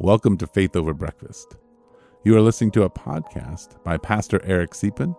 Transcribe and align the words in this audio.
Welcome 0.00 0.38
to 0.38 0.46
Faith 0.46 0.76
Over 0.76 0.94
Breakfast. 0.94 1.56
You 2.22 2.36
are 2.36 2.40
listening 2.40 2.70
to 2.70 2.84
a 2.84 2.90
podcast 2.90 3.82
by 3.82 3.96
Pastor 3.96 4.40
Eric 4.44 4.70
Siepen 4.70 5.16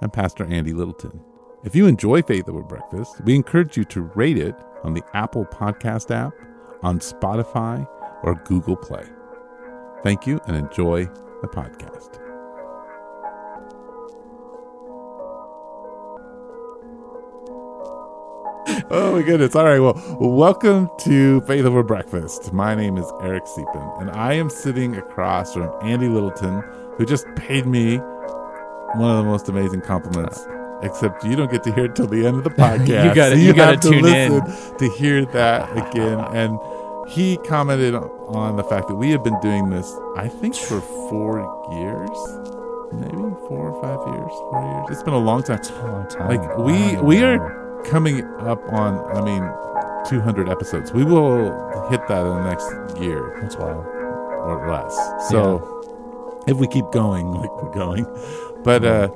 and 0.00 0.10
Pastor 0.10 0.46
Andy 0.46 0.72
Littleton. 0.72 1.22
If 1.64 1.76
you 1.76 1.86
enjoy 1.86 2.22
Faith 2.22 2.48
Over 2.48 2.62
Breakfast, 2.62 3.20
we 3.26 3.34
encourage 3.34 3.76
you 3.76 3.84
to 3.84 4.10
rate 4.14 4.38
it 4.38 4.54
on 4.84 4.94
the 4.94 5.02
Apple 5.12 5.44
Podcast 5.44 6.10
app, 6.10 6.32
on 6.82 6.98
Spotify, 7.00 7.86
or 8.22 8.36
Google 8.46 8.74
Play. 8.74 9.04
Thank 10.02 10.26
you 10.26 10.40
and 10.46 10.56
enjoy 10.56 11.04
the 11.42 11.48
podcast. 11.48 12.21
Oh 18.94 19.12
my 19.16 19.22
goodness. 19.22 19.54
All 19.56 19.64
right. 19.64 19.78
Well, 19.80 19.94
welcome 20.20 20.90
to 21.00 21.40
Faith 21.42 21.64
Over 21.64 21.82
Breakfast. 21.82 22.52
My 22.52 22.74
name 22.74 22.98
is 22.98 23.10
Eric 23.22 23.44
Siepen, 23.46 24.00
and 24.02 24.10
I 24.10 24.34
am 24.34 24.50
sitting 24.50 24.96
across 24.96 25.54
from 25.54 25.70
Andy 25.82 26.08
Littleton, 26.08 26.62
who 26.98 27.06
just 27.06 27.24
paid 27.36 27.64
me 27.66 27.96
one 27.96 29.10
of 29.10 29.16
the 29.16 29.24
most 29.24 29.48
amazing 29.48 29.80
compliments. 29.80 30.46
Except 30.82 31.24
you 31.24 31.36
don't 31.36 31.50
get 31.50 31.62
to 31.64 31.72
hear 31.74 31.86
it 31.86 31.96
till 31.96 32.06
the 32.06 32.26
end 32.26 32.36
of 32.36 32.44
the 32.44 32.50
podcast. 32.62 33.04
You 33.08 33.14
gotta- 33.14 33.30
So 33.36 33.36
you 33.42 33.54
gotta 33.54 33.70
have 33.72 33.80
to 33.80 33.90
tune 33.90 34.04
in. 34.04 34.76
to 34.78 34.88
hear 34.98 35.24
that 35.26 35.70
again. 35.90 36.18
And 36.34 36.58
he 37.08 37.38
commented 37.38 37.94
on 37.94 38.56
the 38.56 38.64
fact 38.64 38.88
that 38.88 38.96
we 38.96 39.10
have 39.10 39.24
been 39.24 39.38
doing 39.40 39.70
this, 39.70 39.90
I 40.16 40.28
think, 40.28 40.54
for 40.54 40.80
four 41.08 41.38
years, 41.72 42.10
maybe 42.92 43.16
four 43.48 43.70
or 43.70 43.80
five 43.82 44.14
years, 44.14 44.30
four 44.50 44.62
years. 44.62 44.86
It's 44.90 45.02
been 45.02 45.14
a 45.14 45.18
long 45.18 45.42
time. 45.44 45.60
a 45.62 45.86
long 45.92 46.08
time. 46.08 46.28
Like 46.28 46.58
we 46.58 46.96
we 47.00 47.22
are 47.22 47.38
coming 47.84 48.24
up 48.40 48.60
on, 48.72 48.98
I 49.16 49.20
mean, 49.22 49.42
200 50.08 50.48
episodes. 50.48 50.92
We 50.92 51.04
will 51.04 51.88
hit 51.90 52.00
that 52.08 52.26
in 52.26 52.34
the 52.34 52.44
next 52.44 52.98
year 53.00 53.38
That's 53.40 53.56
wild. 53.56 53.84
or 53.86 54.68
less. 54.70 54.94
So 55.30 56.42
if 56.46 56.56
we 56.58 56.66
keep 56.66 56.90
going 56.92 57.30
like 57.32 57.62
we're 57.62 57.70
going, 57.72 58.04
but 58.64 58.84
uh, 58.84 59.08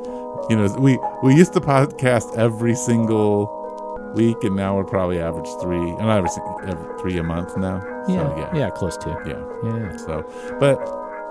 you 0.49 0.57
know, 0.57 0.73
we 0.79 0.99
we 1.25 1.35
used 1.35 1.53
to 1.55 1.61
podcast 1.61 2.37
every 2.37 2.75
single 2.77 4.13
week, 4.15 4.43
and 4.45 4.55
now 4.57 4.77
we're 4.77 4.85
probably 4.85 5.19
average 5.21 5.49
three, 5.61 5.91
and 5.91 6.03
average 6.03 6.33
every 6.69 6.99
three 7.01 7.19
a 7.19 7.23
month 7.23 7.57
now. 7.57 7.81
So, 8.07 8.13
Yeah, 8.13 8.39
yeah, 8.39 8.57
yeah, 8.57 8.71
close 8.71 8.97
to. 8.99 9.11
yeah. 9.27 9.43
Yeah, 9.65 9.79
yeah. 9.91 9.97
So, 9.97 10.25
but 10.61 10.77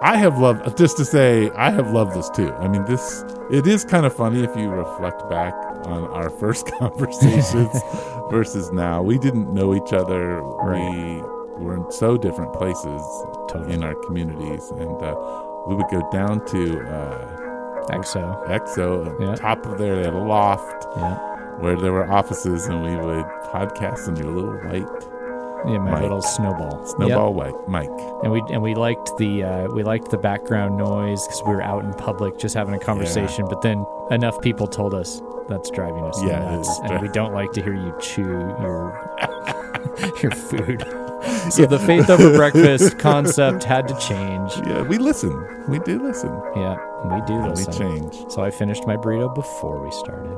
I 0.01 0.17
have 0.17 0.38
loved 0.38 0.77
just 0.77 0.97
to 0.97 1.05
say 1.05 1.49
I 1.51 1.71
have 1.71 1.91
loved 1.91 2.15
this 2.15 2.29
too. 2.29 2.51
I 2.53 2.67
mean, 2.67 2.85
this 2.85 3.23
it 3.51 3.65
is 3.65 3.85
kind 3.85 4.05
of 4.05 4.13
funny 4.15 4.43
if 4.43 4.55
you 4.55 4.69
reflect 4.69 5.27
back 5.29 5.53
on 5.87 6.03
our 6.11 6.29
first 6.41 6.67
conversations 6.79 7.69
versus 8.29 8.71
now. 8.71 9.02
We 9.02 9.17
didn't 9.17 9.53
know 9.53 9.73
each 9.75 9.93
other. 9.93 10.43
We 10.43 11.21
were 11.63 11.75
in 11.77 11.91
so 11.91 12.17
different 12.17 12.53
places 12.53 13.02
Totally. 13.49 13.73
in 13.73 13.83
our 13.83 13.95
communities, 13.95 14.69
and 14.71 15.02
uh, 15.02 15.15
we 15.67 15.75
would 15.75 15.87
go 15.89 16.07
down 16.11 16.45
to 16.47 16.81
uh, 16.81 17.87
EXO. 17.91 18.47
EXO, 18.49 19.19
Yeah. 19.21 19.35
top 19.35 19.65
of 19.65 19.77
there, 19.77 19.95
they 19.95 20.03
had 20.03 20.13
a 20.13 20.17
loft 20.17 20.85
where 21.61 21.77
there 21.77 21.93
were 21.93 22.11
offices, 22.11 22.65
and 22.67 22.83
we 22.83 22.95
would 22.97 23.25
podcast 23.53 24.09
in 24.09 24.17
your 24.17 24.31
little 24.31 24.57
white 24.69 25.03
Yeah, 25.67 25.80
my 25.80 25.91
mic. 25.91 26.02
little 26.03 26.21
snowball. 26.21 26.85
snowball. 26.85 27.35
Yep. 27.38 27.55
And 28.23 28.31
we 28.31 28.41
and 28.52 28.61
we 28.61 28.75
liked 28.75 29.17
the 29.17 29.44
uh, 29.44 29.67
we 29.73 29.83
liked 29.83 30.11
the 30.11 30.17
background 30.17 30.77
noise 30.77 31.25
because 31.25 31.41
we 31.45 31.53
were 31.53 31.61
out 31.61 31.83
in 31.83 31.94
public 31.94 32.38
just 32.38 32.55
having 32.55 32.73
a 32.75 32.80
conversation. 32.80 33.45
But 33.47 33.61
then 33.61 33.86
enough 34.11 34.39
people 34.41 34.67
told 34.67 34.93
us 34.93 35.21
that's 35.47 35.69
driving 35.71 36.03
us 36.03 36.21
Yeah, 36.23 36.39
nuts, 36.39 36.80
and 36.86 37.02
we 37.02 37.08
don't 37.09 37.33
like 37.33 37.52
to 37.53 37.61
hear 37.63 37.73
you 37.73 37.93
chew 37.99 38.23
your 38.61 39.17
your 40.21 40.31
food. 40.31 40.83
So 41.49 41.66
the 41.66 41.80
faith 41.80 42.09
over 42.09 42.36
breakfast 42.36 42.99
concept 42.99 43.63
had 43.63 43.88
to 43.88 43.97
change. 43.97 44.52
Yeah, 44.67 44.81
we 44.83 44.99
listen. 44.99 45.33
We 45.67 45.80
do 45.80 45.99
listen. 45.99 46.30
Yeah, 46.55 46.75
we 47.05 47.21
do 47.25 47.33
And 47.33 47.55
this. 47.58 47.67
we 47.67 47.73
change. 47.73 48.13
So 48.31 48.43
I 48.43 48.52
finished 48.52 48.86
my 48.86 48.95
burrito 48.95 49.33
before 49.33 49.83
we 49.83 49.89
started. 49.91 50.36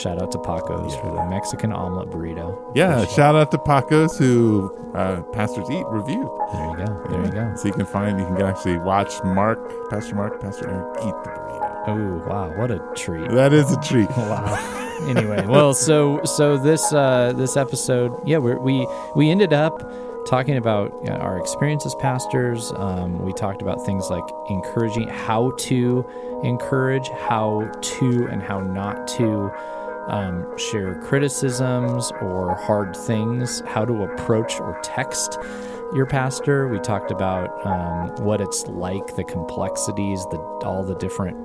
Shout 0.00 0.22
out 0.22 0.32
to 0.32 0.38
Paco's 0.38 0.96
for 0.96 1.14
the 1.14 1.26
Mexican 1.28 1.72
omelet 1.72 2.08
burrito. 2.08 2.72
Yeah, 2.74 3.04
shout 3.04 3.34
out 3.34 3.50
to 3.50 3.58
Pacos 3.58 4.16
who 4.16 4.74
uh, 4.94 5.20
Pastors 5.24 5.68
Eat 5.70 5.84
reviewed. 5.88 6.26
There 6.52 6.70
you 6.70 6.76
go. 6.78 7.06
There 7.10 7.24
you 7.26 7.30
go. 7.30 7.52
So 7.56 7.68
you 7.68 7.74
can 7.74 7.84
find, 7.84 8.18
you 8.18 8.24
can 8.24 8.40
actually 8.40 8.78
watch 8.78 9.22
Mark, 9.24 9.90
Pastor 9.90 10.14
Mark, 10.14 10.40
Pastor 10.40 10.70
Eric 10.70 10.96
eat 11.00 11.14
the 11.22 11.30
burrito. 11.30 11.84
Oh 11.86 12.28
wow, 12.28 12.56
what 12.56 12.70
a 12.70 12.78
treat! 12.96 13.30
That 13.30 13.52
is 13.52 13.70
a 13.72 13.80
treat. 13.82 14.08
Wow. 14.16 15.06
anyway, 15.08 15.44
well, 15.46 15.74
so 15.74 16.22
so 16.24 16.56
this 16.56 16.92
uh, 16.94 17.34
this 17.36 17.58
episode, 17.58 18.12
yeah, 18.26 18.38
we're, 18.38 18.58
we 18.58 18.86
we 19.16 19.30
ended 19.30 19.52
up 19.52 19.82
talking 20.26 20.56
about 20.56 20.92
you 21.02 21.10
know, 21.10 21.16
our 21.16 21.38
experience 21.38 21.84
as 21.84 21.94
pastors. 21.96 22.72
Um, 22.76 23.22
we 23.24 23.32
talked 23.32 23.62
about 23.62 23.84
things 23.84 24.08
like 24.10 24.24
encouraging, 24.48 25.08
how 25.08 25.52
to 25.58 26.06
encourage, 26.42 27.08
how 27.08 27.70
to 27.80 28.28
and 28.28 28.42
how 28.42 28.60
not 28.60 29.08
to 29.08 29.50
um, 30.08 30.56
share 30.58 30.94
criticisms 31.02 32.10
or 32.20 32.54
hard 32.54 32.96
things, 32.96 33.62
how 33.66 33.84
to 33.84 34.02
approach 34.02 34.60
or 34.60 34.78
text 34.82 35.38
your 35.94 36.06
pastor. 36.06 36.68
We 36.68 36.78
talked 36.78 37.10
about 37.10 37.66
um, 37.66 38.24
what 38.24 38.40
it's 38.40 38.66
like, 38.66 39.16
the 39.16 39.24
complexities, 39.24 40.24
the 40.30 40.38
all 40.64 40.84
the 40.84 40.94
different 40.96 41.36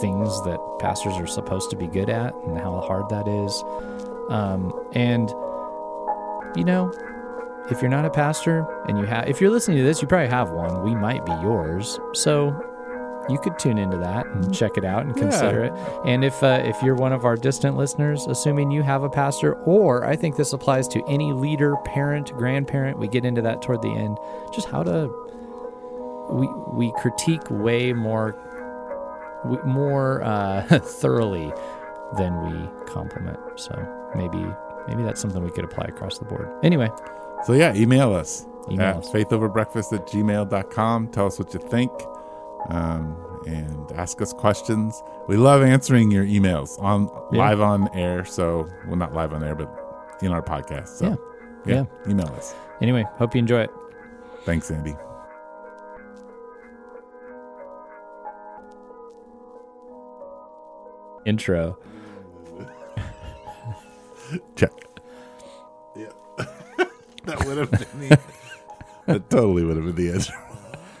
things 0.00 0.42
that 0.44 0.58
pastors 0.80 1.14
are 1.14 1.26
supposed 1.26 1.70
to 1.70 1.76
be 1.76 1.86
good 1.86 2.08
at, 2.08 2.34
and 2.46 2.58
how 2.58 2.80
hard 2.80 3.08
that 3.10 3.28
is. 3.28 3.62
Um, 4.30 4.72
and 4.92 5.28
you 6.56 6.64
know, 6.64 6.92
if 7.70 7.80
you're 7.80 7.90
not 7.90 8.04
a 8.04 8.10
pastor 8.10 8.66
and 8.88 8.98
you 8.98 9.04
have, 9.04 9.28
if 9.28 9.40
you're 9.40 9.50
listening 9.50 9.78
to 9.78 9.84
this, 9.84 10.00
you 10.00 10.08
probably 10.08 10.28
have 10.28 10.50
one. 10.50 10.82
We 10.82 10.94
might 10.94 11.24
be 11.24 11.32
yours, 11.32 11.98
so 12.14 12.73
you 13.28 13.38
could 13.38 13.58
tune 13.58 13.78
into 13.78 13.96
that 13.98 14.26
and 14.26 14.54
check 14.54 14.76
it 14.76 14.84
out 14.84 15.04
and 15.06 15.14
consider 15.16 15.64
it. 15.64 15.72
And 16.04 16.24
if 16.24 16.42
uh, 16.42 16.62
if 16.64 16.82
you're 16.82 16.94
one 16.94 17.12
of 17.12 17.24
our 17.24 17.36
distant 17.36 17.76
listeners, 17.76 18.26
assuming 18.26 18.70
you 18.70 18.82
have 18.82 19.02
a 19.02 19.08
pastor, 19.08 19.54
or 19.64 20.04
I 20.04 20.16
think 20.16 20.36
this 20.36 20.52
applies 20.52 20.86
to 20.88 21.04
any 21.08 21.32
leader, 21.32 21.76
parent, 21.84 22.32
grandparent, 22.36 22.98
we 22.98 23.08
get 23.08 23.24
into 23.24 23.42
that 23.42 23.62
toward 23.62 23.82
the 23.82 23.88
end. 23.90 24.18
Just 24.54 24.68
how 24.68 24.82
to 24.82 25.10
we 26.30 26.48
we 26.72 26.92
critique 26.98 27.42
way 27.50 27.92
more 27.92 28.36
more 29.64 30.22
uh, 30.22 30.62
thoroughly 30.82 31.52
than 32.16 32.40
we 32.46 32.68
compliment. 32.92 33.38
So 33.56 33.74
maybe 34.14 34.44
maybe 34.88 35.02
that's 35.02 35.20
something 35.20 35.42
we 35.42 35.50
could 35.50 35.64
apply 35.64 35.86
across 35.88 36.18
the 36.18 36.24
board. 36.24 36.48
Anyway, 36.62 36.90
So 37.44 37.52
yeah, 37.54 37.74
email 37.74 38.12
us 38.14 38.46
Email 38.70 38.86
at 38.88 38.96
us. 38.98 39.10
faithoverbreakfast 39.10 39.92
at 39.92 40.06
gmail.com. 40.06 41.08
Tell 41.08 41.26
us 41.26 41.38
what 41.38 41.52
you 41.52 41.60
think 41.60 41.90
um, 42.70 43.16
and 43.46 43.92
ask 43.92 44.20
us 44.22 44.32
questions. 44.32 45.00
We 45.28 45.36
love 45.36 45.62
answering 45.62 46.10
your 46.10 46.24
emails 46.24 46.80
on 46.82 47.08
Yeah. 47.32 47.38
live 47.38 47.60
on 47.60 47.88
air. 47.96 48.24
So, 48.24 48.68
well, 48.86 48.96
not 48.96 49.12
live 49.12 49.32
on 49.32 49.42
air, 49.44 49.54
but 49.54 49.70
in 50.22 50.32
our 50.32 50.42
podcast. 50.42 50.88
So, 50.88 51.18
yeah, 51.66 51.84
email 52.08 52.28
us. 52.28 52.54
anyway, 52.80 53.04
hope 53.18 53.34
you 53.34 53.38
enjoy 53.40 53.62
it. 53.62 53.70
Thanks, 54.44 54.70
Andy. 54.70 54.94
Intro. 61.24 61.78
Check. 64.56 64.72
Yeah. 65.96 66.08
that 67.24 67.44
would 67.46 67.58
have 67.58 67.70
been 67.70 68.08
the 68.08 68.18
That 69.06 69.28
totally 69.30 69.64
would 69.64 69.76
have 69.76 69.86
been 69.86 69.96
the 69.96 70.12
answer. 70.12 70.34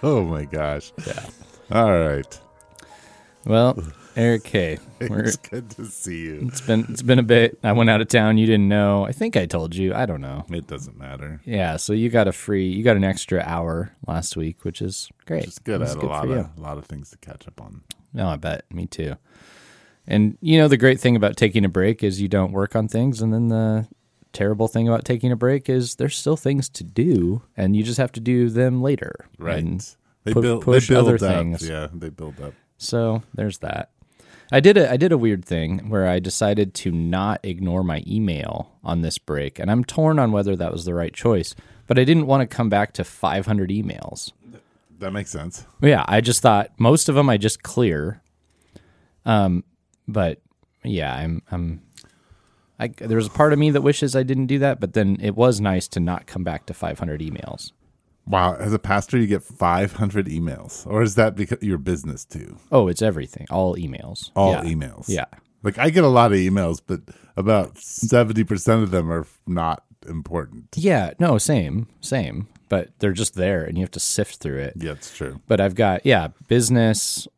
Oh 0.02 0.24
my 0.24 0.44
gosh. 0.44 0.92
Yeah. 1.06 1.24
All 1.70 1.92
right. 1.92 2.40
Well, 3.46 3.82
Eric 4.16 4.44
K. 4.44 4.78
It's 5.00 5.36
good 5.36 5.70
to 5.70 5.86
see 5.86 6.24
you. 6.24 6.48
it's 6.48 6.60
been 6.60 6.86
it's 6.88 7.02
been 7.02 7.18
a 7.18 7.22
bit. 7.24 7.58
I 7.62 7.72
went 7.72 7.90
out 7.90 8.00
of 8.00 8.08
town. 8.08 8.38
You 8.38 8.46
didn't 8.46 8.68
know. 8.68 9.06
I 9.06 9.12
think 9.12 9.36
I 9.36 9.46
told 9.46 9.74
you. 9.74 9.94
I 9.94 10.06
don't 10.06 10.20
know. 10.20 10.44
It 10.50 10.66
doesn't 10.66 10.96
matter. 10.96 11.40
Yeah. 11.44 11.76
So 11.76 11.92
you 11.92 12.08
got 12.10 12.28
a 12.28 12.32
free. 12.32 12.68
You 12.68 12.82
got 12.84 12.96
an 12.96 13.04
extra 13.04 13.42
hour 13.44 13.92
last 14.06 14.36
week, 14.36 14.64
which 14.64 14.80
is 14.80 15.10
great. 15.26 15.44
It's 15.44 15.58
good. 15.58 15.82
I 15.82 15.88
had 15.88 15.96
a 15.96 16.06
lot 16.06 16.24
of 16.24 16.30
you. 16.30 16.50
a 16.56 16.60
lot 16.60 16.78
of 16.78 16.86
things 16.86 17.10
to 17.10 17.18
catch 17.18 17.46
up 17.48 17.60
on. 17.60 17.82
No, 18.12 18.28
I 18.28 18.36
bet. 18.36 18.64
Me 18.72 18.86
too. 18.86 19.16
And 20.06 20.36
you 20.40 20.58
know 20.58 20.68
the 20.68 20.76
great 20.76 21.00
thing 21.00 21.16
about 21.16 21.36
taking 21.36 21.64
a 21.64 21.68
break 21.68 22.02
is 22.02 22.20
you 22.20 22.28
don't 22.28 22.52
work 22.52 22.76
on 22.76 22.88
things, 22.88 23.20
and 23.20 23.32
then 23.32 23.48
the 23.48 23.88
terrible 24.32 24.68
thing 24.68 24.86
about 24.86 25.04
taking 25.04 25.32
a 25.32 25.36
break 25.36 25.68
is 25.68 25.94
there's 25.96 26.16
still 26.16 26.36
things 26.36 26.68
to 26.68 26.84
do, 26.84 27.42
and 27.56 27.74
you 27.74 27.82
just 27.82 27.98
have 27.98 28.12
to 28.12 28.20
do 28.20 28.50
them 28.50 28.82
later. 28.82 29.26
Right. 29.38 29.58
And 29.58 29.96
they 30.24 30.32
pu- 30.32 30.42
build 30.42 30.62
push 30.62 30.88
they 30.88 30.94
build 30.94 31.06
other 31.06 31.14
up. 31.14 31.20
things. 31.20 31.68
Yeah, 31.68 31.88
they 31.92 32.08
build 32.10 32.40
up. 32.40 32.54
so 32.78 33.22
there's 33.34 33.58
that. 33.58 33.90
I 34.52 34.60
did 34.60 34.76
a 34.76 34.90
I 34.90 34.96
did 34.96 35.12
a 35.12 35.18
weird 35.18 35.44
thing 35.44 35.88
where 35.88 36.06
I 36.06 36.18
decided 36.18 36.74
to 36.74 36.92
not 36.92 37.40
ignore 37.42 37.82
my 37.82 38.02
email 38.06 38.72
on 38.84 39.02
this 39.02 39.18
break, 39.18 39.58
and 39.58 39.70
I'm 39.70 39.84
torn 39.84 40.18
on 40.18 40.32
whether 40.32 40.54
that 40.56 40.72
was 40.72 40.84
the 40.84 40.94
right 40.94 41.12
choice. 41.12 41.54
But 41.86 41.98
I 41.98 42.04
didn't 42.04 42.26
want 42.26 42.48
to 42.48 42.56
come 42.56 42.70
back 42.70 42.92
to 42.94 43.04
500 43.04 43.68
emails. 43.68 44.32
That 45.00 45.12
makes 45.12 45.30
sense. 45.30 45.66
Yeah, 45.82 46.04
I 46.08 46.22
just 46.22 46.40
thought 46.40 46.70
most 46.78 47.08
of 47.10 47.14
them 47.14 47.28
I 47.28 47.36
just 47.36 47.62
clear. 47.62 48.22
Um, 49.26 49.64
but 50.08 50.40
yeah, 50.82 51.14
I'm 51.14 51.42
I'm. 51.50 51.82
I, 52.78 52.88
there 52.88 53.16
was 53.16 53.26
a 53.26 53.30
part 53.30 53.52
of 53.52 53.58
me 53.58 53.70
that 53.70 53.82
wishes 53.82 54.16
I 54.16 54.24
didn't 54.24 54.46
do 54.46 54.58
that, 54.58 54.80
but 54.80 54.94
then 54.94 55.18
it 55.20 55.36
was 55.36 55.60
nice 55.60 55.86
to 55.88 56.00
not 56.00 56.26
come 56.26 56.42
back 56.42 56.66
to 56.66 56.74
500 56.74 57.20
emails. 57.20 57.70
Wow, 58.26 58.54
as 58.54 58.72
a 58.72 58.78
pastor, 58.78 59.18
you 59.18 59.26
get 59.26 59.42
500 59.42 60.26
emails, 60.26 60.86
or 60.86 61.02
is 61.02 61.14
that 61.16 61.36
because 61.36 61.62
your 61.62 61.78
business 61.78 62.24
too? 62.24 62.56
Oh, 62.72 62.88
it's 62.88 63.02
everything. 63.02 63.46
All 63.50 63.76
emails. 63.76 64.30
All 64.34 64.52
yeah. 64.52 64.62
emails. 64.62 65.08
Yeah. 65.08 65.26
Like 65.62 65.78
I 65.78 65.90
get 65.90 66.04
a 66.04 66.08
lot 66.08 66.32
of 66.32 66.38
emails, 66.38 66.80
but 66.84 67.00
about 67.36 67.74
70% 67.74 68.82
of 68.82 68.90
them 68.90 69.10
are 69.10 69.26
not 69.46 69.84
important. 70.06 70.68
Yeah. 70.76 71.12
No, 71.18 71.38
same, 71.38 71.88
same. 72.00 72.48
But 72.68 72.90
they're 72.98 73.12
just 73.12 73.34
there, 73.34 73.64
and 73.64 73.76
you 73.76 73.82
have 73.82 73.90
to 73.92 74.00
sift 74.00 74.36
through 74.36 74.58
it. 74.58 74.74
Yeah, 74.76 74.92
it's 74.92 75.14
true. 75.14 75.40
But 75.46 75.60
I've 75.60 75.74
got 75.74 76.04
yeah, 76.06 76.28
business, 76.48 77.28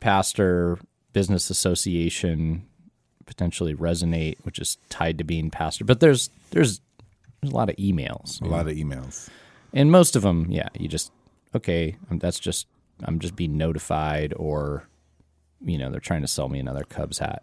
pastor, 0.00 0.78
business 1.12 1.48
association, 1.48 2.66
potentially 3.24 3.74
resonate, 3.74 4.36
which 4.42 4.58
is 4.58 4.76
tied 4.90 5.18
to 5.18 5.24
being 5.24 5.50
pastor. 5.50 5.84
But 5.84 6.00
there's 6.00 6.28
there's 6.50 6.80
there's 7.40 7.52
a 7.52 7.56
lot 7.56 7.70
of 7.70 7.76
emails, 7.76 8.40
A 8.42 8.46
lot 8.46 8.68
of 8.68 8.76
emails. 8.76 9.28
And 9.74 9.90
most 9.92 10.16
of 10.16 10.22
them, 10.22 10.46
yeah, 10.50 10.68
you 10.78 10.88
just 10.88 11.12
okay. 11.54 11.96
um, 12.10 12.18
That's 12.18 12.38
just 12.40 12.66
I'm 13.02 13.18
just 13.18 13.36
being 13.36 13.56
notified, 13.58 14.32
or 14.36 14.88
you 15.64 15.76
know, 15.78 15.90
they're 15.90 16.00
trying 16.00 16.22
to 16.22 16.28
sell 16.28 16.48
me 16.48 16.58
another 16.58 16.84
Cubs 16.84 17.18
hat, 17.18 17.42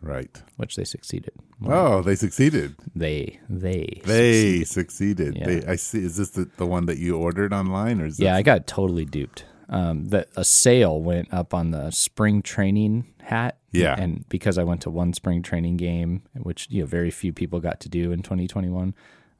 Right. 0.00 0.42
which 0.56 0.76
they 0.76 0.84
succeeded. 0.84 1.32
Oh, 1.66 2.02
they 2.02 2.14
succeeded. 2.14 2.76
They 2.94 3.40
they 3.48 4.00
They 4.04 4.64
succeeded. 4.64 5.36
Yeah. 5.36 5.46
They, 5.46 5.66
I 5.66 5.76
see. 5.76 5.98
Is 6.04 6.16
this 6.16 6.30
the, 6.30 6.48
the 6.56 6.66
one 6.66 6.86
that 6.86 6.98
you 6.98 7.16
ordered 7.16 7.52
online, 7.52 8.00
or 8.00 8.06
is 8.06 8.18
Yeah, 8.20 8.32
this- 8.32 8.38
I 8.38 8.42
got 8.42 8.66
totally 8.66 9.04
duped. 9.04 9.44
Um, 9.70 10.06
that 10.06 10.28
a 10.34 10.44
sale 10.44 10.98
went 11.02 11.30
up 11.32 11.52
on 11.52 11.72
the 11.72 11.90
spring 11.90 12.40
training 12.42 13.04
hat. 13.22 13.58
Yeah. 13.70 13.96
and 14.00 14.26
because 14.30 14.56
I 14.56 14.64
went 14.64 14.80
to 14.82 14.90
one 14.90 15.12
spring 15.12 15.42
training 15.42 15.76
game, 15.76 16.22
which 16.34 16.68
you 16.70 16.80
know 16.80 16.86
very 16.86 17.10
few 17.10 17.34
people 17.34 17.60
got 17.60 17.78
to 17.80 17.88
do 17.90 18.10
in 18.12 18.22
2021, 18.22 18.94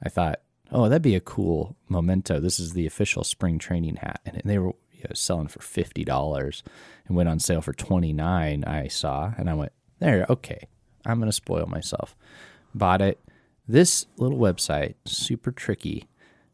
I 0.04 0.08
thought, 0.10 0.42
oh, 0.72 0.88
that'd 0.88 1.02
be 1.02 1.14
a 1.14 1.20
cool 1.20 1.76
memento. 1.88 2.40
This 2.40 2.58
is 2.58 2.72
the 2.72 2.86
official 2.86 3.24
spring 3.24 3.58
training 3.58 3.96
hat, 3.96 4.20
and 4.24 4.40
they 4.44 4.58
were 4.58 4.74
you 4.92 5.04
know, 5.04 5.14
selling 5.14 5.48
for 5.48 5.60
fifty 5.60 6.04
dollars, 6.04 6.62
and 7.06 7.16
went 7.16 7.28
on 7.28 7.38
sale 7.38 7.60
for 7.60 7.72
twenty 7.72 8.12
nine. 8.12 8.64
I 8.64 8.88
saw, 8.88 9.32
and 9.36 9.48
I 9.48 9.54
went 9.54 9.72
there. 9.98 10.26
Okay, 10.28 10.68
I'm 11.04 11.18
gonna 11.18 11.32
spoil 11.32 11.66
myself. 11.66 12.16
Bought 12.74 13.02
it. 13.02 13.20
This 13.66 14.06
little 14.16 14.38
website, 14.38 14.94
super 15.04 15.52
tricky, 15.52 16.08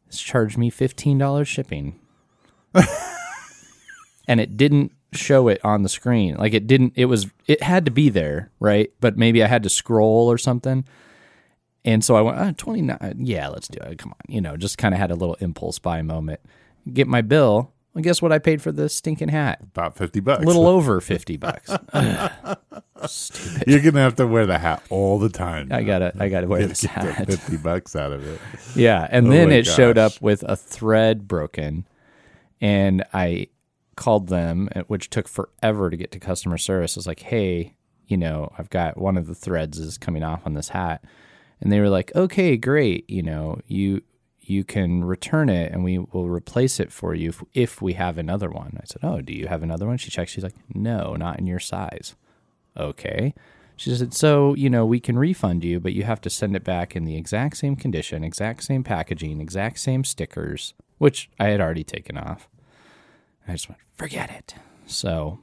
has 0.07 0.19
charged 0.19 0.59
me 0.59 0.71
fifteen 0.71 1.19
dollars 1.19 1.49
shipping 1.49 2.01
and 4.29 4.41
it 4.41 4.57
didn't 4.57 4.93
show 5.13 5.49
it 5.49 5.61
on 5.65 5.83
the 5.83 5.89
screen. 5.89 6.37
Like 6.37 6.55
it 6.55 6.67
didn't 6.67 6.95
it 6.97 7.07
was 7.07 7.29
it 7.47 7.63
had 7.63 7.85
to 7.85 7.91
be 7.91 8.09
there, 8.09 8.51
right? 8.59 8.93
But 9.01 9.17
maybe 9.17 9.43
I 9.43 9.47
had 9.47 9.63
to 9.63 9.71
scroll 9.71 10.31
or 10.31 10.39
something. 10.39 10.85
And 11.85 12.03
so 12.05 12.17
I 12.17 12.21
went, 12.23 12.39
ah, 12.39 12.53
29. 12.57 13.17
Yeah, 13.19 13.49
let's 13.49 13.69
do 13.69 13.79
it. 13.83 13.99
Come 13.99 14.13
on. 14.13 14.35
You 14.35 14.41
know, 14.41 14.57
just 14.57 14.79
kind 14.79 14.95
of 14.95 15.01
had 15.01 15.11
a 15.11 15.15
little 15.15 15.35
impulse 15.37 15.79
buy 15.79 16.01
moment. 16.03 16.41
Get 16.93 17.07
my 17.09 17.21
bill. 17.21 17.73
Well, 17.93 18.03
guess 18.03 18.21
what 18.23 18.33
I 18.33 18.39
paid 18.39 18.61
for 18.63 18.73
the 18.73 18.89
stinking 18.89 19.29
hat? 19.29 19.61
about 19.63 19.97
50 19.97 20.21
bucks. 20.21 20.43
A 20.43 20.47
little 20.47 20.67
over 20.77 21.01
50 21.01 21.37
bucks. 21.37 21.71
Stupid. 23.07 23.65
You're 23.67 23.81
gonna 23.81 24.01
have 24.01 24.17
to 24.17 24.27
wear 24.27 24.47
the 24.47 24.59
hat 24.59 24.83
all 24.89 25.19
the 25.19 25.29
time. 25.29 25.69
I 25.71 25.83
gotta, 25.83 26.13
I 26.19 26.29
gotta 26.29 26.47
wear 26.47 26.61
Get- 26.61 26.69
this 26.71 26.83
hat. 26.83 27.27
50 27.27 27.59
bucks 27.59 27.95
out 27.95 28.13
of 28.13 28.27
it. 28.27 28.41
Yeah, 28.75 29.07
and 29.11 29.27
Oh 29.27 29.31
then 29.31 29.53
it 29.53 29.67
showed 29.67 29.99
up 29.99 30.21
with 30.21 30.43
a 30.45 30.57
thread 30.57 31.29
broken, 31.29 31.87
and 32.61 33.05
I 33.13 33.49
called 33.97 34.29
them, 34.29 34.69
uh, 34.75 34.83
which 34.89 35.11
took 35.11 35.29
forever 35.29 35.91
to 35.91 35.97
get 35.97 36.11
to 36.13 36.19
customer 36.19 36.57
service. 36.59 36.97
I 36.97 36.99
was 36.99 37.07
like, 37.07 37.21
"Hey, 37.21 37.75
you 38.07 38.17
know, 38.17 38.51
I've 38.59 38.71
got 38.71 38.97
one 38.99 39.17
of 39.17 39.27
the 39.27 39.35
threads 39.35 39.79
is 39.79 39.99
coming 39.99 40.23
off 40.23 40.43
on 40.47 40.55
this 40.55 40.71
hat," 40.71 41.05
and 41.65 41.73
they 41.73 41.81
were 41.81 41.89
like, 41.89 42.15
"Okay, 42.15 42.57
great. 42.57 43.11
You 43.11 43.23
know, 43.25 43.59
you 43.67 44.03
you 44.41 44.63
can 44.63 45.05
return 45.05 45.49
it, 45.49 45.73
and 45.73 45.83
we 45.83 45.99
will 45.99 46.29
replace 46.29 46.79
it 46.79 46.93
for 46.93 47.15
you 47.15 47.31
if, 47.31 47.43
if 47.55 47.83
we 47.83 47.95
have 47.95 48.17
another 48.19 48.49
one." 48.51 48.79
I 48.81 48.85
said, 48.87 49.03
"Oh, 49.03 49.21
do 49.21 49.33
you 49.33 49.49
have 49.49 49.65
another 49.65 49.87
one?" 49.87 49.97
She 49.99 50.11
checked. 50.11 50.31
She's 50.31 50.45
like, 50.45 50.55
"No, 50.73 51.15
not 51.17 51.41
in 51.41 51.47
your 51.49 51.59
size." 51.59 52.15
Okay. 52.77 53.35
She 53.77 53.93
said, 53.93 54.15
so, 54.15 54.55
you 54.55 54.71
know, 54.71 54.87
we 54.87 55.01
can 55.01 55.19
refund 55.19 55.65
you, 55.65 55.81
but 55.81 55.93
you 55.95 56.05
have 56.05 56.21
to 56.21 56.31
send 56.31 56.55
it 56.55 56.63
back 56.63 56.95
in 56.95 57.05
the 57.07 57.17
exact 57.17 57.57
same 57.57 57.75
condition, 57.75 58.23
exact 58.23 58.63
same 58.63 58.85
packaging, 58.85 59.41
exact 59.41 59.81
same 59.81 60.05
stickers, 60.05 60.75
which 60.99 61.29
I 61.41 61.47
had 61.49 61.61
already 61.61 61.83
taken 61.83 62.17
off. 62.17 62.49
I 63.49 63.53
just 63.53 63.69
went, 63.69 63.81
forget 63.97 64.31
it. 64.31 64.55
So 64.87 65.41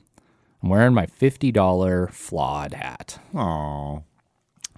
I'm 0.63 0.69
wearing 0.69 0.94
my 0.94 1.07
$50 1.07 2.12
flawed 2.13 2.73
hat. 2.73 3.19
Oh, 3.35 4.03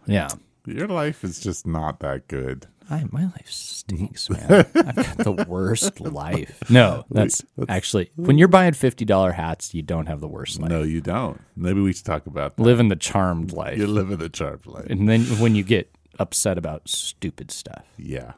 Yeah. 0.08 0.30
Your 0.66 0.88
life 0.88 1.24
is 1.24 1.40
just 1.40 1.66
not 1.68 2.00
that 2.00 2.28
good. 2.28 2.68
I, 2.90 3.06
my 3.12 3.24
life 3.24 3.50
stinks, 3.50 4.30
man. 4.30 4.52
I've 4.76 4.96
got 4.96 5.18
the 5.18 5.46
worst 5.48 6.02
life. 6.02 6.70
No, 6.70 7.06
that's 7.10 7.44
actually, 7.70 8.12
when 8.16 8.38
you're 8.38 8.48
buying 8.50 8.74
$50 8.74 9.34
hats, 9.34 9.74
you 9.74 9.82
don't 9.82 10.08
have 10.08 10.20
the 10.20 10.28
worst 10.28 10.60
life. 10.60 10.70
No, 10.70 10.84
you 10.84 11.00
don't. 11.00 11.40
Maybe 11.56 11.80
we 11.80 11.94
should 11.94 12.06
talk 12.06 12.26
about 12.28 12.58
that. 12.58 12.64
Living 12.64 12.90
the 12.90 12.96
charmed 12.96 13.54
life. 13.54 13.78
You 13.78 13.88
live 13.88 14.12
in 14.12 14.22
a 14.22 14.30
charmed 14.30 14.66
life. 14.66 14.88
And 14.90 15.08
then 15.08 15.22
when 15.40 15.56
you 15.56 15.64
get 15.64 15.96
upset 16.20 16.58
about 16.58 16.90
stupid 16.90 17.52
stuff. 17.52 17.86
Yeah. 17.98 18.34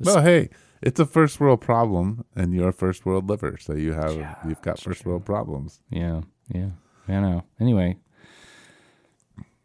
Well, 0.00 0.22
hey, 0.22 0.50
it's 0.80 1.00
a 1.00 1.06
first 1.06 1.40
world 1.40 1.60
problem, 1.60 2.24
and 2.36 2.54
you're 2.54 2.68
a 2.68 2.72
first 2.72 3.04
world 3.04 3.28
liver, 3.28 3.56
so 3.60 3.74
you 3.74 3.94
have 3.94 4.38
you've 4.46 4.62
got 4.62 4.78
first 4.78 5.04
world 5.04 5.24
problems. 5.24 5.80
Yeah, 5.90 6.20
yeah, 6.48 6.70
I 7.08 7.12
know. 7.20 7.44
Anyway, 7.58 7.96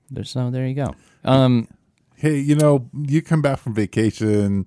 there's 0.09 0.31
so 0.31 0.49
there 0.49 0.65
you 0.65 0.73
go. 0.73 0.95
Um, 1.23 1.67
Hey, 2.23 2.39
you 2.39 2.55
know, 2.55 2.89
you 2.93 3.21
come 3.21 3.41
back 3.41 3.59
from 3.59 3.73
vacation, 3.73 4.65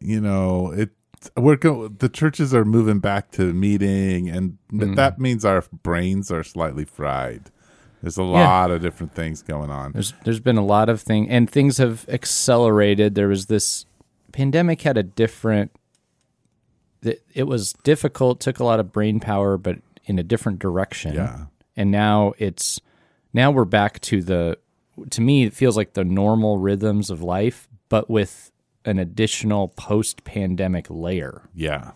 you 0.00 0.20
know, 0.20 0.72
it 0.72 0.90
we're 1.36 1.54
go, 1.54 1.86
the 1.86 2.08
churches 2.08 2.52
are 2.52 2.64
moving 2.64 2.98
back 2.98 3.30
to 3.32 3.54
meeting, 3.54 4.28
and 4.28 4.58
th- 4.70 4.82
mm. 4.82 4.96
that 4.96 5.20
means 5.20 5.44
our 5.44 5.62
brains 5.84 6.32
are 6.32 6.42
slightly 6.42 6.84
fried. 6.84 7.52
There's 8.02 8.16
a 8.16 8.24
lot 8.24 8.72
of 8.72 8.82
different 8.82 9.14
things 9.14 9.42
going 9.42 9.70
on. 9.70 9.92
there's 9.92 10.12
there's 10.24 10.40
been 10.40 10.58
a 10.58 10.64
lot 10.64 10.88
of 10.88 11.00
things, 11.00 11.28
and 11.30 11.48
things 11.48 11.78
have 11.78 12.04
accelerated. 12.08 13.14
There 13.14 13.28
was 13.28 13.46
this 13.46 13.86
pandemic 14.32 14.82
had 14.82 14.98
a 14.98 15.04
different. 15.04 15.70
It, 17.02 17.22
it 17.32 17.44
was 17.44 17.74
difficult, 17.84 18.40
took 18.40 18.58
a 18.58 18.64
lot 18.64 18.80
of 18.80 18.90
brain 18.90 19.20
power, 19.20 19.56
but 19.56 19.78
in 20.04 20.18
a 20.18 20.24
different 20.24 20.58
direction. 20.58 21.14
Yeah. 21.14 21.44
and 21.76 21.92
now 21.92 22.34
it's 22.38 22.80
now 23.32 23.52
we're 23.52 23.64
back 23.64 24.00
to 24.00 24.20
the. 24.20 24.58
To 25.10 25.20
me, 25.20 25.44
it 25.44 25.52
feels 25.54 25.76
like 25.76 25.94
the 25.94 26.04
normal 26.04 26.58
rhythms 26.58 27.10
of 27.10 27.22
life, 27.22 27.68
but 27.88 28.08
with 28.10 28.50
an 28.84 28.98
additional 28.98 29.68
post-pandemic 29.68 30.86
layer. 30.88 31.42
Yeah. 31.54 31.92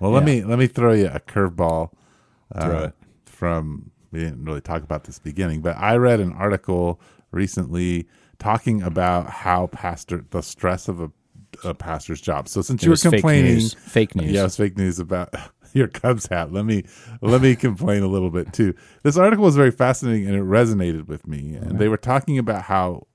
Well, 0.00 0.10
let 0.12 0.20
Yeah. 0.22 0.26
me 0.26 0.44
let 0.44 0.58
me 0.58 0.66
throw 0.66 0.92
you 0.92 1.06
a 1.08 1.20
curveball. 1.20 1.90
Uh. 2.54 2.90
From 3.26 3.90
we 4.10 4.18
didn't 4.20 4.44
really 4.44 4.60
talk 4.60 4.82
about 4.82 5.04
this 5.04 5.18
beginning, 5.18 5.60
but 5.60 5.76
I 5.76 5.96
read 5.96 6.18
an 6.18 6.32
article 6.32 7.00
recently 7.30 8.08
talking 8.38 8.82
about 8.82 9.28
how 9.30 9.68
pastor 9.68 10.24
the 10.30 10.40
stress 10.42 10.88
of 10.88 11.00
a, 11.00 11.10
a 11.62 11.74
pastor's 11.74 12.20
job. 12.20 12.48
So 12.48 12.60
since 12.62 12.82
It 12.82 12.86
you 12.86 12.90
were 12.90 12.92
was 12.94 13.02
fake 13.02 13.10
complaining, 13.12 13.54
news. 13.54 13.74
Fake 13.74 14.14
news. 14.16 14.30
yeah, 14.32 14.40
it 14.40 14.44
was 14.44 14.56
fake 14.56 14.76
news 14.76 14.98
about 14.98 15.32
your 15.72 15.88
Cubs 15.88 16.26
hat. 16.26 16.52
Let 16.52 16.64
me 16.64 16.84
let 17.20 17.42
me 17.42 17.56
complain 17.56 18.02
a 18.02 18.08
little 18.08 18.30
bit 18.30 18.52
too. 18.52 18.74
This 19.02 19.16
article 19.16 19.44
was 19.44 19.56
very 19.56 19.70
fascinating 19.70 20.26
and 20.26 20.36
it 20.36 20.42
resonated 20.42 21.08
with 21.08 21.26
me. 21.26 21.54
And 21.54 21.78
they 21.78 21.88
were 21.88 21.96
talking 21.96 22.38
about 22.38 22.62
how 22.62 23.06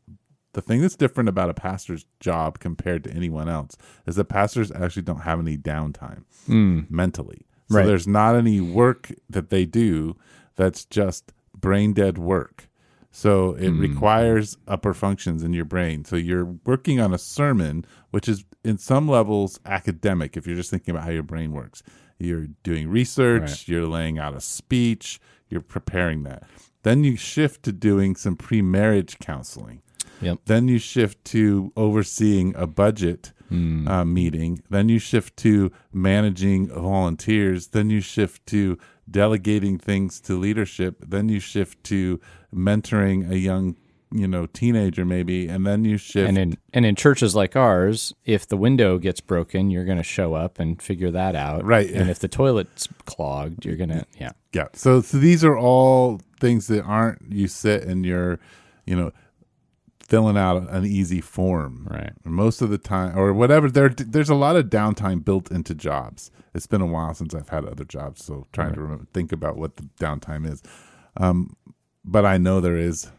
the 0.53 0.62
thing 0.62 0.81
that's 0.81 0.95
different 0.95 1.29
about 1.29 1.50
a 1.50 1.53
pastor's 1.53 2.05
job 2.19 2.60
compared 2.60 3.03
to 3.03 3.12
anyone 3.12 3.50
else 3.50 3.75
is 4.05 4.15
that 4.15 4.25
pastors 4.25 4.72
actually 4.72 5.01
don't 5.01 5.22
have 5.22 5.39
any 5.39 5.57
downtime 5.57 6.24
hmm. 6.45 6.81
mentally. 6.89 7.45
So 7.69 7.77
Right. 7.77 7.86
there's 7.88 8.07
not 8.07 8.36
any 8.36 8.62
work 8.62 9.12
that 9.29 9.50
they 9.50 9.65
do 9.65 10.15
that's 10.55 10.86
just 10.86 11.31
brain 11.55 11.93
dead 11.93 12.17
work. 12.17 12.69
So 13.12 13.53
it 13.53 13.69
hmm. 13.69 13.79
requires 13.79 14.57
upper 14.67 14.93
functions 14.93 15.43
in 15.43 15.53
your 15.53 15.65
brain. 15.65 16.05
So 16.05 16.15
you're 16.15 16.57
working 16.65 17.00
on 17.00 17.13
a 17.13 17.17
sermon, 17.17 17.86
which 18.12 18.27
is 18.27 18.43
in 18.63 18.77
some 18.77 19.07
levels 19.07 19.60
academic 19.65 20.36
if 20.36 20.48
you're 20.48 20.55
just 20.55 20.72
thinking 20.72 20.93
about 20.93 21.05
how 21.05 21.12
your 21.12 21.24
brain 21.24 21.51
works. 21.51 21.83
You're 22.20 22.48
doing 22.63 22.89
research, 22.89 23.41
Right. 23.50 23.67
you're 23.67 23.88
laying 23.88 24.17
out 24.20 24.36
a 24.36 24.41
speech, 24.41 25.20
you're 25.50 25.62
preparing 25.62 26.24
that. 26.24 26.43
Then 26.84 27.03
you 27.03 27.15
shift 27.17 27.63
to 27.63 27.72
doing 27.72 28.15
some 28.15 28.36
pre 28.36 28.62
marriage 28.62 29.17
counseling. 29.20 29.82
Yep. 30.22 30.39
Then 30.46 30.67
you 30.67 30.77
shift 30.79 31.24
to 31.25 31.72
overseeing 31.75 32.55
a 32.55 32.67
budget 32.67 33.32
uh, 33.51 34.03
meeting. 34.03 34.63
Then 34.72 34.89
you 34.89 34.98
shift 34.98 35.38
to 35.38 35.72
managing 35.91 36.70
volunteers. 36.70 37.67
Then 37.67 37.91
you 37.91 38.01
shift 38.01 38.46
to 38.48 38.79
delegating 39.10 39.77
things 39.77 40.20
to 40.22 40.39
leadership. 40.39 41.03
Then 41.08 41.29
you 41.29 41.39
shift 41.39 41.84
to 41.86 42.20
mentoring 42.53 43.29
a 43.29 43.38
young, 43.38 43.75
you 44.13 44.27
know, 44.27 44.46
teenager 44.46 45.05
maybe. 45.05 45.48
And 45.48 45.65
then 45.65 45.84
you 45.84 45.98
shift. 45.98 46.29
And 46.29 46.38
in 46.38 46.58
and 46.72 46.86
in 46.86 46.96
churches 46.96 47.36
like 47.36 47.55
ours, 47.55 48.13
if 48.25 48.48
the 48.48 48.58
window 48.58 48.98
gets 48.98 49.22
broken, 49.22 49.70
you're 49.70 49.86
going 49.86 49.98
to 49.98 50.03
show 50.03 50.34
up 50.34 50.60
and 50.60 50.82
figure 50.82 51.12
that 51.12 51.36
out. 51.36 51.65
Right. 51.65 51.89
And 51.89 52.10
if 52.10 52.20
the 52.20 52.27
toilet's 52.27 52.88
clogged, 53.05 53.65
you're 53.65 53.75
going 53.75 53.89
to 53.89 54.05
yeah. 54.17 54.32
Yeah. 54.53 54.67
So, 54.74 55.01
so 55.01 55.17
these 55.17 55.43
are 55.43 55.58
all 55.58 56.22
things 56.39 56.67
that 56.67 56.84
aren't 56.84 57.22
you 57.29 57.48
sit 57.48 57.84
and 57.84 58.05
you're, 58.05 58.39
you 58.86 58.96
know, 58.96 59.12
filling 60.00 60.38
out 60.38 60.70
an 60.70 60.86
easy 60.86 61.22
form. 61.22 61.88
Right. 61.89 62.13
Most 62.24 62.62
of 62.62 62.70
the 62.70 62.77
time, 62.77 63.17
or 63.17 63.34
whatever. 63.34 63.70
There, 63.70 63.89
there's 63.89 64.29
a 64.29 64.36
lot 64.36 64.55
of 64.55 64.65
downtime 64.65 65.25
built 65.25 65.50
into 65.50 65.74
jobs. 65.74 66.29
It's 66.53 66.67
been 66.67 66.82
a 66.82 66.86
while 66.86 67.15
since 67.15 67.34
I've 67.34 67.50
had 67.50 67.65
other 67.65 67.84
jobs, 67.84 68.24
so 68.24 68.46
trying 68.53 68.75
to 68.75 68.82
remember, 68.82 69.08
think 69.12 69.32
about 69.32 69.58
what 69.58 69.77
the 69.77 69.89
downtime 70.00 70.48
is. 70.48 70.62
Um, 71.17 71.55
but 72.05 72.27
I 72.27 72.38
know 72.38 72.62
there 72.62 72.77
is, 72.77 73.10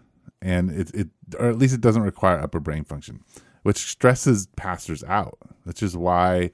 and 0.45 0.71
it, 0.71 0.95
it, 0.95 1.09
or 1.41 1.49
at 1.49 1.59
least 1.59 1.75
it 1.75 1.81
doesn't 1.81 2.03
require 2.03 2.39
upper 2.39 2.61
brain 2.61 2.85
function, 2.85 3.21
which 3.63 3.79
stresses 3.79 4.47
pastors 4.55 5.03
out. 5.05 5.39
Which 5.65 5.83
is 5.83 5.97
why, 5.97 6.51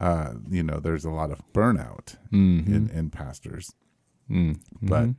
uh, 0.00 0.32
you 0.48 0.62
know, 0.62 0.80
there's 0.80 1.04
a 1.04 1.10
lot 1.10 1.30
of 1.30 1.42
burnout 1.52 2.16
Mm-hmm. 2.32 2.74
in, 2.74 2.90
in 2.90 3.10
pastors. 3.10 3.74
Mm. 4.30 4.58
But 4.82 5.10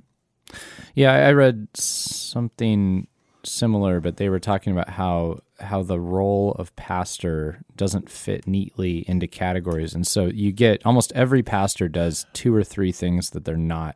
Yeah, 0.95 1.13
I 1.13 1.19
I 1.29 1.31
read 1.33 1.67
something 1.75 3.07
similar, 3.43 3.99
but 3.99 4.17
they 4.17 4.29
were 4.29 4.39
talking 4.39 4.73
about 4.73 4.89
how 4.89 5.39
how 5.59 5.83
the 5.83 5.99
role 5.99 6.53
of 6.57 6.75
pastor 6.75 7.59
doesn't 7.75 8.09
fit 8.09 8.47
neatly 8.47 9.03
into 9.09 9.27
categories, 9.27 9.93
and 9.93 10.07
so 10.07 10.25
you 10.25 10.51
get 10.51 10.85
almost 10.85 11.11
every 11.13 11.43
pastor 11.43 11.87
does 11.89 12.25
two 12.33 12.53
or 12.55 12.63
three 12.63 12.91
things 12.91 13.29
that 13.31 13.45
they're 13.45 13.57
not 13.57 13.95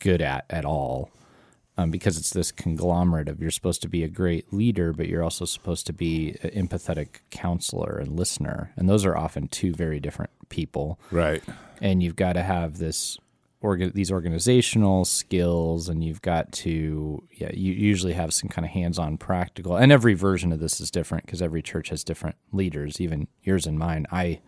good 0.00 0.20
at 0.20 0.44
at 0.50 0.64
all. 0.64 1.10
Um, 1.78 1.92
because 1.92 2.18
it's 2.18 2.30
this 2.30 2.50
conglomerate 2.50 3.28
of 3.28 3.40
you're 3.40 3.52
supposed 3.52 3.82
to 3.82 3.88
be 3.88 4.02
a 4.02 4.08
great 4.08 4.52
leader, 4.52 4.92
but 4.92 5.06
you're 5.08 5.22
also 5.22 5.44
supposed 5.44 5.86
to 5.86 5.92
be 5.92 6.36
an 6.42 6.66
empathetic 6.66 7.20
counselor 7.30 7.98
and 7.98 8.18
listener, 8.18 8.72
and 8.76 8.88
those 8.88 9.04
are 9.04 9.16
often 9.16 9.46
two 9.46 9.72
very 9.72 10.00
different 10.00 10.32
people. 10.48 10.98
Right, 11.12 11.40
and 11.80 12.02
you've 12.02 12.16
got 12.16 12.32
to 12.32 12.42
have 12.42 12.78
this 12.78 13.16
orga- 13.62 13.92
these 13.92 14.10
organizational 14.10 15.04
skills 15.04 15.88
and 15.88 16.02
you've 16.02 16.20
got 16.22 16.50
to 16.52 17.22
yeah 17.32 17.50
you 17.52 17.72
usually 17.72 18.12
have 18.14 18.32
some 18.34 18.48
kind 18.48 18.64
of 18.64 18.72
hands-on 18.72 19.16
practical. 19.16 19.76
And 19.76 19.92
every 19.92 20.14
version 20.14 20.52
of 20.52 20.58
this 20.58 20.80
is 20.80 20.90
different 20.90 21.26
because 21.26 21.40
every 21.42 21.62
church 21.62 21.90
has 21.90 22.02
different 22.02 22.34
leaders 22.52 23.00
even 23.00 23.28
yours 23.44 23.66
and 23.66 23.78
mine. 23.78 24.04
I 24.10 24.40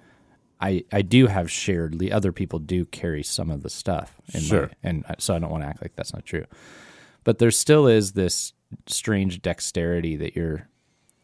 i 0.61 0.85
i 0.93 1.01
do 1.03 1.27
have 1.29 1.49
shared 1.51 1.95
le- 1.95 2.11
other 2.11 2.33
people 2.33 2.59
do 2.59 2.85
carry 2.87 3.23
some 3.23 3.51
of 3.51 3.63
the 3.63 3.71
stuff 3.71 4.21
in 4.35 4.43
my- 4.43 4.47
Sure. 4.49 4.71
and 4.83 5.05
so 5.19 5.35
i 5.35 5.39
don't 5.39 5.51
want 5.51 5.63
to 5.63 5.69
act 5.69 5.81
like 5.81 5.95
that's 5.97 6.13
not 6.13 6.27
true 6.27 6.45
but 7.25 7.39
there 7.39 7.51
still 7.51 7.87
is 7.87 8.13
this 8.13 8.53
strange 8.87 9.43
dexterity 9.43 10.17
that 10.17 10.37
you're 10.37 10.69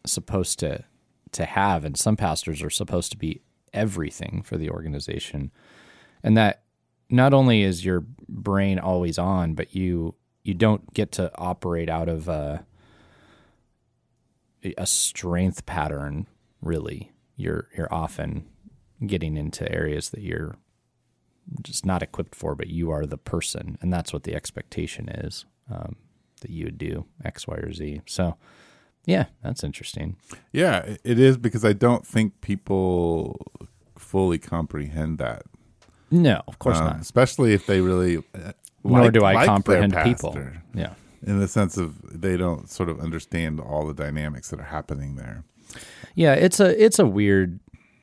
supposed 0.05 0.59
to 0.59 0.83
to 1.31 1.45
have 1.45 1.83
and 1.83 1.97
some 1.97 2.15
pastors 2.15 2.61
are 2.61 2.69
supposed 2.69 3.11
to 3.11 3.17
be 3.17 3.41
everything 3.73 4.41
for 4.43 4.57
the 4.57 4.69
organization. 4.69 5.51
And 6.23 6.37
that 6.37 6.63
not 7.09 7.33
only 7.33 7.63
is 7.63 7.85
your 7.85 8.05
brain 8.29 8.79
always 8.79 9.17
on 9.17 9.53
but 9.53 9.75
you 9.75 10.15
you 10.43 10.53
don't 10.53 10.93
get 10.93 11.11
to 11.13 11.31
operate 11.37 11.89
out 11.89 12.09
of 12.09 12.27
a 12.27 12.65
a 14.77 14.85
strength 14.85 15.65
pattern 15.65 16.27
really. 16.61 17.11
You're 17.35 17.67
you're 17.77 17.93
often 17.93 18.47
getting 19.05 19.37
into 19.37 19.71
areas 19.71 20.09
that 20.09 20.21
you're 20.21 20.55
just 21.61 21.85
not 21.85 22.01
equipped 22.01 22.35
for 22.35 22.55
but 22.55 22.67
you 22.67 22.89
are 22.89 23.05
the 23.05 23.17
person 23.17 23.77
and 23.81 23.93
that's 23.93 24.11
what 24.11 24.23
the 24.23 24.35
expectation 24.35 25.07
is 25.07 25.45
um, 25.69 25.95
that 26.41 26.51
you 26.51 26.65
would 26.65 26.77
do 26.77 27.05
x 27.25 27.47
y 27.47 27.55
or 27.55 27.71
z 27.73 28.01
so 28.05 28.35
yeah 29.05 29.25
that's 29.43 29.63
interesting 29.63 30.15
yeah, 30.51 30.95
it- 31.03 31.19
is 31.19 31.37
because 31.37 31.63
I 31.65 31.73
don't 31.73 32.05
think 32.05 32.41
people 32.41 33.39
fully 33.97 34.37
comprehend 34.37 35.17
that. 35.19 35.43
no 36.11 36.41
of 36.47 36.59
course 36.59 36.77
Um, 36.77 36.85
not 36.85 36.99
especially 37.01 37.53
if 37.53 37.65
they 37.65 37.81
really. 37.81 38.17
Uh, 38.17 38.51
nor 38.83 39.01
like- 39.03 39.13
do 39.13 39.23
i 39.23 39.33
like 39.33 39.45
comprehend 39.47 39.95
people 40.03 40.37
yeah 40.73 40.93
in 41.25 41.39
the 41.39 41.47
sense 41.47 41.77
of 41.77 42.21
they 42.21 42.37
don't 42.37 42.69
sort 42.69 42.89
of 42.89 42.99
understand 42.99 43.59
all 43.59 43.85
the 43.87 43.93
dynamics 43.93 44.49
that 44.49 44.59
are 44.59 44.63
happening 44.77 45.15
there. 45.15 45.43
Yeah, 46.15 46.33
it's 46.35 46.59
a 46.59 46.81
it's 46.83 46.99
a 46.99 47.05
weird, 47.05 47.59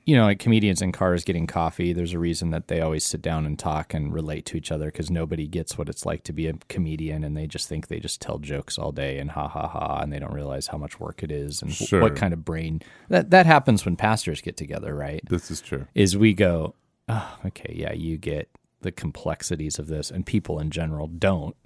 you 0.07 0.15
know, 0.17 0.25
like 0.25 0.39
comedians 0.39 0.83
in 0.83 0.93
cars 0.93 1.25
getting 1.25 1.47
coffee. 1.47 1.93
There's 1.93 2.13
a 2.13 2.19
reason 2.19 2.51
that 2.51 2.69
they 2.69 2.81
always 2.81 3.05
sit 3.05 3.23
down 3.23 3.47
and 3.47 3.59
talk 3.59 3.95
and 3.95 4.13
relate 4.13 4.45
to 4.47 4.57
each 4.57 4.71
other 4.71 4.87
because 4.87 5.11
nobody 5.11 5.47
gets 5.47 5.79
what 5.79 5.89
it's 5.89 6.05
like 6.05 6.25
to 6.25 6.33
be 6.33 6.47
a 6.47 6.55
comedian, 6.69 7.25
and 7.25 7.37
they 7.37 7.47
just 7.47 7.69
think 7.69 7.89
they 7.89 7.99
just 8.01 8.21
tell 8.21 8.39
jokes 8.39 8.79
all 8.79 8.93
day 8.93 9.19
and 9.19 9.31
ha 9.31 9.49
ha 9.49 9.67
ha, 9.67 10.01
and 10.01 10.13
they 10.13 10.19
don't 10.19 10.35
realize 10.35 10.67
how 10.67 10.79
much 10.79 11.01
work 11.01 11.23
it 11.23 11.31
is 11.33 11.63
and 11.63 11.73
Sure. 11.73 12.01
what 12.03 12.17
kind 12.17 12.33
of 12.35 12.45
brain 12.45 12.83
that 13.09 13.31
that 13.31 13.47
happens 13.47 13.85
when 13.85 13.97
pastors 13.97 14.41
get 14.41 14.57
together, 14.57 14.95
right? 14.95 15.23
This 15.29 15.51
is 15.51 15.61
true. 15.61 15.87
Is 15.95 16.17
we 16.17 16.35
go, 16.35 16.75
oh, 17.09 17.39
okay, 17.47 17.73
yeah, 17.75 17.93
you 17.93 18.17
get 18.19 18.51
the 18.83 18.93
complexities 18.93 19.79
of 19.79 19.87
this, 19.87 20.11
and 20.11 20.27
people 20.27 20.59
in 20.61 20.71
general 20.71 21.07
don't, 21.07 21.57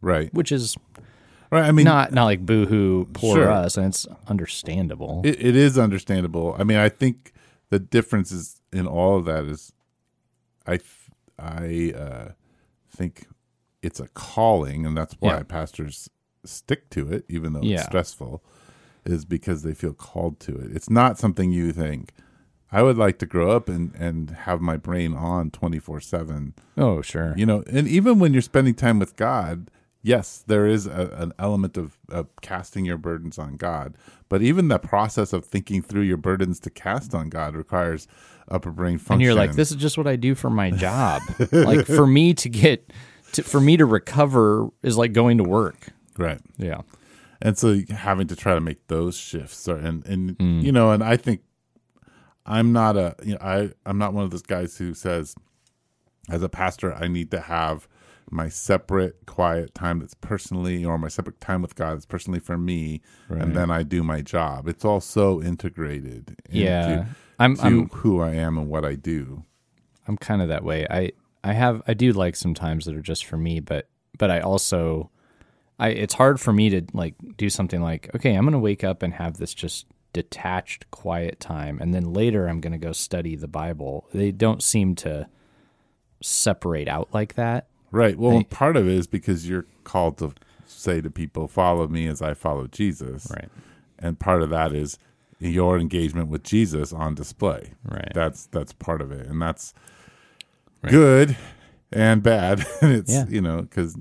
Right. 0.00 0.34
which 0.34 0.50
is 0.50 0.76
Right. 1.52 1.64
I 1.66 1.70
mean, 1.70 1.84
not 1.84 2.12
not 2.12 2.24
like 2.24 2.44
boohoo, 2.44 3.04
poor 3.12 3.36
Sure. 3.36 3.50
us, 3.52 3.76
and 3.76 3.86
it's 3.86 4.06
understandable. 4.26 5.20
it, 5.24 5.40
it 5.40 5.54
is 5.54 5.78
understandable. 5.78 6.56
I 6.58 6.64
mean, 6.64 6.78
I 6.78 6.88
think 6.88 7.32
the 7.70 7.78
difference 7.78 8.30
is 8.32 8.60
in 8.72 8.86
all 8.86 9.16
of 9.16 9.24
that 9.26 9.44
is, 9.44 9.72
I 10.66 10.80
I 11.38 11.92
uh, 11.96 12.32
think 12.94 13.26
it's 13.82 14.00
a 14.00 14.08
calling, 14.08 14.86
and 14.86 14.96
that's 14.96 15.14
why 15.20 15.36
Yeah. 15.36 15.42
pastors 15.42 16.08
stick 16.44 16.88
to 16.90 17.08
it, 17.12 17.24
even 17.28 17.52
though 17.52 17.62
Yeah. 17.62 17.76
it's 17.78 17.84
stressful, 17.86 18.42
is 19.04 19.24
because 19.24 19.62
they 19.62 19.74
feel 19.74 19.92
called 19.94 20.40
to 20.40 20.56
it. 20.56 20.70
It's 20.74 20.88
not 20.90 21.18
something 21.18 21.50
you 21.50 21.72
think. 21.72 22.12
I 22.72 22.82
would 22.82 22.96
like 22.98 23.18
to 23.18 23.26
grow 23.26 23.50
up 23.50 23.68
and, 23.68 23.94
and 23.94 24.30
have 24.30 24.60
my 24.60 24.76
brain 24.76 25.14
on 25.14 25.50
twenty 25.50 25.78
four 25.78 26.00
seven. 26.00 26.54
oh, 26.76 27.02
sure. 27.02 27.34
You 27.36 27.46
know, 27.46 27.62
and 27.68 27.86
even 27.88 28.18
when 28.18 28.32
you're 28.32 28.42
spending 28.42 28.74
time 28.74 28.98
with 28.98 29.16
God, 29.16 29.70
yes, 30.04 30.44
there 30.46 30.66
is 30.66 30.86
a, 30.86 31.10
an 31.18 31.32
element 31.40 31.76
of, 31.76 31.98
of 32.10 32.28
casting 32.42 32.84
your 32.84 32.98
burdens 32.98 33.38
on 33.38 33.56
God. 33.56 33.96
But 34.28 34.42
even 34.42 34.68
the 34.68 34.78
process 34.78 35.32
of 35.32 35.44
thinking 35.44 35.82
through 35.82 36.02
your 36.02 36.16
burdens 36.18 36.60
to 36.60 36.70
cast 36.70 37.14
on 37.14 37.28
God 37.30 37.56
requires 37.56 38.06
upper 38.48 38.70
brain 38.70 38.98
function. 38.98 39.14
and 39.14 39.22
you're 39.22 39.34
like 39.34 39.54
this 39.54 39.70
is 39.70 39.76
just 39.78 39.96
what 39.96 40.06
i 40.06 40.16
do 40.16 40.34
for 40.34 40.50
my 40.50 40.70
job 40.70 41.22
like 41.52 41.86
for 41.86 42.06
me 42.06 42.34
to 42.34 42.50
get 42.50 42.92
to, 43.32 43.42
for 43.42 43.58
me 43.58 43.74
to 43.74 43.86
recover 43.86 44.68
is 44.82 44.98
like 44.98 45.14
going 45.14 45.38
to 45.38 45.44
work 45.44 45.88
right? 46.18 46.40
yeah 46.58 46.82
And 47.40 47.56
so 47.56 47.80
having 47.88 48.26
to 48.26 48.36
try 48.36 48.54
to 48.54 48.60
make 48.60 48.86
those 48.88 49.16
shifts, 49.16 49.66
or, 49.66 49.76
and 49.76 50.04
and 50.06 50.36
Mm. 50.38 50.62
you 50.62 50.72
know, 50.72 50.90
and 50.92 51.02
I 51.02 51.16
think 51.16 51.40
I'm 52.46 52.72
not 52.72 52.96
a 52.96 53.16
you 53.24 53.32
know 53.32 53.38
I 53.40 53.70
I'm 53.86 53.96
not 53.98 54.12
one 54.12 54.24
of 54.24 54.30
those 54.30 54.42
guys 54.42 54.76
who 54.76 54.92
says, 54.94 55.34
as 56.28 56.42
a 56.42 56.48
pastor, 56.48 56.94
I 56.94 57.08
need 57.08 57.30
to 57.30 57.40
have 57.40 57.88
my 58.30 58.48
separate 58.48 59.26
quiet 59.26 59.74
time 59.74 60.00
that's 60.00 60.14
personally 60.14 60.84
or 60.84 60.98
my 60.98 61.08
separate 61.08 61.40
time 61.40 61.62
with 61.62 61.74
God 61.74 61.94
that's 61.94 62.06
personally 62.06 62.40
for 62.40 62.58
me 62.58 63.00
and 63.28 63.54
then 63.54 63.70
I 63.70 63.82
do 63.82 64.02
my 64.02 64.20
job. 64.22 64.68
It's 64.68 64.84
all 64.84 65.00
so 65.00 65.42
integrated 65.42 66.36
into 66.46 66.58
yeah. 66.58 67.06
I'm 67.38 67.56
to 67.56 67.62
i'm 67.62 67.88
who 67.90 68.20
I 68.20 68.30
am 68.30 68.58
and 68.58 68.68
what 68.68 68.84
I 68.84 68.94
do. 68.94 69.44
i'm 70.06 70.16
kind 70.16 70.42
of 70.42 70.48
that 70.48 70.64
way. 70.64 70.86
I 70.90 71.12
i 71.44 71.52
have 71.52 71.82
i 71.86 71.94
do 71.94 72.12
like 72.12 72.34
some 72.34 72.54
times 72.54 72.86
that 72.86 72.96
are 72.96 73.02
just 73.02 73.26
for 73.26 73.36
me 73.36 73.60
but 73.60 73.86
but 74.18 74.30
i 74.30 74.40
also 74.40 75.10
i 75.78 75.88
it's 75.90 76.14
hard 76.14 76.40
for 76.40 76.52
me 76.52 76.70
to 76.70 76.82
like 76.94 77.14
do 77.36 77.50
something 77.50 77.82
like 77.82 78.10
okay 78.16 78.34
i'm 78.34 78.44
gonna 78.44 78.58
wake 78.58 78.82
up 78.82 79.02
and 79.02 79.14
have 79.14 79.36
this 79.36 79.52
just 79.54 79.86
detached 80.14 80.90
quiet 80.90 81.38
time 81.38 81.78
and 81.80 81.92
then 81.92 82.12
later 82.12 82.46
i'm 82.46 82.60
gonna 82.60 82.78
go 82.78 82.92
study 82.92 83.36
the 83.36 83.48
bible. 83.48 84.06
They 84.14 84.30
don't 84.32 84.62
seem 84.62 84.94
to 84.96 85.28
separate 86.22 86.88
out 86.88 87.08
like 87.12 87.34
that 87.34 87.66
Right. 87.94 88.18
Well, 88.18 88.36
Right. 88.38 88.50
part 88.50 88.76
of 88.76 88.86
it 88.88 88.94
is 88.94 89.06
because 89.06 89.48
you're 89.48 89.66
called 89.84 90.18
to 90.18 90.32
say 90.66 91.00
to 91.00 91.10
people, 91.10 91.46
"Follow 91.48 91.86
me 91.88 92.06
as 92.08 92.20
I 92.20 92.34
follow 92.34 92.66
Jesus." 92.66 93.28
right 93.30 93.48
and 94.00 94.18
part 94.18 94.42
of 94.42 94.50
that 94.50 94.72
is 94.74 94.98
your 95.38 95.78
engagement 95.78 96.28
with 96.28 96.42
Jesus 96.42 96.92
on 96.92 97.14
display. 97.14 97.72
Right. 97.88 98.10
That's 98.14 98.46
that's 98.46 98.72
part 98.72 99.00
of 99.00 99.12
it, 99.12 99.26
and 99.26 99.40
that's 99.40 99.72
Right. 100.82 100.90
good 100.90 101.36
and 101.92 102.22
bad. 102.22 102.64
and 102.82 102.92
it's 102.92 103.12
Yeah. 103.12 103.26
you 103.28 103.40
know 103.40 103.62
because 103.62 103.96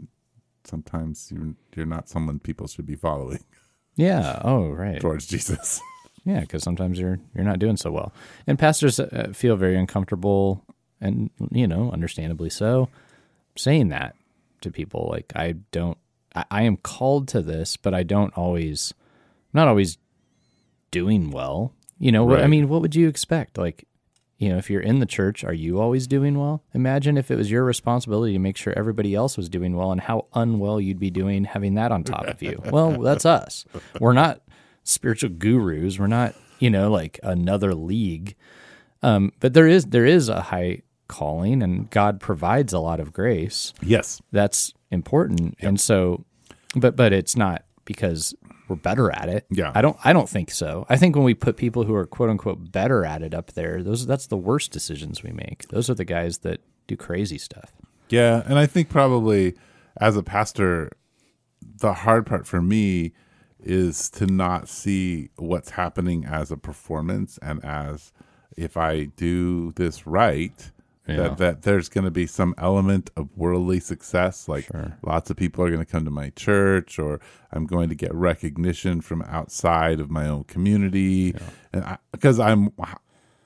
sometimes 0.64 1.32
you're 1.32 1.54
you're 1.76 1.86
not 1.86 2.10
someone 2.10 2.40
people 2.40 2.68
should 2.68 2.86
be 2.86 2.96
following 2.96 3.40
yeah 3.96 4.42
oh 4.44 4.70
right 4.70 5.00
towards 5.00 5.28
Jesus. 5.28 5.82
Yeah, 6.26 6.40
because 6.40 6.64
sometimes 6.64 6.98
you're 6.98 7.20
you're 7.36 7.44
not 7.44 7.60
doing 7.60 7.76
so 7.76 7.92
well, 7.92 8.14
and 8.48 8.58
pastors 8.58 8.98
uh, 8.98 9.32
feel 9.34 9.58
very 9.58 9.76
uncomfortable, 9.78 10.64
and 11.02 11.30
you 11.52 11.68
know, 11.68 11.92
understandably 11.92 12.50
so, 12.50 12.88
saying 13.56 13.90
that 13.90 14.16
to 14.62 14.72
people. 14.72 15.10
Like 15.12 15.32
I 15.36 15.54
don't, 15.72 15.98
I, 16.36 16.46
I 16.50 16.62
am 16.64 16.78
called 16.78 17.28
to 17.30 17.42
this, 17.42 17.78
but 17.78 17.94
I 17.94 18.04
don't 18.04 18.36
always, 18.38 18.94
I'm 19.54 19.60
not 19.60 19.68
always 19.68 19.98
doing 20.92 21.32
well. 21.32 21.74
You 22.00 22.12
know, 22.12 22.26
what 22.26 22.42
I 22.42 22.48
mean, 22.48 22.68
what 22.68 22.82
would 22.82 22.96
you 22.96 23.08
expect? 23.08 23.58
Like, 23.58 23.88
you 24.38 24.50
know, 24.50 24.58
if 24.58 24.70
you're 24.70 24.82
in 24.82 25.00
the 25.00 25.06
church, 25.06 25.44
are 25.44 25.54
you 25.54 25.80
always 25.80 26.06
doing 26.06 26.38
well? 26.38 26.64
Imagine 26.74 27.18
if 27.18 27.32
it 27.32 27.38
was 27.38 27.50
your 27.50 27.64
responsibility 27.64 28.34
to 28.34 28.40
make 28.40 28.58
sure 28.58 28.74
everybody 28.76 29.16
else 29.16 29.38
was 29.38 29.48
doing 29.48 29.78
well, 29.78 29.92
and 29.92 30.02
how 30.02 30.26
unwell 30.34 30.82
you'd 30.82 31.00
be 31.00 31.10
doing 31.10 31.46
having 31.46 31.76
that 31.76 31.94
on 31.94 32.04
top 32.04 32.28
of 32.28 32.42
you. 32.42 32.62
well, 32.66 32.92
that's 33.02 33.26
us. 33.26 33.66
We're 34.02 34.14
not 34.14 34.42
spiritual 34.84 35.30
gurus. 35.30 35.98
We're 35.98 36.08
not, 36.08 36.36
you 36.60 36.70
know, 36.70 36.92
like 36.92 37.20
another 37.24 37.74
league. 37.74 38.36
Um, 39.02 39.32
but 39.40 39.54
there 39.54 39.68
is 39.68 39.86
there 39.86 40.06
is 40.06 40.28
a 40.28 40.42
high 40.42 40.82
calling, 41.14 41.62
and 41.62 41.90
God 41.92 42.20
provides 42.20 42.74
a 42.74 42.80
lot 42.80 43.00
of 43.00 43.14
grace. 43.14 43.74
yes. 43.82 44.22
That's 44.32 44.74
important, 44.90 45.56
and 45.60 45.80
so, 45.80 46.26
but 46.76 46.96
but 46.96 47.14
it's 47.14 47.36
not 47.36 47.64
because 47.86 48.34
we're 48.68 48.76
better 48.76 49.12
at 49.12 49.30
it. 49.30 49.46
Yeah. 49.52 49.72
I 49.76 49.82
don't 49.82 49.98
I 50.04 50.14
don't 50.14 50.30
think 50.30 50.50
so. 50.52 50.86
I 50.90 50.98
think 50.98 51.16
when 51.16 51.24
we 51.26 51.34
put 51.34 51.58
people 51.58 51.84
who 51.84 51.94
are 51.94 52.06
quote 52.06 52.30
unquote 52.30 52.72
better 52.72 53.06
at 53.06 53.22
it 53.22 53.34
up 53.34 53.54
there, 53.54 53.84
those 53.84 54.06
that's 54.06 54.28
the 54.28 54.38
worst 54.38 54.72
decisions 54.72 55.22
we 55.22 55.32
make. 55.32 55.68
Those 55.68 55.90
are 55.90 55.96
the 55.96 56.06
guys 56.06 56.40
that 56.40 56.62
do 56.88 56.96
crazy 56.96 57.38
stuff. 57.38 57.72
Yeah, 58.10 58.44
and 58.46 58.58
I 58.58 58.66
think 58.66 58.90
probably 58.90 59.56
as 59.98 60.18
a 60.18 60.24
pastor, 60.24 60.92
the 61.62 61.94
hard 61.94 62.26
part 62.26 62.48
for 62.48 62.62
me 62.62 63.14
is 63.60 64.10
to 64.10 64.26
not 64.26 64.68
see 64.68 65.30
what's 65.38 65.72
happening 65.72 66.26
as 66.26 66.52
a 66.52 66.58
performance 66.58 67.40
and 67.42 67.64
as 67.64 68.12
if 68.58 68.76
I 68.78 69.06
do 69.06 69.72
this 69.74 70.06
right, 70.06 70.72
Yeah. 71.08 71.16
that 71.18 71.38
that 71.38 71.62
there's 71.64 71.90
going 71.90 72.06
to 72.06 72.12
be 72.12 72.26
some 72.26 72.56
element 72.58 73.10
of 73.18 73.28
worldly 73.36 73.82
success. 73.82 74.48
Like 74.48 74.70
lots 75.02 75.30
of 75.30 75.36
people 75.36 75.64
are 75.66 75.70
going 75.70 75.86
to 75.86 75.92
come 75.92 76.06
to 76.06 76.12
my 76.12 76.30
church, 76.30 76.98
or 76.98 77.20
I'm 77.52 77.66
going 77.66 77.90
to 77.90 77.96
get 77.96 78.14
recognition 78.14 79.02
from 79.02 79.22
outside 79.24 80.00
of 80.00 80.10
my 80.10 80.28
own 80.30 80.46
community, 80.46 81.36
and 81.74 81.98
because 82.12 82.40
I'm 82.40 82.72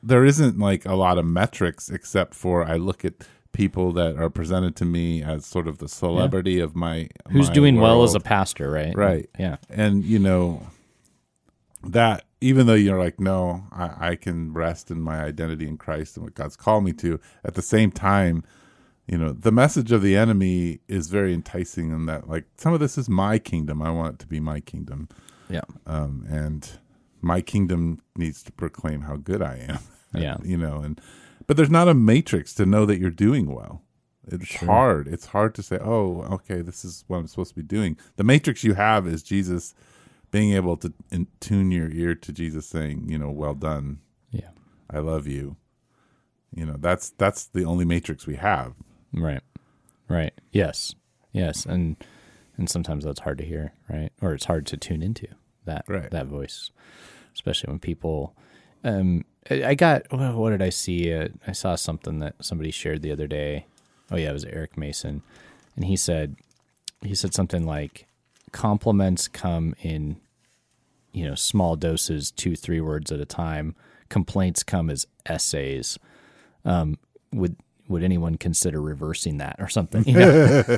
there 0.04 0.24
isn't 0.24 0.60
like 0.60 0.86
a 0.86 0.94
lot 0.94 1.18
of 1.18 1.26
metrics 1.26 1.90
except 1.90 2.36
for 2.36 2.64
I 2.64 2.76
look 2.76 3.04
at 3.04 3.14
people 3.54 3.92
that 3.94 4.18
are 4.18 4.30
presented 4.30 4.76
to 4.76 4.86
me 4.86 5.24
as 5.24 5.44
sort 5.44 5.68
of 5.68 5.80
the 5.80 5.88
celebrity 5.88 6.60
of 6.60 6.76
my 6.76 7.10
Who's 7.32 7.48
my 7.48 7.54
doing 7.56 7.80
well 7.80 8.04
as 8.04 8.14
a 8.14 8.20
pastor, 8.20 8.70
right? 8.70 8.96
Right. 8.96 9.30
Yeah. 9.40 9.58
and 9.70 10.06
you 10.06 10.20
know 10.20 10.68
that 11.84 12.26
even 12.42 12.68
though 12.68 12.74
you're 12.74 13.00
like 13.00 13.20
no 13.20 13.64
I, 13.72 14.10
I 14.12 14.16
can 14.16 14.54
rest 14.54 14.92
in 14.92 15.02
my 15.02 15.22
identity 15.24 15.68
in 15.68 15.78
christ 15.78 16.18
and 16.18 16.24
what 16.26 16.36
god's 16.36 16.56
called 16.56 16.84
me 16.84 16.94
to 16.94 17.20
at 17.44 17.56
the 17.56 17.62
same 17.62 17.92
time 17.92 18.44
you 19.08 19.18
know 19.18 19.32
the 19.32 19.52
message 19.52 19.92
of 19.92 20.02
the 20.02 20.16
enemy 20.16 20.80
is 20.88 21.08
very 21.10 21.34
enticing 21.34 21.92
in 21.92 22.06
that 22.08 22.30
like 22.30 22.46
some 22.58 22.74
of 22.74 22.80
this 22.82 22.98
is 22.98 23.08
my 23.08 23.40
kingdom. 23.40 23.82
I 23.82 23.90
want 23.90 24.16
it 24.16 24.20
to 24.20 24.28
be 24.28 24.40
my 24.42 24.60
kingdom. 24.60 25.08
Yeah. 25.50 25.62
um, 25.86 26.26
and 26.30 26.70
my 27.22 27.40
kingdom 27.40 28.02
needs 28.18 28.44
to 28.44 28.52
proclaim 28.52 29.02
how 29.02 29.16
good 29.16 29.42
i 29.42 29.56
am 29.70 29.80
Yeah. 30.14 30.36
you 30.44 30.58
know 30.58 30.80
and 30.82 31.00
but 31.48 31.56
there's 31.56 31.70
not 31.70 31.88
a 31.88 31.94
matrix 31.94 32.54
to 32.56 32.66
know 32.66 32.86
that 32.86 33.00
you're 33.00 33.10
doing 33.10 33.46
well. 33.54 33.82
It's 34.30 34.56
hard. 34.58 35.08
It's 35.08 35.28
hard 35.28 35.56
to 35.56 35.64
say 35.64 35.78
oh 35.82 36.24
okay 36.34 36.62
this 36.62 36.84
is 36.84 37.06
what 37.08 37.18
i'm 37.20 37.28
supposed 37.28 37.52
to 37.52 37.56
be 37.56 37.64
doing. 37.64 37.98
The 38.18 38.26
matrix 38.26 38.64
you 38.66 38.74
have 38.74 39.08
is 39.08 39.24
jesus 39.24 39.74
being 40.32 40.54
able 40.54 40.78
to 40.78 40.94
in, 41.12 41.28
tune 41.40 41.72
your 41.72 41.90
ear 41.90 42.14
to 42.16 42.32
jesus 42.32 42.66
saying 42.68 43.06
you 43.10 43.18
know 43.18 43.30
well 43.32 43.54
done 43.54 44.00
Yeah. 44.32 44.50
i 44.90 45.00
love 45.00 45.28
you 45.28 45.56
you 46.54 46.66
know 46.66 46.76
that's 46.78 47.10
that's 47.12 47.46
the 47.46 47.66
only 47.66 47.86
matrix 47.86 48.26
we 48.28 48.36
have 48.36 48.74
Right. 49.14 49.42
Right. 50.10 50.34
Yes. 50.52 50.94
Yes. 51.32 51.66
And 51.66 51.96
and 52.58 52.70
sometimes 52.70 53.06
that's 53.06 53.22
hard 53.22 53.38
to 53.38 53.46
hear, 53.46 53.72
right? 53.90 54.12
Or 54.22 54.34
it's 54.34 54.46
hard 54.46 54.66
to 54.68 54.78
tune 54.78 55.02
into 55.02 55.28
that 55.66 55.86
Right. 55.88 56.12
that 56.12 56.28
voice, 56.28 56.72
especially 57.34 57.70
when 57.72 57.80
people. 57.80 58.36
Um, 58.84 59.24
I 59.50 59.76
got 59.76 60.12
what 60.12 60.50
did 60.50 60.62
I 60.62 60.70
see? 60.70 61.14
Uh, 61.14 61.30
I 61.48 61.54
saw 61.54 61.76
something 61.76 62.20
that 62.20 62.36
somebody 62.42 62.70
shared 62.72 63.02
the 63.02 63.12
other 63.12 63.28
day. 63.28 63.66
Oh 64.12 64.18
yeah, 64.18 64.30
it 64.30 64.34
was 64.34 64.46
Eric 64.46 64.78
Mason, 64.78 65.24
and 65.76 65.86
he 65.86 65.96
said 65.96 66.36
he 67.02 67.16
said 67.16 67.34
something 67.34 67.66
like 67.66 68.07
compliments 68.52 69.28
come 69.28 69.76
in 69.82 70.18
you 71.18 71.28
know 71.28 71.36
small 71.36 71.76
doses, 71.76 72.32
two 72.32 72.56
three 72.56 72.82
words 72.82 73.12
at 73.12 73.20
a 73.20 73.26
time. 73.26 73.76
Complaints 74.10 74.64
come 74.64 74.90
as 74.90 75.08
essays. 75.26 75.98
Um, 76.64 76.98
would 77.34 77.58
would 77.88 78.04
anyone 78.04 78.36
consider 78.36 78.82
reversing 78.82 79.38
that 79.38 79.56
or 79.60 79.68
something? 79.68 80.04
You 80.06 80.14
know? 80.14 80.64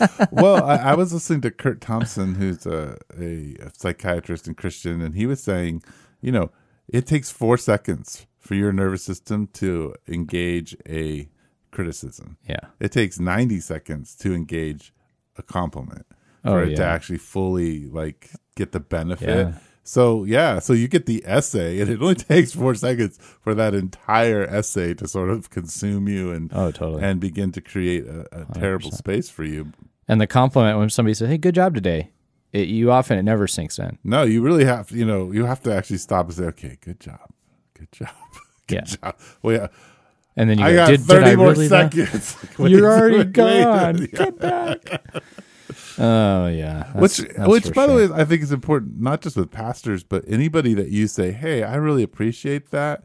well, 0.30 0.64
I, 0.64 0.76
I 0.76 0.94
was 0.94 1.12
listening 1.12 1.40
to 1.42 1.50
Kurt 1.50 1.80
Thompson, 1.80 2.34
who's 2.34 2.66
a, 2.66 2.98
a, 3.18 3.56
a 3.60 3.70
psychiatrist 3.72 4.46
and 4.46 4.56
Christian, 4.56 5.00
and 5.00 5.14
he 5.14 5.26
was 5.26 5.42
saying, 5.42 5.82
you 6.20 6.30
know, 6.30 6.50
it 6.88 7.06
takes 7.06 7.30
four 7.30 7.56
seconds 7.56 8.26
for 8.38 8.54
your 8.54 8.72
nervous 8.72 9.02
system 9.02 9.48
to 9.54 9.94
engage 10.06 10.76
a 10.86 11.28
criticism. 11.70 12.36
yeah. 12.46 12.60
It 12.80 12.92
takes 12.92 13.18
90 13.18 13.60
seconds 13.60 14.14
to 14.16 14.34
engage 14.34 14.92
a 15.38 15.42
compliment 15.42 16.06
Oh, 16.44 16.52
for 16.52 16.62
it 16.64 16.76
to 16.76 16.84
actually 16.84 17.18
fully 17.18 17.86
like 17.86 18.30
get 18.56 18.72
the 18.72 18.80
benefit. 18.80 19.28
Yeah. 19.48 19.58
So 19.84 20.22
yeah, 20.24 20.58
so 20.60 20.72
you 20.74 20.86
get 20.88 21.06
the 21.06 21.22
essay, 21.26 21.80
and 21.80 21.90
it 21.90 22.00
only 22.00 22.14
takes 22.16 22.52
four 22.52 22.74
seconds 22.74 23.18
for 23.40 23.54
that 23.54 23.74
entire 23.74 24.44
essay 24.44 24.94
to 24.94 25.08
sort 25.08 25.30
of 25.30 25.50
consume 25.50 26.08
you 26.08 26.30
and 26.32 26.50
Oh, 26.54 26.70
totally. 26.70 27.02
and 27.02 27.18
begin 27.20 27.50
to 27.52 27.60
create 27.60 28.06
a, 28.06 28.26
a 28.42 28.46
terrible 28.54 28.92
space 28.92 29.28
for 29.28 29.44
you. 29.44 29.72
And 30.08 30.20
the 30.20 30.26
compliment 30.26 30.78
when 30.78 30.88
somebody 30.90 31.14
says, 31.14 31.28
"Hey, 31.28 31.38
good 31.38 31.54
job 31.56 31.74
today," 31.74 32.10
it, 32.52 32.68
you 32.68 32.92
often 32.92 33.18
it 33.18 33.22
never 33.24 33.46
sinks 33.48 33.78
in. 33.78 33.98
No, 34.04 34.22
you 34.24 34.40
really 34.42 34.64
have 34.64 34.90
you 34.92 35.04
know 35.04 35.32
you 35.32 35.46
have 35.46 35.60
to 35.62 35.74
actually 35.74 35.98
stop 35.98 36.26
and 36.26 36.34
say, 36.36 36.44
okay, 36.44 36.78
good 36.80 37.00
job, 37.00 37.28
good 37.74 37.90
job, 37.92 38.10
good 38.68 38.74
Yeah. 38.76 38.84
job. 38.84 39.16
Well, 39.42 39.56
yeah, 39.56 39.66
And 40.36 40.48
then 40.48 40.58
you 40.58 40.64
I 40.64 40.70
go, 40.72 40.76
got 40.76 40.86
did, 40.90 41.00
thirty 41.00 41.24
did 41.30 41.36
more 41.38 41.50
really 41.52 41.68
seconds. 41.68 42.36
You're 42.58 42.86
already 42.92 43.24
gone. 43.24 43.98
yeah. 43.98 44.06
Get 44.06 44.38
back. 44.38 45.02
Oh 45.98 46.46
yeah. 46.48 46.92
which 46.92 47.18
That's- 47.18 47.36
that's 47.36 47.48
which 47.48 47.74
by 47.74 47.86
sure. 47.86 48.06
the 48.06 48.14
way 48.14 48.20
i 48.20 48.24
think 48.24 48.42
is 48.42 48.52
important 48.52 49.00
not 49.00 49.20
just 49.20 49.36
with 49.36 49.50
pastors 49.50 50.02
but 50.04 50.24
anybody 50.26 50.74
that 50.74 50.88
you 50.88 51.06
say 51.06 51.32
hey 51.32 51.62
i 51.62 51.74
really 51.76 52.02
appreciate 52.02 52.70
that 52.70 53.02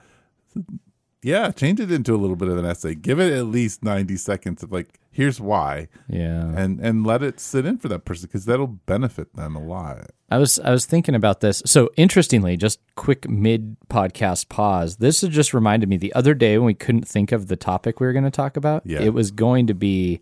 yeah 1.23 1.51
change 1.51 1.79
it 1.79 1.91
into 1.91 2.13
a 2.13 2.17
little 2.17 2.35
bit 2.35 2.47
of 2.47 2.57
an 2.57 2.65
essay 2.65 2.95
give 2.95 3.19
it 3.19 3.33
at 3.33 3.45
least 3.45 3.83
90 3.83 4.15
seconds 4.17 4.63
of 4.63 4.71
like 4.71 4.99
here's 5.11 5.41
why 5.41 5.87
yeah. 6.07 6.51
and 6.55 6.79
and 6.79 7.05
let 7.05 7.23
it 7.23 7.39
sit 7.39 7.65
in 7.65 7.77
for 7.77 7.87
that 7.87 8.05
person 8.05 8.27
because 8.27 8.45
that'll 8.45 8.67
benefit 8.67 9.35
them 9.35 9.55
a 9.55 9.61
lot 9.63 10.11
I 10.29 10.37
was 10.37 10.59
I 10.59 10.71
was 10.71 10.85
thinking 10.85 11.15
about 11.15 11.39
this. 11.39 11.63
So 11.65 11.89
interestingly, 11.95 12.57
just 12.57 12.79
quick 12.95 13.29
mid 13.29 13.77
podcast 13.89 14.49
pause. 14.49 14.97
This 14.97 15.21
has 15.21 15.29
just 15.29 15.53
reminded 15.53 15.87
me 15.87 15.95
the 15.95 16.13
other 16.13 16.33
day 16.33 16.57
when 16.57 16.65
we 16.65 16.73
couldn't 16.73 17.07
think 17.07 17.31
of 17.31 17.47
the 17.47 17.55
topic 17.55 17.99
we 18.01 18.07
were 18.07 18.11
going 18.11 18.25
to 18.25 18.29
talk 18.29 18.57
about. 18.57 18.85
Yeah. 18.85 18.99
It 18.99 19.13
was 19.13 19.31
going 19.31 19.67
to 19.67 19.73
be 19.73 20.19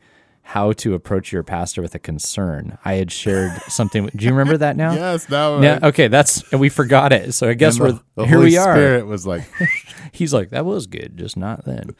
how 0.47 0.71
to 0.73 0.93
approach 0.93 1.31
your 1.31 1.41
pastor 1.41 1.81
with 1.81 1.95
a 1.95 1.99
concern. 1.99 2.77
I 2.85 2.93
had 2.93 3.11
shared 3.11 3.51
something. 3.67 4.09
Do 4.15 4.25
you 4.25 4.31
remember 4.31 4.57
that 4.57 4.77
now? 4.77 4.93
yes 4.95 5.27
now 5.27 5.59
Yeah. 5.59 5.79
Okay. 5.81 6.07
That's 6.07 6.43
and 6.51 6.61
we 6.61 6.69
forgot 6.69 7.11
it. 7.11 7.33
So 7.33 7.49
I 7.49 7.55
guess 7.55 7.77
and 7.77 7.83
we're 7.83 7.91
the, 7.93 8.03
the 8.15 8.25
here. 8.25 8.35
Holy 8.35 8.49
we 8.51 8.57
are. 8.57 8.75
Spirit 8.75 9.07
was 9.07 9.25
like 9.25 9.43
He's 10.11 10.33
like, 10.33 10.51
that 10.51 10.63
was 10.63 10.85
good, 10.85 11.17
just 11.17 11.35
not 11.35 11.65
then. 11.65 11.95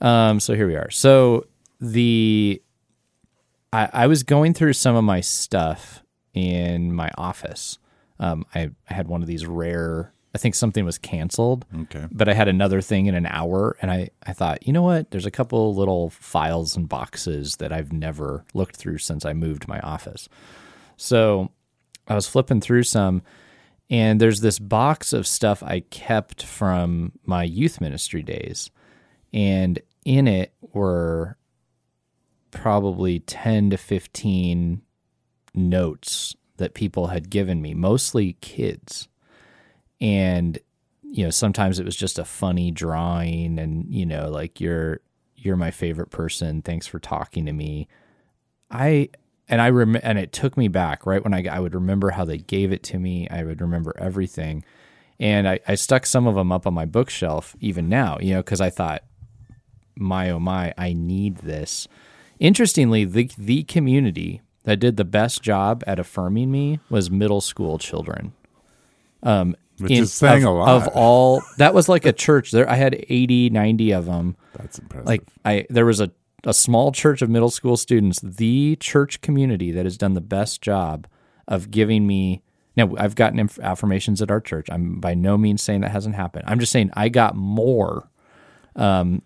um, 0.00 0.40
so 0.40 0.54
here 0.54 0.66
we 0.68 0.76
are. 0.76 0.90
So 0.90 1.46
the 1.80 2.62
I, 3.72 3.88
I 3.92 4.06
was 4.08 4.22
going 4.22 4.52
through 4.52 4.74
some 4.74 4.94
of 4.94 5.02
my 5.02 5.20
stuff 5.22 6.02
in 6.34 6.94
my 6.94 7.10
office. 7.16 7.78
Um, 8.20 8.44
I, 8.54 8.70
I 8.88 8.94
had 8.94 9.08
one 9.08 9.22
of 9.22 9.26
these 9.26 9.46
rare. 9.46 10.12
I 10.34 10.38
think 10.38 10.54
something 10.54 10.84
was 10.84 10.98
canceled, 10.98 11.64
okay 11.82 12.06
but 12.10 12.28
I 12.28 12.34
had 12.34 12.48
another 12.48 12.80
thing 12.80 13.06
in 13.06 13.14
an 13.14 13.26
hour, 13.26 13.76
and 13.80 13.90
I 13.90 14.10
I 14.26 14.32
thought, 14.32 14.66
you 14.66 14.72
know 14.72 14.82
what? 14.82 15.10
There's 15.10 15.26
a 15.26 15.30
couple 15.30 15.74
little 15.74 16.10
files 16.10 16.76
and 16.76 16.88
boxes 16.88 17.56
that 17.56 17.72
I've 17.72 17.92
never 17.92 18.44
looked 18.52 18.76
through 18.76 18.98
since 18.98 19.24
I 19.24 19.32
moved 19.32 19.68
my 19.68 19.80
office. 19.80 20.28
So 20.96 21.50
I 22.08 22.14
was 22.14 22.28
flipping 22.28 22.60
through 22.60 22.82
some, 22.84 23.22
and 23.90 24.20
there's 24.20 24.40
this 24.40 24.58
box 24.58 25.12
of 25.12 25.26
stuff 25.26 25.62
I 25.62 25.80
kept 25.80 26.42
from 26.42 27.12
my 27.24 27.44
youth 27.44 27.80
ministry 27.80 28.22
days. 28.22 28.70
And 29.32 29.80
in 30.04 30.28
it 30.28 30.54
were 30.60 31.36
probably 32.50 33.20
10 33.20 33.70
to 33.70 33.76
15 33.76 34.82
notes 35.54 36.36
that 36.56 36.74
people 36.74 37.08
had 37.08 37.30
given 37.30 37.60
me, 37.60 37.74
mostly 37.74 38.34
kids. 38.40 39.08
And 40.00 40.58
you 41.02 41.24
know, 41.24 41.30
sometimes 41.30 41.78
it 41.78 41.84
was 41.84 41.96
just 41.96 42.18
a 42.18 42.24
funny 42.24 42.70
drawing 42.70 43.58
and 43.58 43.86
you 43.92 44.04
know, 44.04 44.28
like 44.28 44.60
you're 44.60 45.00
you're 45.36 45.56
my 45.56 45.70
favorite 45.70 46.10
person, 46.10 46.62
thanks 46.62 46.86
for 46.86 46.98
talking 46.98 47.46
to 47.46 47.52
me. 47.52 47.86
I 48.70 49.10
and 49.48 49.60
I 49.60 49.70
rem- 49.70 50.00
and 50.02 50.18
it 50.18 50.32
took 50.32 50.56
me 50.56 50.68
back 50.68 51.06
right 51.06 51.22
when 51.22 51.34
I 51.34 51.44
I 51.46 51.60
would 51.60 51.74
remember 51.74 52.10
how 52.10 52.24
they 52.24 52.38
gave 52.38 52.72
it 52.72 52.82
to 52.84 52.98
me. 52.98 53.28
I 53.28 53.44
would 53.44 53.60
remember 53.60 53.94
everything, 53.98 54.64
and 55.20 55.48
I, 55.48 55.60
I 55.68 55.74
stuck 55.74 56.06
some 56.06 56.26
of 56.26 56.34
them 56.34 56.50
up 56.50 56.66
on 56.66 56.74
my 56.74 56.86
bookshelf 56.86 57.54
even 57.60 57.88
now. 57.88 58.18
You 58.20 58.34
know, 58.34 58.42
because 58.42 58.60
I 58.60 58.70
thought, 58.70 59.04
my 59.96 60.30
oh 60.30 60.40
my, 60.40 60.74
I 60.76 60.92
need 60.92 61.38
this. 61.38 61.86
Interestingly, 62.40 63.04
the 63.04 63.30
the 63.36 63.62
community 63.64 64.40
that 64.64 64.80
did 64.80 64.96
the 64.96 65.04
best 65.04 65.42
job 65.42 65.84
at 65.86 65.98
affirming 65.98 66.50
me 66.50 66.80
was 66.88 67.10
middle 67.10 67.40
school 67.40 67.78
children. 67.78 68.32
Um, 69.22 69.56
Which 69.78 69.90
is 69.90 70.12
saying 70.12 70.44
of, 70.44 70.54
a 70.54 70.56
lot. 70.56 70.68
of 70.68 70.88
all 70.94 71.42
that 71.58 71.74
was 71.74 71.88
like 71.88 72.06
a 72.06 72.12
church 72.12 72.50
there. 72.50 72.68
I 72.68 72.76
had 72.76 73.04
80, 73.08 73.50
90 73.50 73.92
of 73.92 74.06
them 74.06 74.36
that's 74.54 74.78
impressive 74.78 75.06
like 75.06 75.22
I 75.44 75.66
there 75.68 75.84
was 75.84 76.00
a 76.00 76.12
a 76.46 76.54
small 76.54 76.92
church 76.92 77.22
of 77.22 77.30
middle 77.30 77.50
school 77.50 77.76
students, 77.76 78.20
the 78.20 78.76
church 78.76 79.20
community 79.20 79.70
that 79.72 79.84
has 79.84 79.96
done 79.96 80.14
the 80.14 80.20
best 80.20 80.60
job 80.60 81.06
of 81.48 81.70
giving 81.70 82.06
me. 82.06 82.42
Now 82.76 82.94
I've 82.98 83.14
gotten 83.14 83.38
inf- 83.38 83.58
affirmations 83.60 84.20
at 84.20 84.30
our 84.30 84.40
church. 84.40 84.68
I'm 84.70 85.00
by 85.00 85.14
no 85.14 85.38
means 85.38 85.62
saying 85.62 85.80
that 85.82 85.90
hasn't 85.90 86.14
happened. 86.14 86.44
I'm 86.46 86.58
just 86.58 86.72
saying 86.72 86.90
I 86.94 87.08
got 87.08 87.34
more 87.34 88.10
um, 88.76 89.22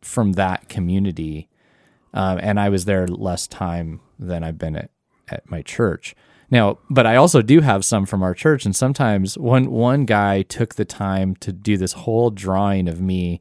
from 0.00 0.32
that 0.32 0.68
community, 0.68 1.48
um, 2.12 2.38
and 2.40 2.58
I 2.60 2.68
was 2.68 2.84
there 2.84 3.06
less 3.06 3.46
time 3.46 4.00
than 4.18 4.42
I've 4.44 4.58
been 4.58 4.76
at 4.76 4.90
at 5.28 5.50
my 5.50 5.62
church. 5.62 6.14
Now, 6.50 6.78
but 6.90 7.06
I 7.06 7.16
also 7.16 7.42
do 7.42 7.60
have 7.60 7.84
some 7.84 8.06
from 8.06 8.22
our 8.22 8.34
church, 8.34 8.64
and 8.64 8.76
sometimes 8.76 9.38
one 9.38 9.70
one 9.70 10.04
guy 10.04 10.42
took 10.42 10.74
the 10.74 10.84
time 10.84 11.36
to 11.36 11.52
do 11.52 11.76
this 11.76 11.92
whole 11.92 12.30
drawing 12.30 12.88
of 12.88 13.00
me 13.00 13.40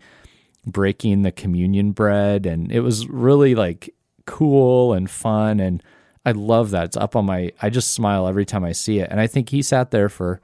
breaking 0.66 1.24
the 1.24 1.32
communion 1.32 1.92
bread, 1.92 2.46
and 2.46 2.72
it 2.72 2.80
was 2.80 3.08
really 3.08 3.56
like 3.56 3.94
cool 4.26 4.94
and 4.94 5.10
fun, 5.10 5.60
and 5.60 5.84
I 6.26 6.32
love 6.32 6.72
that. 6.72 6.86
It's 6.86 6.98
up 6.98 7.16
on 7.16 7.26
my. 7.26 7.52
I 7.62 7.70
just 7.70 7.92
smile 7.92 8.28
every 8.28 8.46
time 8.46 8.64
I 8.64 8.72
see 8.72 9.00
it, 9.00 9.10
and 9.12 9.20
I 9.20 9.28
think 9.28 9.50
he 9.50 9.62
sat 9.62 9.92
there 9.92 10.10
for 10.10 10.42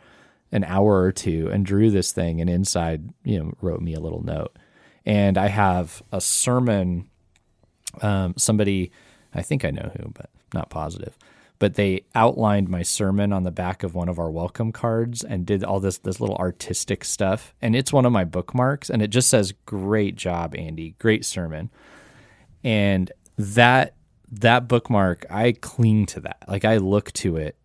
an 0.51 0.63
hour 0.63 1.01
or 1.01 1.11
two 1.11 1.49
and 1.51 1.65
drew 1.65 1.91
this 1.91 2.11
thing, 2.11 2.41
and 2.41 2.49
inside, 2.49 3.13
you 3.23 3.39
know, 3.39 3.53
wrote 3.61 3.81
me 3.81 3.93
a 3.93 3.99
little 3.99 4.23
note. 4.23 4.57
And 5.05 5.37
I 5.37 5.47
have 5.47 6.01
a 6.11 6.19
sermon. 6.19 7.09
Um, 8.01 8.35
somebody, 8.37 8.91
I 9.33 9.41
think 9.41 9.65
I 9.65 9.71
know 9.71 9.91
who, 9.97 10.09
but 10.09 10.29
not 10.53 10.69
positive 10.69 11.17
but 11.59 11.75
they 11.75 12.05
outlined 12.15 12.69
my 12.69 12.81
sermon 12.81 13.31
on 13.33 13.43
the 13.43 13.51
back 13.51 13.83
of 13.83 13.93
one 13.93 14.09
of 14.09 14.17
our 14.17 14.31
welcome 14.31 14.71
cards 14.71 15.23
and 15.23 15.45
did 15.45 15.63
all 15.63 15.79
this 15.79 15.97
this 15.99 16.19
little 16.19 16.37
artistic 16.37 17.03
stuff. 17.03 17.53
And 17.61 17.75
it's 17.75 17.93
one 17.93 18.05
of 18.05 18.11
my 18.11 18.23
bookmarks 18.23 18.89
and 18.89 19.01
it 19.01 19.09
just 19.09 19.29
says 19.29 19.53
great 19.65 20.15
job 20.15 20.55
Andy. 20.55 20.95
Great 20.99 21.25
sermon. 21.25 21.69
And 22.63 23.11
that 23.37 23.95
that 24.31 24.67
bookmark 24.67 25.25
I 25.29 25.51
cling 25.51 26.05
to 26.07 26.21
that. 26.21 26.43
Like 26.47 26.65
I 26.65 26.77
look 26.77 27.11
to 27.13 27.37
it 27.37 27.55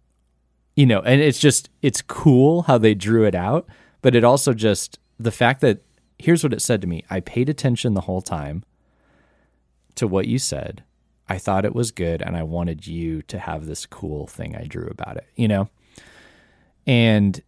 you 0.77 0.87
know 0.87 1.01
and 1.01 1.21
it's 1.21 1.39
just 1.39 1.71
it's 1.83 2.03
cool 2.03 2.63
how 2.63 2.77
they 2.77 2.95
drew 2.95 3.25
it 3.25 3.35
out 3.35 3.67
but 4.03 4.17
it 4.17 4.25
also 4.25 4.53
just 4.53 4.99
the 5.21 5.31
fact 5.31 5.61
that 5.61 5.83
here's 6.19 6.43
what 6.43 6.53
it 6.53 6.63
said 6.63 6.81
to 6.81 6.87
me. 6.87 7.05
I 7.11 7.21
paid 7.21 7.49
attention 7.49 7.95
the 7.95 8.03
whole 8.03 8.23
time 8.23 8.65
to 9.95 10.07
what 10.07 10.27
you 10.27 10.39
said 10.39 10.83
I 11.29 11.39
thought 11.39 11.65
it 11.65 11.75
was 11.75 11.91
good 11.91 12.23
and 12.23 12.37
I 12.37 12.43
wanted 12.43 12.87
you 12.87 13.23
to 13.23 13.39
have 13.39 13.67
this 13.67 13.87
cool 13.87 14.27
thing 14.27 14.55
I 14.57 14.65
drew 14.65 14.89
about 14.89 15.17
it, 15.17 15.27
you 15.37 15.49
know? 15.49 15.69
And 16.87 17.43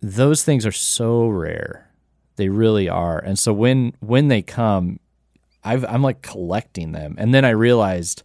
those 0.00 0.44
things 0.44 0.64
are 0.64 0.72
so 0.72 1.26
rare. 1.26 1.90
They 2.36 2.48
really 2.48 2.88
are. 2.88 3.18
And 3.18 3.38
so 3.38 3.52
when 3.52 3.94
when 3.98 4.28
they 4.28 4.42
come, 4.42 5.00
I've, 5.64 5.84
I'm 5.84 6.02
like 6.02 6.22
collecting 6.22 6.92
them. 6.92 7.16
And 7.18 7.34
then 7.34 7.44
I 7.44 7.50
realized 7.50 8.22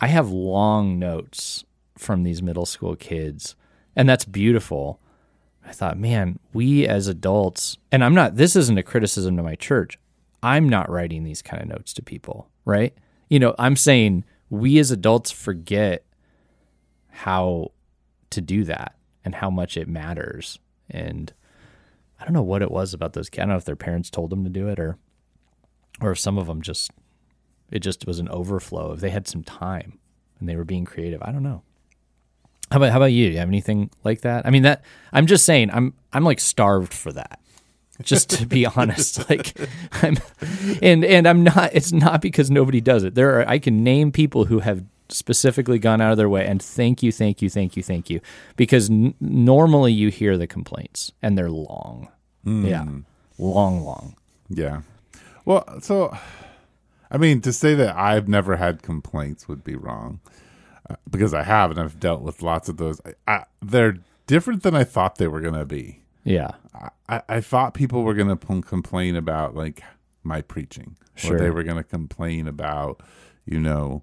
I 0.00 0.08
have 0.08 0.30
long 0.30 0.98
notes 0.98 1.64
from 1.96 2.24
these 2.24 2.42
middle 2.42 2.66
school 2.66 2.96
kids, 2.96 3.56
and 3.96 4.08
that's 4.08 4.24
beautiful. 4.24 5.00
I 5.64 5.72
thought, 5.72 5.98
man, 5.98 6.38
we 6.52 6.86
as 6.86 7.06
adults, 7.06 7.78
and 7.90 8.04
I'm 8.04 8.14
not, 8.14 8.36
this 8.36 8.56
isn't 8.56 8.78
a 8.78 8.82
criticism 8.82 9.36
to 9.36 9.42
my 9.42 9.54
church. 9.54 9.98
I'm 10.42 10.68
not 10.68 10.90
writing 10.90 11.22
these 11.22 11.40
kind 11.40 11.62
of 11.62 11.68
notes 11.68 11.92
to 11.94 12.02
people, 12.02 12.48
right? 12.64 12.94
You 13.32 13.38
know, 13.38 13.54
I'm 13.58 13.76
saying 13.76 14.24
we 14.50 14.78
as 14.78 14.90
adults 14.90 15.30
forget 15.30 16.04
how 17.08 17.72
to 18.28 18.42
do 18.42 18.62
that 18.64 18.94
and 19.24 19.34
how 19.34 19.48
much 19.48 19.78
it 19.78 19.88
matters. 19.88 20.58
And 20.90 21.32
I 22.20 22.24
don't 22.24 22.34
know 22.34 22.42
what 22.42 22.60
it 22.60 22.70
was 22.70 22.92
about 22.92 23.14
those 23.14 23.30
kids. 23.30 23.38
I 23.38 23.42
don't 23.44 23.48
know 23.52 23.56
if 23.56 23.64
their 23.64 23.74
parents 23.74 24.10
told 24.10 24.28
them 24.28 24.44
to 24.44 24.50
do 24.50 24.68
it 24.68 24.78
or 24.78 24.98
or 25.98 26.10
if 26.10 26.18
some 26.18 26.36
of 26.36 26.46
them 26.46 26.60
just 26.60 26.90
it 27.70 27.78
just 27.78 28.06
was 28.06 28.18
an 28.18 28.28
overflow. 28.28 28.92
If 28.92 29.00
they 29.00 29.08
had 29.08 29.26
some 29.26 29.42
time 29.42 29.98
and 30.38 30.46
they 30.46 30.56
were 30.56 30.64
being 30.66 30.84
creative. 30.84 31.22
I 31.22 31.32
don't 31.32 31.42
know. 31.42 31.62
How 32.70 32.76
about 32.76 32.90
how 32.90 32.98
about 32.98 33.12
you? 33.12 33.28
Do 33.28 33.32
you 33.32 33.38
have 33.38 33.48
anything 33.48 33.88
like 34.04 34.20
that? 34.20 34.44
I 34.44 34.50
mean 34.50 34.64
that 34.64 34.84
I'm 35.10 35.24
just 35.24 35.46
saying 35.46 35.70
I'm 35.72 35.94
I'm 36.12 36.24
like 36.24 36.38
starved 36.38 36.92
for 36.92 37.14
that 37.14 37.40
just 38.02 38.30
to 38.30 38.46
be 38.46 38.66
honest 38.66 39.28
like 39.30 39.54
i'm 40.02 40.16
and 40.82 41.04
and 41.04 41.26
i'm 41.26 41.42
not 41.42 41.70
it's 41.72 41.92
not 41.92 42.20
because 42.20 42.50
nobody 42.50 42.80
does 42.80 43.04
it. 43.04 43.14
There 43.14 43.40
are 43.40 43.48
i 43.48 43.58
can 43.58 43.82
name 43.84 44.12
people 44.12 44.44
who 44.46 44.60
have 44.60 44.84
specifically 45.08 45.78
gone 45.78 46.00
out 46.00 46.10
of 46.12 46.16
their 46.16 46.28
way 46.28 46.46
and 46.46 46.62
thank 46.62 47.02
you 47.02 47.12
thank 47.12 47.42
you 47.42 47.50
thank 47.50 47.76
you 47.76 47.82
thank 47.82 48.08
you 48.08 48.20
because 48.56 48.88
n- 48.90 49.14
normally 49.20 49.92
you 49.92 50.08
hear 50.08 50.38
the 50.38 50.46
complaints 50.46 51.12
and 51.20 51.36
they're 51.36 51.50
long. 51.50 52.08
Mm. 52.46 52.68
yeah. 52.68 52.86
Long 53.38 53.84
long. 53.84 54.16
Yeah. 54.48 54.82
Well 55.44 55.80
so 55.80 56.16
i 57.10 57.18
mean 57.18 57.40
to 57.42 57.52
say 57.52 57.74
that 57.74 57.94
i've 57.94 58.26
never 58.28 58.56
had 58.56 58.82
complaints 58.82 59.46
would 59.48 59.62
be 59.62 59.74
wrong 59.76 60.20
uh, 60.88 60.96
because 61.10 61.34
i 61.34 61.42
have 61.42 61.70
and 61.70 61.78
i've 61.78 62.00
dealt 62.00 62.22
with 62.22 62.42
lots 62.42 62.68
of 62.70 62.78
those. 62.78 63.00
I, 63.04 63.32
I, 63.32 63.44
they're 63.60 63.98
different 64.26 64.62
than 64.62 64.74
i 64.74 64.84
thought 64.84 65.16
they 65.16 65.28
were 65.28 65.40
going 65.42 65.54
to 65.54 65.66
be 65.66 66.01
yeah. 66.24 66.52
I, 67.08 67.22
I 67.28 67.40
thought 67.40 67.74
people 67.74 68.02
were 68.02 68.14
going 68.14 68.28
to 68.28 68.36
p- 68.36 68.62
complain 68.62 69.16
about 69.16 69.54
like 69.54 69.82
my 70.22 70.40
preaching. 70.40 70.96
Sure. 71.14 71.36
Or 71.36 71.38
they 71.38 71.50
were 71.50 71.62
going 71.62 71.76
to 71.76 71.84
complain 71.84 72.48
about, 72.48 73.02
you 73.44 73.60
know, 73.60 74.02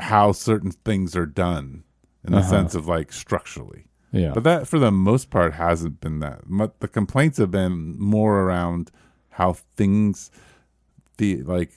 how 0.00 0.32
certain 0.32 0.70
things 0.70 1.16
are 1.16 1.26
done 1.26 1.84
in 2.26 2.34
uh-huh. 2.34 2.42
the 2.42 2.48
sense 2.48 2.74
of 2.74 2.86
like 2.86 3.12
structurally. 3.12 3.86
Yeah. 4.12 4.32
But 4.34 4.44
that 4.44 4.68
for 4.68 4.78
the 4.78 4.92
most 4.92 5.30
part 5.30 5.54
hasn't 5.54 6.00
been 6.00 6.20
that. 6.20 6.42
The 6.80 6.88
complaints 6.88 7.38
have 7.38 7.50
been 7.50 7.98
more 7.98 8.40
around 8.40 8.90
how 9.30 9.54
things 9.54 10.30
the 11.16 11.42
like 11.42 11.72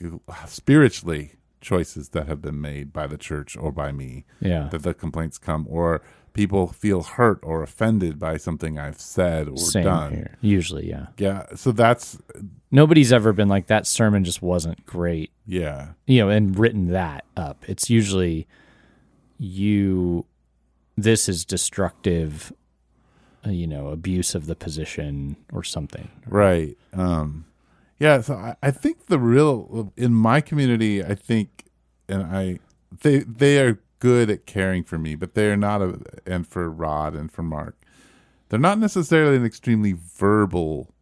spiritually 0.46 1.32
choices 1.60 2.10
that 2.10 2.28
have 2.28 2.42
been 2.42 2.60
made 2.60 2.92
by 2.92 3.06
the 3.06 3.16
church 3.16 3.56
or 3.56 3.72
by 3.72 3.90
me. 3.90 4.24
Yeah. 4.40 4.68
That 4.70 4.82
the 4.82 4.94
complaints 4.94 5.38
come 5.38 5.66
or 5.68 6.02
people 6.36 6.68
feel 6.68 7.02
hurt 7.02 7.40
or 7.42 7.62
offended 7.62 8.18
by 8.18 8.36
something 8.36 8.78
I've 8.78 9.00
said 9.00 9.48
or 9.48 9.56
Same 9.56 9.84
done. 9.84 10.12
Here. 10.12 10.36
Usually, 10.42 10.88
yeah. 10.88 11.06
Yeah. 11.16 11.46
So 11.54 11.72
that's 11.72 12.18
nobody's 12.70 13.12
ever 13.12 13.32
been 13.32 13.48
like 13.48 13.68
that 13.68 13.86
sermon 13.86 14.22
just 14.22 14.42
wasn't 14.42 14.84
great. 14.84 15.30
Yeah. 15.46 15.92
You 16.06 16.20
know, 16.20 16.28
and 16.28 16.56
written 16.56 16.88
that 16.92 17.24
up. 17.36 17.64
It's 17.66 17.88
usually 17.88 18.46
you 19.38 20.26
this 20.96 21.28
is 21.28 21.44
destructive 21.44 22.52
uh, 23.46 23.50
you 23.50 23.66
know, 23.66 23.88
abuse 23.88 24.34
of 24.34 24.46
the 24.46 24.54
position 24.54 25.36
or 25.52 25.64
something. 25.64 26.10
Right. 26.26 26.76
Um 26.92 27.46
yeah, 27.98 28.20
so 28.20 28.34
I, 28.34 28.56
I 28.62 28.70
think 28.72 29.06
the 29.06 29.18
real 29.18 29.90
in 29.96 30.12
my 30.12 30.42
community, 30.42 31.02
I 31.02 31.14
think 31.14 31.64
and 32.10 32.22
I 32.22 32.58
they 33.00 33.20
they 33.20 33.58
are 33.58 33.78
good 33.98 34.30
at 34.30 34.46
caring 34.46 34.84
for 34.84 34.98
me, 34.98 35.14
but 35.14 35.34
they're 35.34 35.56
not 35.56 35.82
a 35.82 36.00
and 36.26 36.46
for 36.46 36.70
Rod 36.70 37.14
and 37.14 37.30
for 37.30 37.42
Mark. 37.42 37.76
They're 38.48 38.60
not 38.60 38.78
necessarily 38.78 39.36
an 39.36 39.44
extremely 39.44 39.92
verbal 39.92 40.94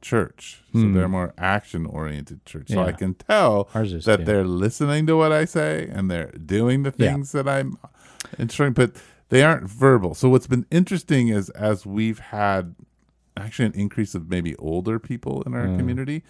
church. 0.00 0.62
So 0.72 0.80
hmm. 0.80 0.94
they're 0.94 1.08
more 1.08 1.34
action 1.38 1.86
oriented 1.86 2.44
church. 2.46 2.70
So 2.70 2.82
I 2.82 2.92
can 2.92 3.14
tell 3.14 3.68
that 3.72 4.16
too. 4.18 4.24
they're 4.24 4.44
listening 4.44 5.06
to 5.06 5.16
what 5.16 5.32
I 5.32 5.44
say 5.44 5.88
and 5.92 6.10
they're 6.10 6.32
doing 6.32 6.82
the 6.82 6.90
things 6.90 7.34
yeah. 7.34 7.42
that 7.42 7.50
I'm 7.50 7.78
ensuring, 8.38 8.72
but 8.72 8.96
they 9.28 9.42
aren't 9.42 9.68
verbal. 9.68 10.14
So 10.14 10.28
what's 10.28 10.46
been 10.46 10.66
interesting 10.70 11.28
is 11.28 11.50
as 11.50 11.86
we've 11.86 12.18
had 12.18 12.74
actually 13.36 13.66
an 13.66 13.74
increase 13.74 14.14
of 14.14 14.28
maybe 14.28 14.56
older 14.56 14.98
people 14.98 15.42
in 15.42 15.54
our 15.54 15.66
mm. 15.66 15.76
community, 15.76 16.22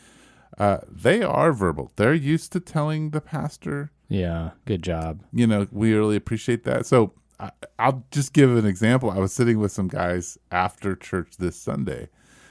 uh, 0.59 0.79
they 0.89 1.23
are 1.23 1.53
verbal. 1.53 1.93
They're 1.97 2.15
used 2.15 2.53
to 2.53 2.61
telling 2.61 3.11
the 3.11 3.21
pastor 3.21 3.91
yeah, 4.11 4.51
good 4.67 4.83
job. 4.83 5.23
You 5.33 5.47
know, 5.47 5.69
we 5.71 5.95
really 5.95 6.17
appreciate 6.17 6.65
that. 6.65 6.85
So 6.85 7.15
I, 7.39 7.53
I'll 7.79 8.05
just 8.11 8.33
give 8.33 8.55
an 8.55 8.67
example. 8.67 9.11
I 9.11 9.19
was 9.19 9.33
sitting 9.33 9.61
with 9.61 9.71
some 9.73 9.89
guys 9.89 10.37
after 10.51 10.97
church 10.97 11.37
this 11.39 11.57
Sunday, 11.57 12.09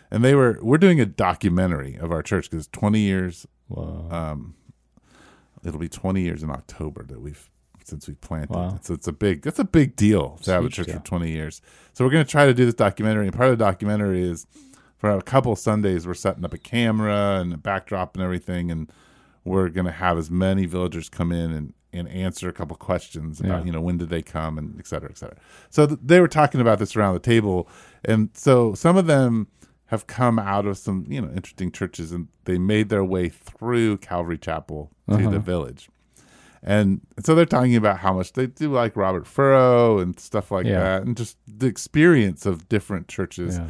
and 0.09 0.23
they 0.23 0.33
were 0.33 0.57
we're 0.61 0.77
doing 0.77 1.01
a 1.01 1.05
documentary 1.05 1.95
of 1.97 2.11
our 2.11 2.23
church 2.23 2.49
because 2.49 2.67
20 2.67 2.99
years. 2.99 3.45
Wow. 3.67 4.07
Um, 4.09 4.55
it'll 5.63 5.79
be 5.79 5.89
20 5.89 6.21
years 6.21 6.41
in 6.41 6.49
October 6.49 7.03
that 7.03 7.19
we've 7.19 7.49
since 7.83 8.07
we 8.07 8.13
planted. 8.15 8.55
Wow. 8.55 8.79
So 8.81 8.93
it's 8.93 9.07
a 9.07 9.11
big 9.11 9.41
that's 9.41 9.59
a 9.59 9.65
big 9.65 9.97
deal 9.97 10.37
to 10.43 10.51
have 10.51 10.63
a 10.63 10.69
church 10.69 10.89
for 10.89 10.99
20 10.99 11.29
years. 11.29 11.61
So 11.93 12.05
we're 12.05 12.11
going 12.11 12.25
to 12.25 12.31
try 12.31 12.45
to 12.45 12.53
do 12.53 12.65
this 12.65 12.73
documentary, 12.73 13.27
and 13.27 13.35
part 13.35 13.49
of 13.49 13.57
the 13.57 13.63
documentary 13.63 14.23
is 14.23 14.47
for 14.97 15.11
a 15.11 15.21
couple 15.21 15.55
Sundays 15.57 16.07
we're 16.07 16.13
setting 16.13 16.45
up 16.45 16.53
a 16.53 16.57
camera 16.57 17.39
and 17.41 17.53
a 17.53 17.57
backdrop 17.57 18.15
and 18.15 18.23
everything, 18.23 18.71
and 18.71 18.89
we're 19.49 19.69
going 19.69 19.85
to 19.85 19.91
have 19.91 20.17
as 20.17 20.29
many 20.29 20.65
villagers 20.65 21.09
come 21.09 21.31
in 21.31 21.51
and, 21.51 21.73
and 21.91 22.07
answer 22.07 22.47
a 22.47 22.53
couple 22.53 22.75
questions 22.77 23.39
about, 23.39 23.59
yeah. 23.59 23.65
you 23.65 23.71
know, 23.71 23.81
when 23.81 23.97
did 23.97 24.09
they 24.09 24.21
come 24.21 24.57
and 24.59 24.79
et 24.79 24.88
cetera, 24.88 25.09
et 25.09 25.17
cetera. 25.17 25.38
So 25.69 25.88
th- 25.88 25.99
they 26.03 26.19
were 26.19 26.27
talking 26.27 26.62
about 26.62 26.79
this 26.79 26.95
around 26.95 27.15
the 27.15 27.19
table. 27.19 27.67
And 28.05 28.29
so 28.33 28.73
some 28.75 28.95
of 28.95 29.07
them 29.07 29.47
have 29.88 30.05
come 30.05 30.38
out 30.38 30.65
of 30.67 30.77
some, 30.77 31.05
you 31.09 31.19
know, 31.19 31.29
interesting 31.29 31.71
churches 31.71 32.12
and 32.12 32.27
they 32.45 32.59
made 32.59 32.89
their 32.89 33.03
way 33.03 33.27
through 33.29 33.97
Calvary 33.97 34.38
Chapel 34.38 34.91
to 35.09 35.15
uh-huh. 35.15 35.29
the 35.31 35.39
village. 35.39 35.89
And 36.62 37.01
so 37.23 37.33
they're 37.33 37.45
talking 37.45 37.75
about 37.75 37.99
how 37.99 38.13
much 38.13 38.33
they 38.33 38.45
do 38.45 38.71
like 38.71 38.95
Robert 38.95 39.25
Furrow 39.25 39.97
and 39.97 40.19
stuff 40.19 40.51
like 40.51 40.67
yeah. 40.67 40.79
that 40.79 41.03
and 41.03 41.17
just 41.17 41.38
the 41.47 41.67
experience 41.67 42.45
of 42.45 42.69
different 42.69 43.07
churches. 43.07 43.57
Yeah. 43.57 43.69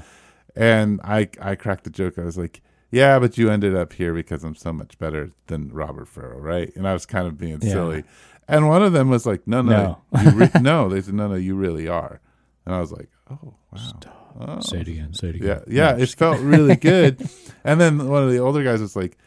And 0.56 1.00
I 1.04 1.30
I 1.39 1.56
cracked 1.56 1.84
the 1.84 1.92
joke. 1.92 2.18
I 2.18 2.26
was 2.26 2.38
like, 2.38 2.62
yeah, 2.91 3.19
but 3.19 3.38
you 3.38 3.49
ended 3.49 3.75
up 3.75 3.93
here 3.93 4.13
because 4.13 4.43
I'm 4.43 4.56
so 4.56 4.73
much 4.73 4.97
better 4.97 5.32
than 5.47 5.69
Robert 5.69 6.08
Furrow, 6.08 6.39
right? 6.39 6.75
And 6.75 6.88
I 6.88 6.93
was 6.93 7.06
kind 7.06 7.28
of 7.28 7.38
being 7.38 7.60
yeah. 7.62 7.71
silly. 7.71 8.04
And 8.47 8.67
one 8.67 8.82
of 8.82 8.93
them 8.93 9.10
was 9.10 9.25
like, 9.25 9.47
no, 9.47 9.62
no, 9.62 9.99
no. 10.12 10.32
re- 10.32 10.49
no. 10.62 10.89
They 10.89 11.02
said, 11.02 11.13
no, 11.13 11.28
no, 11.28 11.36
you 11.36 11.56
really 11.56 11.88
are. 11.88 12.19
And 12.65 12.73
I 12.73 12.80
was 12.80 12.91
like, 12.91 13.10
oh, 13.30 13.56
wow. 13.71 13.99
Oh. 14.39 14.60
Say 14.62 14.80
it 14.80 14.88
oh. 14.88 14.91
again. 14.91 15.13
Say 15.13 15.30
it 15.30 15.36
again. 15.36 15.47
Yeah, 15.47 15.60
yeah. 15.67 15.91
No, 15.97 16.04
it 16.04 16.10
felt 16.10 16.39
really 16.39 16.75
good. 16.78 17.30
and 17.63 17.80
then 17.80 18.08
one 18.08 18.23
of 18.23 18.32
the 18.32 18.39
older 18.39 18.63
guys 18.63 18.82
was 18.82 18.95
like, 18.95 19.17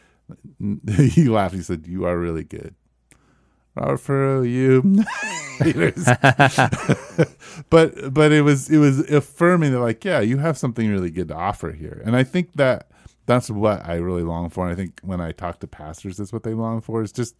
he 0.97 1.25
laughed. 1.25 1.53
He 1.53 1.61
said, 1.61 1.85
"You 1.85 2.05
are 2.05 2.17
really 2.17 2.45
good." 2.45 2.75
Robert 3.75 3.97
Furrow, 3.97 4.41
you. 4.41 4.81
but 7.69 8.13
but 8.13 8.31
it 8.31 8.41
was 8.41 8.69
it 8.69 8.77
was 8.77 8.99
affirming 9.11 9.71
that 9.71 9.79
like 9.79 10.03
yeah 10.03 10.19
you 10.19 10.37
have 10.37 10.57
something 10.57 10.89
really 10.89 11.11
good 11.11 11.27
to 11.27 11.35
offer 11.35 11.71
here 11.71 12.01
and 12.05 12.15
i 12.15 12.23
think 12.23 12.53
that 12.53 12.89
that's 13.25 13.49
what 13.49 13.85
i 13.85 13.95
really 13.95 14.23
long 14.23 14.49
for. 14.49 14.63
And 14.65 14.73
i 14.73 14.75
think 14.75 14.99
when 15.03 15.21
i 15.21 15.31
talk 15.31 15.59
to 15.59 15.67
pastors 15.67 16.17
that's 16.17 16.33
what 16.33 16.43
they 16.43 16.53
long 16.53 16.81
for 16.81 17.01
is 17.01 17.11
just 17.11 17.35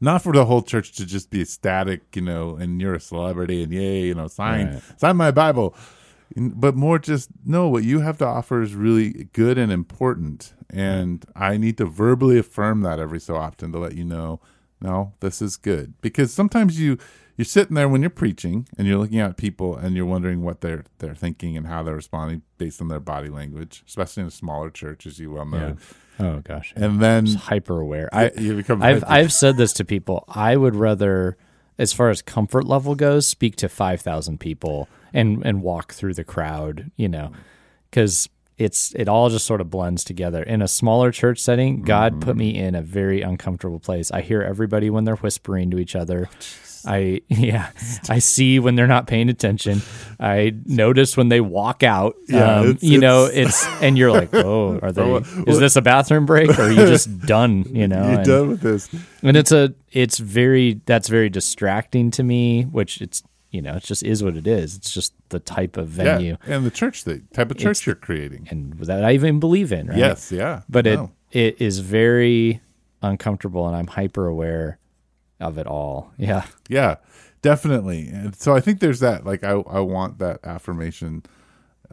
not 0.00 0.22
for 0.22 0.32
the 0.32 0.44
whole 0.44 0.62
church 0.62 0.92
to 0.92 1.06
just 1.06 1.30
be 1.30 1.44
static 1.44 2.02
you 2.14 2.22
know 2.22 2.56
and 2.56 2.80
you're 2.80 2.94
a 2.94 3.00
celebrity 3.00 3.62
and 3.62 3.72
yay 3.72 4.02
you 4.02 4.14
know 4.14 4.28
sign 4.28 4.66
Right. 4.74 4.82
sign 4.96 5.16
my 5.16 5.30
bible. 5.30 5.74
But 6.36 6.74
more 6.74 6.98
just 6.98 7.30
no 7.44 7.68
what 7.68 7.84
you 7.84 8.00
have 8.00 8.18
to 8.18 8.26
offer 8.26 8.60
is 8.60 8.74
really 8.74 9.28
good 9.32 9.56
and 9.58 9.70
important. 9.70 10.54
And 10.68 11.24
i 11.36 11.56
need 11.56 11.78
to 11.78 11.86
verbally 11.86 12.36
affirm 12.38 12.80
that 12.82 12.98
every 12.98 13.20
so 13.20 13.36
often 13.36 13.70
to 13.72 13.78
let 13.78 13.94
you 13.94 14.04
know 14.04 14.40
no 14.80 15.12
this 15.20 15.40
is 15.40 15.56
good. 15.56 15.94
Because 16.00 16.34
sometimes 16.34 16.80
you 16.80 16.98
you're 17.36 17.44
sitting 17.44 17.74
there 17.74 17.88
when 17.88 18.00
you're 18.00 18.10
preaching 18.10 18.66
and 18.78 18.86
you're 18.88 18.98
looking 18.98 19.20
at 19.20 19.36
people 19.36 19.76
and 19.76 19.94
you're 19.96 20.06
wondering 20.06 20.42
what 20.42 20.60
they're 20.60 20.84
they're 20.98 21.14
thinking 21.14 21.56
and 21.56 21.66
how 21.66 21.82
they're 21.82 21.94
responding 21.94 22.42
based 22.58 22.80
on 22.80 22.88
their 22.88 23.00
body 23.00 23.28
language 23.28 23.82
especially 23.86 24.22
in 24.22 24.26
a 24.28 24.32
smaller 24.32 24.70
church 24.70 25.06
as 25.06 25.18
you 25.18 25.30
well 25.32 25.44
know 25.44 25.68
Yeah. 25.68 25.74
Oh 26.18 26.40
gosh. 26.40 26.72
and 26.76 27.00
then 27.00 27.26
hyper 27.26 27.78
aware. 27.80 28.08
I 28.12 28.30
you 28.38 28.54
become 28.54 28.82
I've 28.82 29.02
hyper- 29.02 29.12
I've 29.12 29.32
said 29.32 29.56
this 29.56 29.72
to 29.74 29.84
people. 29.84 30.24
I 30.28 30.56
would 30.56 30.74
rather, 30.74 31.36
as 31.78 31.92
far 31.92 32.10
as 32.10 32.22
comfort 32.22 32.64
level 32.64 32.94
goes, 32.94 33.26
speak 33.26 33.56
to 33.56 33.68
five 33.68 34.00
thousand 34.00 34.40
people 34.40 34.88
and 35.12 35.44
and 35.44 35.62
walk 35.62 35.92
through 35.92 36.14
the 36.14 36.24
crowd. 36.24 36.90
You 36.96 37.08
know, 37.08 37.32
because 37.90 38.28
it's 38.56 38.94
it 38.94 39.08
all 39.08 39.28
just 39.28 39.44
sort 39.44 39.60
of 39.60 39.70
blends 39.70 40.04
together. 40.04 40.42
In 40.42 40.62
a 40.62 40.68
smaller 40.68 41.12
church 41.12 41.38
setting, 41.38 41.82
God 41.82 42.20
put 42.22 42.30
mm-hmm. 42.30 42.38
me 42.38 42.58
in 42.58 42.74
a 42.74 42.82
very 42.82 43.20
uncomfortable 43.20 43.80
place. 43.80 44.10
I 44.10 44.22
hear 44.22 44.40
everybody 44.40 44.88
when 44.88 45.04
they're 45.04 45.16
whispering 45.16 45.70
to 45.72 45.78
each 45.78 45.94
other. 45.94 46.30
Oh, 46.32 46.36
I 46.86 47.20
yeah, 47.28 47.70
I 48.08 48.18
see 48.20 48.58
when 48.58 48.76
they're 48.76 48.86
not 48.86 49.06
paying 49.06 49.28
attention. 49.28 49.82
I 50.18 50.54
notice 50.64 51.16
when 51.16 51.28
they 51.28 51.40
walk 51.40 51.82
out. 51.82 52.16
Yeah, 52.28 52.58
um, 52.60 52.70
it's- 52.70 52.82
you 52.82 52.98
know, 52.98 53.26
it's- 53.26 53.64
it's 53.66 53.82
and 53.82 53.98
you're 53.98 54.12
like, 54.12 54.30
oh, 54.34 54.78
are 54.82 54.92
they? 54.92 55.16
Is 55.46 55.58
this 55.58 55.76
a 55.76 55.82
bathroom 55.82 56.26
break, 56.26 56.50
or 56.58 56.62
are 56.62 56.70
you 56.70 56.86
just 56.86 57.20
done? 57.26 57.64
You 57.74 57.88
know, 57.88 58.02
you're 58.02 58.18
and, 58.20 58.24
done 58.26 58.48
with 58.48 58.60
this 58.60 58.88
and 59.22 59.36
it's 59.36 59.52
a 59.52 59.74
it's 59.92 60.18
very 60.18 60.80
that's 60.86 61.08
very 61.08 61.28
distracting 61.28 62.10
to 62.12 62.22
me. 62.22 62.62
Which 62.62 63.00
it's 63.00 63.22
you 63.50 63.62
know 63.62 63.76
it 63.76 63.82
just 63.82 64.02
is 64.02 64.22
what 64.22 64.36
it 64.36 64.46
is. 64.46 64.76
It's 64.76 64.92
just 64.92 65.12
the 65.30 65.40
type 65.40 65.76
of 65.76 65.88
venue 65.88 66.36
yeah 66.46 66.54
and 66.54 66.64
the 66.64 66.70
church 66.70 67.04
the 67.04 67.22
type 67.32 67.50
of 67.50 67.58
church 67.58 67.86
you're 67.86 67.94
creating 67.96 68.46
and 68.50 68.74
that 68.80 69.04
I 69.04 69.12
even 69.12 69.40
believe 69.40 69.72
in. 69.72 69.88
Right? 69.88 69.98
yes 69.98 70.30
yeah 70.30 70.62
but 70.68 70.86
it 70.86 71.00
it 71.32 71.60
is 71.60 71.80
very 71.80 72.60
uncomfortable, 73.02 73.66
and 73.66 73.76
I'm 73.76 73.86
hyper 73.88 74.26
aware 74.26 74.78
of 75.40 75.58
it 75.58 75.66
all. 75.66 76.12
Yeah, 76.16 76.46
Yeah, 76.68 76.96
definitely. 77.42 78.08
And 78.08 78.34
so 78.34 78.54
I 78.54 78.60
think 78.60 78.80
there's 78.80 79.00
that. 79.00 79.24
Like 79.24 79.44
I, 79.44 79.52
I 79.52 79.80
want 79.80 80.18
that 80.18 80.40
affirmation. 80.44 81.22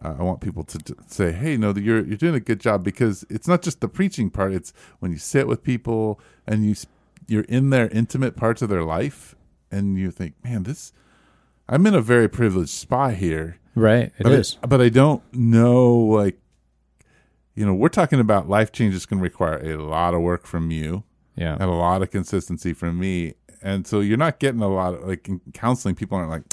Uh, 0.04 0.16
I 0.20 0.24
want 0.24 0.42
people 0.42 0.64
to 0.64 0.96
say, 1.08 1.32
"Hey, 1.32 1.58
no, 1.58 1.74
you're 1.74 2.04
you're 2.04 2.18
doing 2.18 2.36
a 2.36 2.40
good 2.40 2.60
job." 2.60 2.84
Because 2.84 3.26
it's 3.30 3.48
not 3.48 3.62
just 3.62 3.82
the 3.82 3.88
preaching 3.88 4.30
part; 4.30 4.54
it's 4.54 4.74
when 5.00 5.12
you 5.12 5.18
sit 5.18 5.48
with 5.48 5.64
people 5.64 6.20
and 6.48 6.66
you 6.66 6.76
you're 7.28 7.44
in 7.44 7.70
their 7.70 7.88
intimate 7.90 8.36
parts 8.36 8.62
of 8.62 8.70
their 8.70 8.84
life, 8.84 9.36
and 9.72 9.98
you 9.98 10.12
think, 10.12 10.36
"Man, 10.44 10.64
this." 10.64 10.94
I'm 11.70 11.88
in 11.88 11.96
a 11.96 12.02
very 12.02 12.28
privileged 12.28 12.72
spot 12.72 13.16
here. 13.16 13.58
right. 13.76 14.12
It 14.18 14.24
but 14.24 14.32
is. 14.34 14.58
I, 14.62 14.68
but 14.68 14.82
I 14.82 14.90
don't 14.90 15.24
know, 15.34 15.96
like, 15.96 16.38
you 17.56 17.66
know, 17.66 17.74
we're 17.74 17.88
talking 17.90 18.20
about 18.20 18.50
life 18.50 18.72
change 18.72 18.94
is 18.94 19.06
going 19.06 19.20
to 19.20 19.24
require 19.24 19.60
a 19.60 19.78
lot 19.78 20.14
of 20.14 20.22
work 20.22 20.46
from 20.46 20.72
you 20.72 21.04
yeah. 21.36 21.54
and 21.54 21.64
a 21.64 21.68
lot 21.74 22.02
of 22.02 22.12
consistency 22.12 22.74
from 22.74 23.00
me. 23.00 23.34
And 23.62 23.88
so 23.88 24.00
you're 24.02 24.18
not 24.18 24.40
getting 24.40 24.62
a 24.62 24.68
lot 24.68 24.94
of 24.94 25.08
like 25.08 25.28
in 25.30 25.40
counseling. 25.54 25.96
People 25.96 26.18
aren't 26.18 26.30
like, 26.30 26.44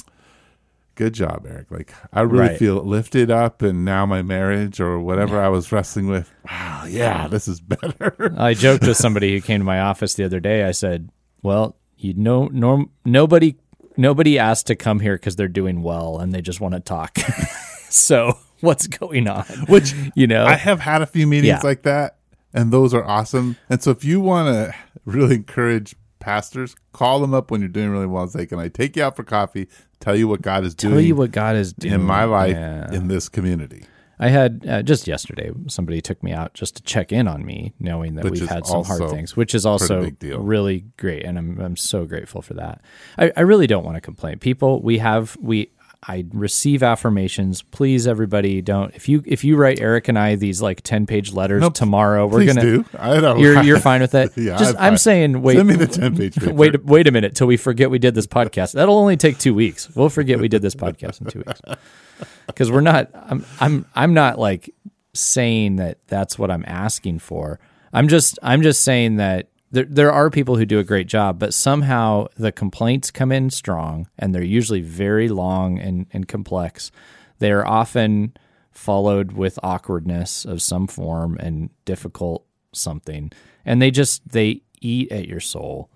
"Good 0.95 1.13
job, 1.13 1.45
Eric." 1.49 1.69
Like 1.69 1.93
I 2.13 2.21
really 2.21 2.49
Right. 2.49 2.57
feel 2.57 2.75
lifted 2.83 3.29
up, 3.29 3.61
and 3.61 3.83
now 3.83 4.05
my 4.05 4.21
marriage 4.21 4.79
or 4.79 4.97
whatever 4.99 5.39
I 5.41 5.49
was 5.49 5.71
wrestling 5.71 6.07
with. 6.07 6.31
Wow, 6.49 6.85
yeah, 6.87 7.27
this 7.27 7.47
is 7.49 7.59
better. 7.59 8.33
I 8.37 8.53
joked 8.53 8.87
with 8.87 8.95
somebody 8.97 9.33
who 9.33 9.41
came 9.41 9.59
to 9.59 9.65
my 9.65 9.79
office 9.81 10.13
the 10.13 10.23
other 10.23 10.39
day. 10.39 10.63
I 10.63 10.71
said, 10.71 11.09
"Well, 11.43 11.75
you 11.97 12.13
know, 12.13 12.47
norm 12.47 12.91
nobody 13.05 13.55
nobody 13.97 14.39
asked 14.39 14.67
to 14.67 14.75
come 14.75 15.01
here 15.01 15.15
because 15.15 15.35
they're 15.35 15.49
doing 15.49 15.81
well 15.81 16.17
and 16.17 16.31
they 16.33 16.41
just 16.41 16.61
want 16.61 16.73
to 16.75 16.79
talk. 16.79 17.17
so 17.89 18.37
what's 18.61 18.87
going 18.87 19.27
on? 19.27 19.43
Which 19.67 19.93
You 20.15 20.27
know, 20.27 20.45
I 20.45 20.53
have 20.55 20.79
had 20.79 21.01
a 21.01 21.05
few 21.05 21.27
meetings 21.27 21.47
Yeah. 21.47 21.59
like 21.61 21.81
that, 21.83 22.15
and 22.53 22.71
those 22.71 22.93
are 22.93 23.03
awesome. 23.03 23.57
And 23.69 23.81
so 23.81 23.91
if 23.91 24.03
you 24.03 24.19
want 24.21 24.47
to 24.47 24.75
really 25.05 25.35
encourage 25.35 25.95
pastors, 26.19 26.75
call 26.93 27.19
them 27.19 27.33
up 27.33 27.49
when 27.51 27.61
you're 27.61 27.67
doing 27.69 27.89
really 27.89 28.05
well 28.07 28.23
and 28.23 28.31
say, 28.31 28.45
"Can 28.45 28.59
I 28.59 28.67
take 28.67 28.95
you 28.95 29.03
out 29.03 29.15
for 29.15 29.23
coffee? 29.23 29.67
Tell 29.99 30.15
you 30.15 30.27
what 30.27 30.41
God 30.41 30.63
is 30.63 30.73
tell 30.75 30.91
doing 30.91 31.05
you 31.07 31.15
what 31.15 31.31
God 31.31 31.55
is 31.55 31.73
doing 31.73 31.93
in 31.95 32.01
my 32.03 32.23
life 32.25 32.55
Yeah. 32.55 32.91
in 32.93 33.07
this 33.07 33.29
community." 33.29 33.85
I 34.19 34.27
had 34.29 34.63
uh, 34.69 34.83
just 34.83 35.07
yesterday 35.07 35.49
somebody 35.67 35.99
took 35.99 36.21
me 36.21 36.31
out 36.31 36.53
just 36.53 36.75
to 36.75 36.83
check 36.83 37.11
in 37.11 37.27
on 37.27 37.43
me, 37.43 37.73
knowing 37.79 38.13
that 38.15 38.25
Which 38.25 38.39
we've 38.39 38.47
had 38.47 38.67
some 38.67 38.83
hard 38.83 39.09
things, 39.09 39.35
which 39.35 39.55
is 39.55 39.65
also 39.65 40.11
really 40.21 40.85
great, 40.97 41.25
and 41.25 41.39
I'm 41.39 41.59
I'm 41.59 41.75
so 41.75 42.05
grateful 42.05 42.43
for 42.43 42.53
that. 42.53 42.81
I, 43.17 43.31
I 43.35 43.41
really 43.41 43.65
don't 43.65 43.83
want 43.83 43.95
to 43.97 44.01
complain. 44.01 44.37
People, 44.37 44.79
we 44.83 44.99
have 44.99 45.35
we. 45.41 45.71
I 46.07 46.25
receive 46.33 46.81
affirmations. 46.81 47.61
Please, 47.61 48.07
everybody, 48.07 48.59
don't. 48.63 48.91
If 48.95 49.07
you 49.07 49.21
if 49.25 49.43
you 49.43 49.55
write 49.55 49.79
Eric 49.79 50.07
and 50.07 50.17
I 50.17 50.33
these 50.35 50.59
like 50.59 50.81
ten 50.81 51.05
page 51.05 51.31
letters 51.31 51.61
Nope. 51.61 51.75
tomorrow, 51.75 52.25
we're 52.25 52.39
Please 52.39 52.47
gonna. 52.55 52.61
do. 52.61 52.85
I 52.97 53.19
don't. 53.19 53.39
You're 53.39 53.61
you're 53.61 53.79
fine 53.89 54.01
with 54.01 54.11
that. 54.11 54.35
Yeah, 54.35 54.57
Just 54.57 54.75
I'm 54.77 54.93
I'm 54.93 54.97
saying 54.97 55.43
wait. 55.43 55.57
Send 55.57 55.67
me 55.69 55.75
the 55.75 55.85
ten 55.85 56.17
page. 56.17 56.41
Wait, 56.41 56.83
wait 56.85 57.07
a 57.07 57.11
minute 57.11 57.35
till 57.35 57.45
we 57.45 57.55
forget 57.55 57.91
we 57.91 57.99
did 57.99 58.15
this 58.15 58.25
podcast. 58.25 58.73
That'll 58.73 58.97
only 58.97 59.15
take 59.15 59.37
two 59.37 59.53
weeks. 59.53 59.93
We'll 59.95 60.09
forget 60.09 60.39
we 60.39 60.47
did 60.47 60.63
this 60.63 60.73
podcast 60.73 61.21
in 61.21 61.27
two 61.27 61.43
weeks 61.45 61.61
because 62.47 62.71
we're 62.71 62.81
not. 62.81 63.11
I'm 63.13 63.45
I'm 63.59 63.85
I'm 63.93 64.15
not 64.15 64.39
like 64.39 64.73
saying 65.13 65.75
that 65.75 65.99
that's 66.07 66.39
what 66.39 66.49
I'm 66.49 66.65
asking 66.65 67.19
for. 67.19 67.59
I'm 67.93 68.07
just 68.07 68.39
I'm 68.41 68.63
just 68.63 68.81
saying 68.81 69.17
that 69.17 69.49
there 69.71 69.85
there 69.85 70.11
are 70.11 70.29
people 70.29 70.57
who 70.57 70.65
do 70.65 70.79
a 70.79 70.83
great 70.83 71.07
job, 71.07 71.39
but 71.39 71.53
somehow 71.53 72.27
the 72.37 72.51
complaints 72.51 73.09
come 73.09 73.31
in 73.31 73.49
strong, 73.49 74.07
and 74.19 74.35
they're 74.35 74.43
usually 74.43 74.81
very 74.81 75.29
long 75.29 75.79
and 75.79 76.05
and 76.11 76.27
complex. 76.27 76.91
They 77.39 77.51
are 77.51 77.65
often 77.65 78.35
followed 78.71 79.31
with 79.31 79.59
awkwardness 79.63 80.45
of 80.45 80.61
some 80.61 80.87
form 80.87 81.37
and 81.39 81.69
difficult 81.85 82.45
something, 82.73 83.31
and 83.65 83.81
they 83.81 83.91
just 83.91 84.27
they 84.29 84.61
eat 84.81 85.11
at 85.11 85.27
your 85.27 85.39
soul. 85.39 85.89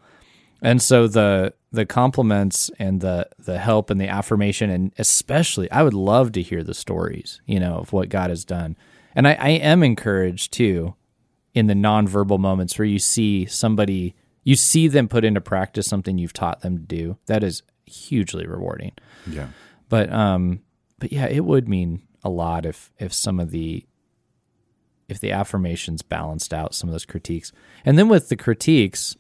And 0.62 0.82
so 0.82 1.08
the 1.08 1.54
the 1.72 1.86
compliments 1.86 2.72
and 2.80 3.02
the 3.02 3.28
the 3.38 3.60
help 3.60 3.90
and 3.90 4.00
the 4.00 4.08
affirmation 4.08 4.70
and 4.70 4.94
especially 4.98 5.70
I 5.70 5.84
would 5.84 5.94
love 5.94 6.32
to 6.34 6.42
hear 6.42 6.64
the 6.64 6.74
stories, 6.74 7.42
you 7.46 7.60
know, 7.60 7.80
of 7.80 7.92
what 7.92 8.10
God 8.10 8.30
has 8.30 8.46
done. 8.46 8.78
And 9.14 9.28
I, 9.28 9.34
I 9.34 9.50
am 9.50 9.84
encouraged 9.84 10.54
too 10.54 10.96
in 11.56 11.68
the 11.68 11.74
nonverbal 11.74 12.38
moments 12.38 12.78
where 12.78 12.86
you 12.86 13.00
see 13.00 13.46
somebody 13.46 14.14
you 14.44 14.56
see 14.56 14.88
them 14.88 15.08
put 15.08 15.26
into 15.26 15.42
practice 15.42 15.88
something 15.88 16.20
you've 16.20 16.34
taught 16.34 16.62
them 16.62 16.78
to 16.78 16.84
do. 16.84 17.18
That 17.26 17.44
is 17.44 17.64
hugely 17.88 18.46
rewarding. 18.46 18.92
Yeah. 19.26 19.48
But 19.90 20.12
um 20.14 20.62
but 21.00 21.12
yeah, 21.12 21.26
it 21.28 21.46
would 21.46 21.68
mean 21.68 22.04
a 22.24 22.30
lot 22.30 22.66
if 22.66 22.92
if 23.00 23.12
some 23.14 23.40
of 23.40 23.50
the 23.50 23.86
if 25.08 25.20
the 25.20 25.32
affirmations 25.32 26.02
balanced 26.02 26.54
out 26.54 26.76
some 26.76 26.90
of 26.90 26.94
those 26.94 27.06
critiques. 27.06 27.52
And 27.86 27.98
then 27.98 28.10
with 28.10 28.30
the 28.30 28.36
critiques, 28.36 29.16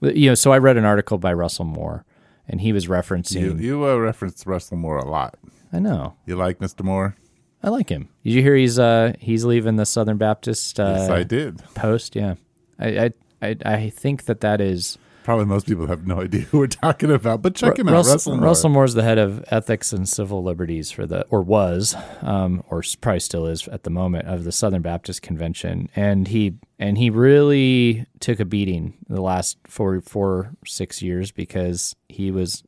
you 0.00 0.30
know, 0.30 0.34
so 0.34 0.50
I 0.52 0.58
read 0.58 0.76
an 0.76 0.84
article 0.84 1.18
by 1.18 1.32
Russell 1.32 1.66
Moore 1.66 2.04
and 2.48 2.60
he 2.60 2.72
was 2.72 2.84
You 2.84 2.90
referencing 2.90 3.60
you 3.60 3.86
uh, 3.86 3.96
reference 3.96 4.46
Russell 4.46 4.76
Moore 4.76 4.98
a 4.98 5.08
lot. 5.08 5.36
I 5.72 5.78
know. 5.78 6.16
You 6.26 6.36
like 6.36 6.58
Mr. 6.58 6.82
Moore? 6.84 7.16
I 7.64 7.70
like 7.70 7.88
him. 7.88 8.08
Did 8.24 8.34
you 8.34 8.42
hear 8.42 8.54
he's 8.54 8.78
uh 8.78 9.14
he's 9.18 9.44
leaving 9.44 9.76
the 9.76 9.86
Southern 9.86 10.18
Baptist 10.18 10.78
uh 10.78 10.94
yes, 10.98 11.10
I 11.10 11.22
did. 11.22 11.62
post? 11.74 12.14
Yeah. 12.14 12.34
I, 12.78 12.88
I 12.88 13.12
I 13.40 13.56
I 13.64 13.90
think 13.90 14.24
that 14.26 14.40
that 14.42 14.60
is 14.60 14.98
Probably 15.24 15.46
most 15.46 15.66
people 15.66 15.86
have 15.86 16.06
no 16.06 16.20
idea 16.20 16.42
who 16.42 16.58
we're 16.58 16.66
talking 16.66 17.10
about, 17.10 17.40
but 17.40 17.54
check 17.54 17.78
him 17.78 17.88
out. 17.88 17.92
Russell, 17.92 18.12
Russell, 18.12 18.36
Moore. 18.36 18.44
Russell 18.44 18.70
Moore's 18.70 18.92
the 18.92 19.02
head 19.02 19.16
of 19.16 19.42
ethics 19.50 19.90
and 19.90 20.06
civil 20.06 20.42
liberties 20.42 20.90
for 20.90 21.06
the, 21.06 21.24
or 21.30 21.40
was, 21.40 21.96
um, 22.20 22.62
or 22.68 22.82
probably 23.00 23.20
still 23.20 23.46
is 23.46 23.66
at 23.68 23.84
the 23.84 23.90
moment 23.90 24.28
of 24.28 24.44
the 24.44 24.52
Southern 24.52 24.82
Baptist 24.82 25.22
Convention, 25.22 25.88
and 25.96 26.28
he 26.28 26.58
and 26.78 26.98
he 26.98 27.08
really 27.08 28.04
took 28.20 28.38
a 28.38 28.44
beating 28.44 28.98
the 29.08 29.22
last 29.22 29.56
four, 29.66 29.98
four, 30.02 30.52
six 30.66 31.00
years 31.00 31.32
because 31.32 31.96
he 32.10 32.30
was 32.30 32.62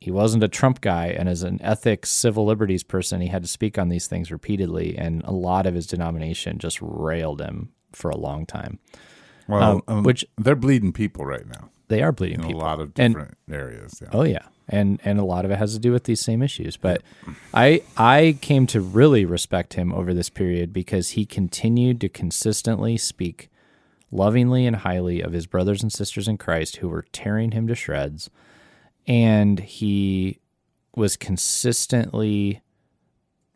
he 0.00 0.10
wasn't 0.10 0.42
a 0.44 0.48
Trump 0.48 0.80
guy, 0.80 1.06
and 1.08 1.28
as 1.28 1.42
an 1.42 1.60
ethics, 1.62 2.10
civil 2.10 2.44
liberties 2.46 2.82
person, 2.82 3.20
he 3.20 3.28
had 3.28 3.42
to 3.42 3.48
speak 3.48 3.78
on 3.78 3.88
these 3.88 4.06
things 4.06 4.30
repeatedly, 4.30 4.96
and 4.96 5.22
a 5.24 5.32
lot 5.32 5.66
of 5.66 5.74
his 5.74 5.86
denomination 5.86 6.58
just 6.58 6.78
railed 6.82 7.40
him 7.40 7.70
for 7.92 8.10
a 8.10 8.16
long 8.16 8.44
time. 8.46 8.78
well, 9.48 9.62
um, 9.62 9.82
um, 9.88 10.02
which- 10.02 10.24
they're 10.36 10.56
bleeding 10.56 10.92
people 10.92 11.24
right 11.24 11.46
now 11.48 11.70
They 11.88 12.02
are 12.02 12.10
bleeding 12.12 12.38
people 12.38 12.50
in 12.50 12.54
people. 12.54 12.62
a 12.62 12.68
lot 12.68 12.80
of 12.80 12.92
And- 12.98 13.14
different 13.14 13.38
areas. 13.50 13.98
Yeah. 14.02 14.08
Oh 14.12 14.24
yeah, 14.24 14.42
and 14.68 15.00
and 15.04 15.18
a 15.20 15.24
lot 15.24 15.44
of 15.44 15.50
it 15.52 15.58
has 15.58 15.72
to 15.74 15.78
do 15.78 15.92
with 15.92 16.02
these 16.04 16.20
same 16.20 16.42
issues. 16.42 16.76
But 16.76 17.02
I 17.54 17.82
I 17.96 18.38
came 18.40 18.66
to 18.66 18.80
really 18.80 19.24
respect 19.24 19.74
him 19.74 19.92
over 19.92 20.12
this 20.12 20.28
period 20.30 20.72
because 20.72 21.10
he 21.10 21.24
continued 21.24 22.00
to 22.00 22.08
consistently 22.08 22.96
speak 22.96 23.48
lovingly 24.10 24.66
and 24.66 24.76
highly 24.76 25.20
of 25.20 25.32
his 25.32 25.46
brothers 25.46 25.82
and 25.82 25.92
sisters 25.92 26.26
in 26.28 26.38
Christ 26.38 26.76
who 26.78 26.88
were 26.88 27.06
tearing 27.12 27.52
him 27.52 27.66
to 27.68 27.74
shreds. 27.76 28.28
And 29.06 29.60
he 29.60 30.40
was 30.94 31.16
consistently 31.16 32.62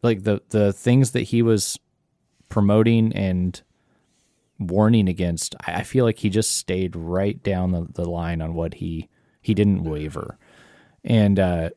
like 0.02 0.22
the 0.22 0.42
the 0.50 0.72
things 0.72 1.10
that 1.12 1.22
he 1.22 1.42
was 1.42 1.78
promoting 2.48 3.12
and 3.12 3.60
warning 4.58 5.08
against, 5.08 5.54
I 5.66 5.82
feel 5.82 6.04
like 6.04 6.18
he 6.18 6.28
just 6.28 6.56
stayed 6.56 6.94
right 6.94 7.42
down 7.42 7.72
the, 7.72 7.86
the 7.90 8.08
line 8.08 8.42
on 8.42 8.54
what 8.54 8.74
he 8.74 9.08
he 9.40 9.54
didn't 9.54 9.84
waver. 9.84 10.38
And 11.02 11.38
uh, 11.40 11.70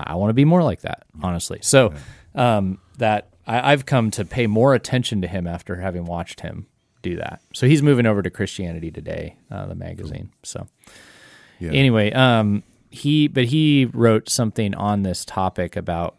I 0.00 0.14
want 0.14 0.30
to 0.30 0.34
be 0.34 0.46
more 0.46 0.62
like 0.62 0.80
that, 0.80 1.04
honestly. 1.22 1.58
So 1.60 1.92
um, 2.34 2.78
that 2.96 3.28
I, 3.46 3.72
I've 3.72 3.84
come 3.84 4.10
to 4.12 4.24
pay 4.24 4.46
more 4.46 4.74
attention 4.74 5.20
to 5.20 5.28
him 5.28 5.46
after 5.46 5.76
having 5.76 6.06
watched 6.06 6.40
him 6.40 6.66
do 7.02 7.16
that. 7.16 7.42
So 7.52 7.66
he's 7.66 7.82
moving 7.82 8.06
over 8.06 8.22
to 8.22 8.30
Christianity 8.30 8.90
Today, 8.90 9.36
uh, 9.50 9.66
the 9.66 9.74
magazine. 9.74 10.32
So 10.42 10.66
Yeah. 11.58 11.72
anyway, 11.72 12.10
um, 12.12 12.62
he 12.90 13.28
but 13.28 13.46
he 13.46 13.86
wrote 13.92 14.28
something 14.28 14.74
on 14.74 15.02
this 15.02 15.24
topic 15.24 15.76
about 15.76 16.16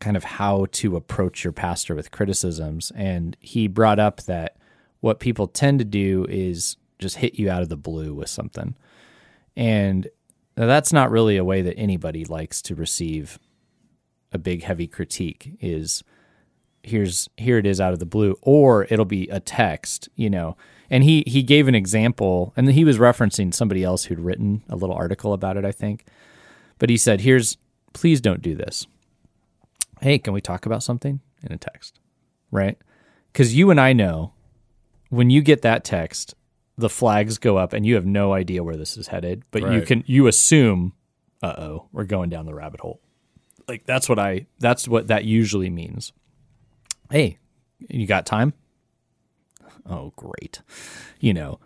kind 0.00 0.16
of 0.16 0.24
how 0.24 0.66
to 0.70 0.96
approach 0.96 1.44
your 1.44 1.52
pastor 1.52 1.94
with 1.94 2.10
criticisms, 2.10 2.92
and 2.94 3.36
he 3.40 3.66
brought 3.66 3.98
up 3.98 4.22
that 4.22 4.56
what 5.00 5.20
people 5.20 5.46
tend 5.46 5.78
to 5.78 5.84
do 5.84 6.26
is 6.28 6.76
just 6.98 7.16
hit 7.16 7.34
you 7.34 7.50
out 7.50 7.62
of 7.62 7.68
the 7.68 7.76
blue 7.76 8.14
with 8.14 8.28
something, 8.28 8.74
and 9.56 10.08
that's 10.54 10.92
not 10.92 11.10
really 11.10 11.36
a 11.36 11.44
way 11.44 11.62
that 11.62 11.76
anybody 11.76 12.24
likes 12.24 12.62
to 12.62 12.74
receive 12.74 13.38
a 14.32 14.38
big 14.38 14.62
heavy 14.62 14.86
critique. 14.86 15.56
Is 15.60 16.04
here's 16.84 17.28
here 17.36 17.58
it 17.58 17.66
is 17.66 17.80
out 17.80 17.92
of 17.92 17.98
the 17.98 18.06
blue 18.06 18.36
or 18.42 18.86
it'll 18.90 19.06
be 19.06 19.26
a 19.28 19.40
text 19.40 20.08
you 20.16 20.28
know 20.28 20.54
and 20.90 21.04
he 21.04 21.24
he 21.26 21.42
gave 21.42 21.68
an 21.68 21.74
example 21.74 22.52
and 22.56 22.70
he 22.70 22.84
was 22.84 22.98
referencing 22.98 23.52
somebody 23.52 23.82
else 23.82 24.04
who'd 24.04 24.20
written 24.20 24.62
a 24.68 24.76
little 24.76 24.94
article 24.94 25.32
about 25.32 25.56
it 25.56 25.64
i 25.64 25.72
think. 25.72 26.04
But 26.78 26.90
he 26.90 26.96
said 26.96 27.20
here's 27.20 27.56
please 27.92 28.20
don't 28.20 28.42
do 28.42 28.54
this. 28.54 28.86
Hey 30.00 30.18
can 30.18 30.32
we 30.32 30.40
talk 30.40 30.66
about 30.66 30.82
something? 30.82 31.20
In 31.42 31.52
a 31.52 31.58
text 31.58 32.00
right? 32.50 32.78
Because 33.32 33.54
you 33.54 33.70
and 33.70 33.80
i 33.80 33.92
know 33.92 34.32
when 35.10 35.28
you 35.30 35.42
get 35.42 35.62
that 35.62 35.84
text 35.84 36.34
the 36.76 36.88
flags 36.88 37.38
go 37.38 37.56
up 37.56 37.72
and 37.72 37.84
you 37.86 37.94
have 37.94 38.06
no 38.06 38.32
idea 38.32 38.64
where 38.64 38.76
this 38.76 38.96
is 38.96 39.08
headed 39.08 39.44
but 39.50 39.62
you 39.72 39.82
can 39.82 40.02
you 40.06 40.26
assume 40.26 40.92
uh-oh 41.42 41.86
we're 41.92 42.04
going 42.04 42.30
down 42.30 42.46
the 42.46 42.54
rabbit 42.54 42.80
hole. 42.80 43.00
Like 43.68 43.84
that's 43.86 44.08
what 44.08 44.18
i 44.18 44.46
that's 44.58 44.88
what 44.88 45.08
that 45.08 45.24
usually 45.24 45.70
means. 45.70 46.12
Hey, 47.10 47.38
you 47.88 48.06
got 48.06 48.24
time? 48.26 48.54
Oh, 49.88 50.12
great. 50.16 50.62
You 51.20 51.34
know, 51.34 51.60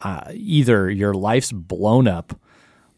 uh, 0.00 0.24
either 0.32 0.90
your 0.90 1.14
life's 1.14 1.52
blown 1.52 2.08
up 2.08 2.38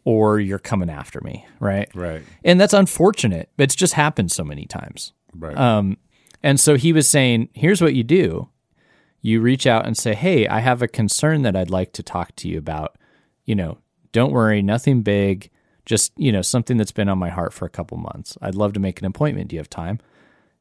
or 0.04 0.40
you're 0.40 0.58
coming 0.58 0.90
after 0.90 1.20
me, 1.22 1.46
right? 1.60 1.88
Right. 1.94 2.22
And 2.44 2.60
that's 2.60 2.74
unfortunate. 2.74 3.50
It's 3.58 3.74
just 3.74 3.94
happened 3.94 4.32
so 4.32 4.44
many 4.44 4.66
times. 4.66 5.12
Right. 5.34 5.56
Um, 5.56 5.96
and 6.42 6.58
so 6.58 6.76
he 6.76 6.92
was 6.92 7.08
saying, 7.08 7.50
here's 7.54 7.80
what 7.80 7.94
you 7.94 8.02
do. 8.02 8.48
You 9.20 9.40
reach 9.40 9.66
out 9.66 9.86
and 9.86 9.96
say, 9.96 10.14
hey, 10.14 10.48
I 10.48 10.58
have 10.60 10.82
a 10.82 10.88
concern 10.88 11.42
that 11.42 11.54
I'd 11.54 11.70
like 11.70 11.92
to 11.92 12.02
talk 12.02 12.34
to 12.36 12.48
you 12.48 12.58
about. 12.58 12.98
You 13.44 13.54
know, 13.54 13.78
don't 14.10 14.32
worry, 14.32 14.62
nothing 14.62 15.02
big, 15.02 15.50
just, 15.86 16.12
you 16.16 16.32
know, 16.32 16.42
something 16.42 16.76
that's 16.76 16.92
been 16.92 17.08
on 17.08 17.18
my 17.18 17.28
heart 17.28 17.52
for 17.52 17.64
a 17.64 17.70
couple 17.70 17.96
months. 17.98 18.36
I'd 18.42 18.56
love 18.56 18.72
to 18.72 18.80
make 18.80 19.00
an 19.00 19.06
appointment. 19.06 19.48
Do 19.48 19.56
you 19.56 19.60
have 19.60 19.70
time? 19.70 20.00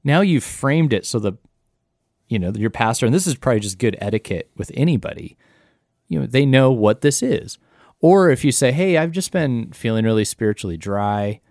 Now 0.03 0.21
you've 0.21 0.43
framed 0.43 0.93
it 0.93 1.05
so 1.05 1.19
the, 1.19 1.33
you 2.31 2.39
know, 2.39 2.51
your 2.55 2.69
pastor, 2.69 3.05
and 3.05 3.13
this 3.13 3.27
is 3.27 3.35
probably 3.35 3.59
just 3.59 3.77
good 3.77 3.97
etiquette 3.99 4.49
with 4.55 4.71
anybody, 4.73 5.37
you 6.07 6.17
know, 6.17 6.25
they 6.25 6.45
know 6.45 6.71
what 6.71 7.01
this 7.01 7.21
is. 7.21 7.57
Or 7.99 8.29
if 8.31 8.45
you 8.45 8.53
say, 8.53 8.71
hey, 8.71 8.97
I've 8.97 9.11
just 9.11 9.33
been 9.33 9.71
feeling 9.73 10.05
really 10.05 10.23
spiritually 10.23 10.77
dry. 10.77 11.41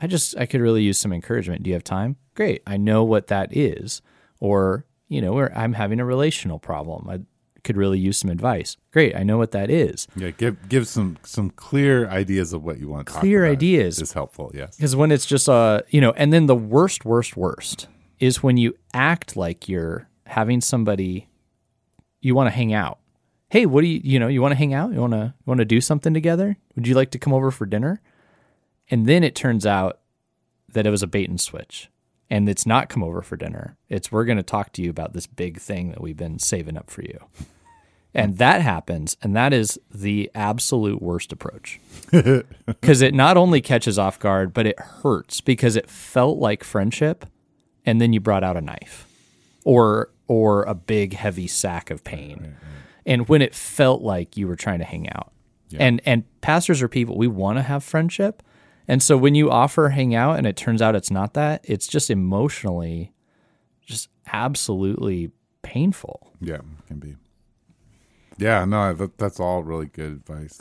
I 0.00 0.06
just 0.06 0.36
I 0.38 0.46
could 0.46 0.60
really 0.60 0.82
use 0.82 0.98
some 0.98 1.12
encouragement. 1.12 1.64
Do 1.64 1.70
you 1.70 1.74
have 1.74 1.82
time? 1.84 2.16
Great. 2.34 2.62
I 2.64 2.76
know 2.76 3.02
what 3.02 3.26
that 3.26 3.54
is. 3.56 4.02
Or, 4.38 4.86
you 5.08 5.20
know, 5.20 5.32
where 5.32 5.56
I'm 5.58 5.72
having 5.72 5.98
a 5.98 6.04
relational 6.04 6.60
problem. 6.60 7.10
I 7.10 7.20
could 7.64 7.76
really 7.76 7.98
use 7.98 8.18
some 8.18 8.30
advice. 8.30 8.76
Great. 8.92 9.16
I 9.16 9.24
know 9.24 9.36
what 9.38 9.50
that 9.50 9.68
is. 9.68 10.06
yeah. 10.16 10.30
Give 10.30 10.68
give 10.68 10.86
some 10.86 11.16
some 11.24 11.50
clear 11.50 12.08
ideas 12.08 12.52
of 12.52 12.62
what 12.62 12.78
you 12.78 12.88
want. 12.88 13.08
To 13.08 13.14
talk 13.14 13.20
Clear 13.20 13.46
ideas. 13.46 14.00
is 14.00 14.12
helpful. 14.12 14.52
Yes. 14.54 14.76
Because 14.76 14.94
when 14.94 15.10
it's 15.10 15.26
just 15.26 15.48
uh, 15.48 15.80
you 15.88 16.00
know, 16.00 16.12
and 16.12 16.32
then 16.32 16.46
the 16.46 16.54
worst, 16.54 17.04
worst, 17.04 17.36
worst 17.36 17.88
is 18.24 18.42
when 18.42 18.56
you 18.56 18.74
act 18.94 19.36
like 19.36 19.68
you're 19.68 20.08
having 20.26 20.60
somebody 20.60 21.28
you 22.20 22.34
want 22.34 22.46
to 22.46 22.56
hang 22.56 22.72
out. 22.72 22.98
Hey, 23.50 23.66
what 23.66 23.82
do 23.82 23.86
you 23.86 24.00
you 24.02 24.18
know, 24.18 24.28
you 24.28 24.40
want 24.40 24.52
to 24.52 24.58
hang 24.58 24.72
out? 24.72 24.92
You 24.92 25.00
want 25.00 25.12
to 25.12 25.34
you 25.36 25.44
want 25.44 25.58
to 25.58 25.66
do 25.66 25.80
something 25.80 26.14
together? 26.14 26.56
Would 26.74 26.88
you 26.88 26.94
like 26.94 27.10
to 27.10 27.18
come 27.18 27.34
over 27.34 27.50
for 27.50 27.66
dinner? 27.66 28.00
And 28.90 29.06
then 29.06 29.22
it 29.22 29.34
turns 29.34 29.66
out 29.66 30.00
that 30.72 30.86
it 30.86 30.90
was 30.90 31.02
a 31.02 31.06
bait 31.06 31.28
and 31.28 31.40
switch. 31.40 31.90
And 32.30 32.48
it's 32.48 32.66
not 32.66 32.88
come 32.88 33.02
over 33.02 33.20
for 33.20 33.36
dinner. 33.36 33.76
It's 33.90 34.10
we're 34.10 34.24
going 34.24 34.38
to 34.38 34.42
talk 34.42 34.72
to 34.72 34.82
you 34.82 34.88
about 34.88 35.12
this 35.12 35.26
big 35.26 35.60
thing 35.60 35.90
that 35.90 36.00
we've 36.00 36.16
been 36.16 36.38
saving 36.38 36.78
up 36.78 36.90
for 36.90 37.02
you. 37.02 37.18
And 38.14 38.38
that 38.38 38.62
happens, 38.62 39.16
and 39.22 39.34
that 39.34 39.52
is 39.52 39.78
the 39.92 40.30
absolute 40.34 41.02
worst 41.02 41.32
approach. 41.32 41.80
Because 42.66 43.02
it 43.02 43.12
not 43.12 43.36
only 43.36 43.60
catches 43.60 43.98
off 43.98 44.18
guard, 44.18 44.54
but 44.54 44.66
it 44.66 44.78
hurts 44.78 45.40
because 45.40 45.74
it 45.74 45.90
felt 45.90 46.38
like 46.38 46.62
friendship, 46.62 47.26
and 47.86 48.00
then 48.00 48.12
you 48.12 48.20
brought 48.20 48.44
out 48.44 48.56
a 48.56 48.60
knife 48.60 49.06
or 49.64 50.10
or 50.26 50.62
a 50.64 50.74
big 50.74 51.12
heavy 51.14 51.46
sack 51.46 51.90
of 51.90 52.02
pain. 52.04 52.56
And 53.06 53.28
when 53.28 53.42
it 53.42 53.54
felt 53.54 54.02
like 54.02 54.36
you 54.36 54.48
were 54.48 54.56
trying 54.56 54.78
to 54.78 54.84
hang 54.84 55.10
out. 55.10 55.32
And 55.76 56.00
and 56.06 56.24
pastors 56.40 56.82
are 56.82 56.88
people 56.88 57.16
we 57.16 57.26
want 57.26 57.58
to 57.58 57.62
have 57.62 57.82
friendship. 57.82 58.42
And 58.86 59.02
so 59.02 59.16
when 59.16 59.34
you 59.34 59.50
offer 59.50 59.88
hang 59.88 60.14
out 60.14 60.36
and 60.36 60.46
it 60.46 60.56
turns 60.56 60.80
out 60.80 60.94
it's 60.94 61.10
not 61.10 61.34
that, 61.34 61.64
it's 61.64 61.88
just 61.88 62.10
emotionally 62.10 63.12
just 63.84 64.08
absolutely 64.32 65.30
painful. 65.62 66.32
Yeah, 66.40 66.56
it 66.56 66.86
can 66.86 66.98
be. 66.98 67.16
Yeah, 68.38 68.64
no, 68.64 68.92
that, 68.92 69.18
that's 69.18 69.40
all 69.40 69.62
really 69.62 69.86
good 69.86 70.12
advice. 70.12 70.60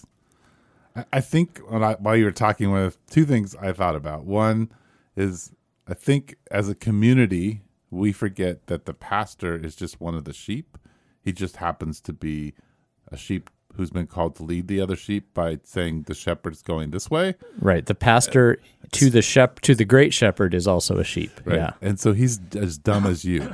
I, 0.96 1.06
I 1.14 1.22
think 1.22 1.60
when 1.68 1.84
I, 1.84 1.94
while 1.94 2.16
you 2.16 2.26
were 2.26 2.32
talking 2.32 2.72
with 2.72 2.98
two 3.08 3.26
things 3.26 3.56
I 3.56 3.72
thought 3.72 3.96
about. 3.96 4.26
One 4.26 4.72
is 5.16 5.52
I 5.88 5.94
think 5.94 6.36
as 6.52 6.70
a 6.70 6.76
community 6.76 7.62
we 7.92 8.12
forget 8.12 8.68
that 8.68 8.86
the 8.86 8.94
pastor 8.94 9.56
is 9.56 9.76
just 9.76 10.02
one 10.02 10.16
of 10.16 10.24
the 10.26 10.34
sheep. 10.34 10.78
He 11.22 11.32
just 11.32 11.58
happens 11.58 12.02
to 12.02 12.14
be 12.14 12.54
a 13.12 13.18
sheep 13.18 13.50
who's 13.76 13.90
been 13.92 14.08
called 14.08 14.36
to 14.36 14.44
lead 14.44 14.68
the 14.68 14.80
other 14.82 14.96
sheep 14.96 15.34
by 15.34 15.60
saying 15.64 16.04
the 16.04 16.14
shepherd's 16.14 16.62
going 16.62 16.92
this 16.92 17.10
way. 17.10 17.36
Right. 17.60 17.86
The 17.86 17.96
pastor 17.96 18.60
to 18.94 19.10
the 19.10 19.22
shep 19.22 19.60
to 19.62 19.76
the 19.76 19.86
great 19.86 20.14
shepherd 20.14 20.54
is 20.54 20.68
also 20.68 20.98
a 20.98 21.04
sheep. 21.04 21.32
Right. 21.46 21.58
Yeah. 21.58 21.72
And 21.82 22.00
so 22.00 22.14
he's 22.14 22.40
as 22.56 22.78
dumb 22.78 23.06
as 23.06 23.26
you. 23.26 23.52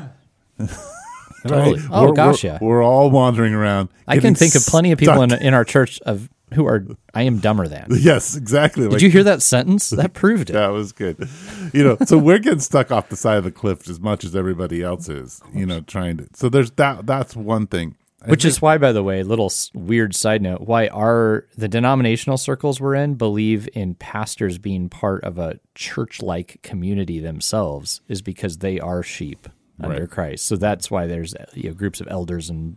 Totally. 1.47 1.79
Oh 1.91 2.03
We're- 2.03 2.15
gosh, 2.15 2.43
we're- 2.43 2.53
yeah. 2.53 2.59
We're 2.61 2.83
all 2.83 3.09
wandering 3.09 3.53
around. 3.53 3.89
I 4.07 4.17
can 4.17 4.35
think 4.35 4.55
of 4.55 4.65
plenty 4.65 4.91
of 4.91 4.99
people 4.99 5.21
in, 5.21 5.31
in 5.33 5.53
our 5.53 5.63
church 5.63 5.99
of 6.01 6.29
who 6.53 6.65
are 6.65 6.85
I 7.13 7.23
am 7.23 7.39
dumber 7.39 7.67
than. 7.67 7.87
Yes, 7.99 8.35
exactly. 8.35 8.87
Did 8.89 9.01
you 9.01 9.09
hear 9.09 9.23
that 9.23 9.41
sentence? 9.41 9.89
That 9.89 10.13
proved 10.13 10.49
it. 10.49 10.53
That 10.59 10.69
was 10.69 10.91
good. 10.91 11.27
You 11.73 11.83
know, 11.83 11.97
so 12.05 12.17
we're 12.17 12.39
getting 12.39 12.59
stuck 12.59 12.91
off 12.91 13.09
the 13.09 13.15
side 13.17 13.37
of 13.37 13.43
the 13.43 13.51
cliff 13.51 13.87
as 13.89 13.99
much 13.99 14.23
as 14.23 14.35
everybody 14.35 14.81
else 14.81 15.09
is. 15.09 15.41
You 15.53 15.65
know, 15.65 15.81
trying 15.81 16.17
to. 16.17 16.27
So 16.33 16.49
there's 16.49 16.71
that. 16.71 17.05
That's 17.05 17.35
one 17.35 17.67
thing. 17.67 17.95
I 18.21 18.31
Which 18.31 18.43
think- 18.43 18.51
is 18.51 18.61
why, 18.61 18.77
by 18.77 18.91
the 18.91 19.01
way, 19.01 19.23
little 19.23 19.49
weird 19.73 20.13
side 20.13 20.41
note, 20.41 20.61
why 20.61 20.87
are 20.87 21.45
the 21.57 21.69
denominational 21.69 22.35
circles 22.37 22.81
we're 22.81 22.95
in 22.95 23.15
believe 23.15 23.69
in 23.73 23.95
pastors 23.95 24.57
being 24.57 24.89
part 24.89 25.23
of 25.23 25.37
a 25.37 25.59
church-like 25.73 26.59
community 26.61 27.19
themselves 27.19 28.01
is 28.09 28.21
because 28.21 28.57
they 28.57 28.77
are 28.79 29.03
sheep 29.03 29.47
under 29.81 30.01
Right. 30.01 30.09
Christ. 30.09 30.45
So 30.45 30.57
that's 30.57 30.91
why 30.91 31.07
there's 31.07 31.33
you 31.53 31.69
know, 31.69 31.73
groups 31.73 32.01
of 32.01 32.07
elders 32.11 32.49
and 32.49 32.75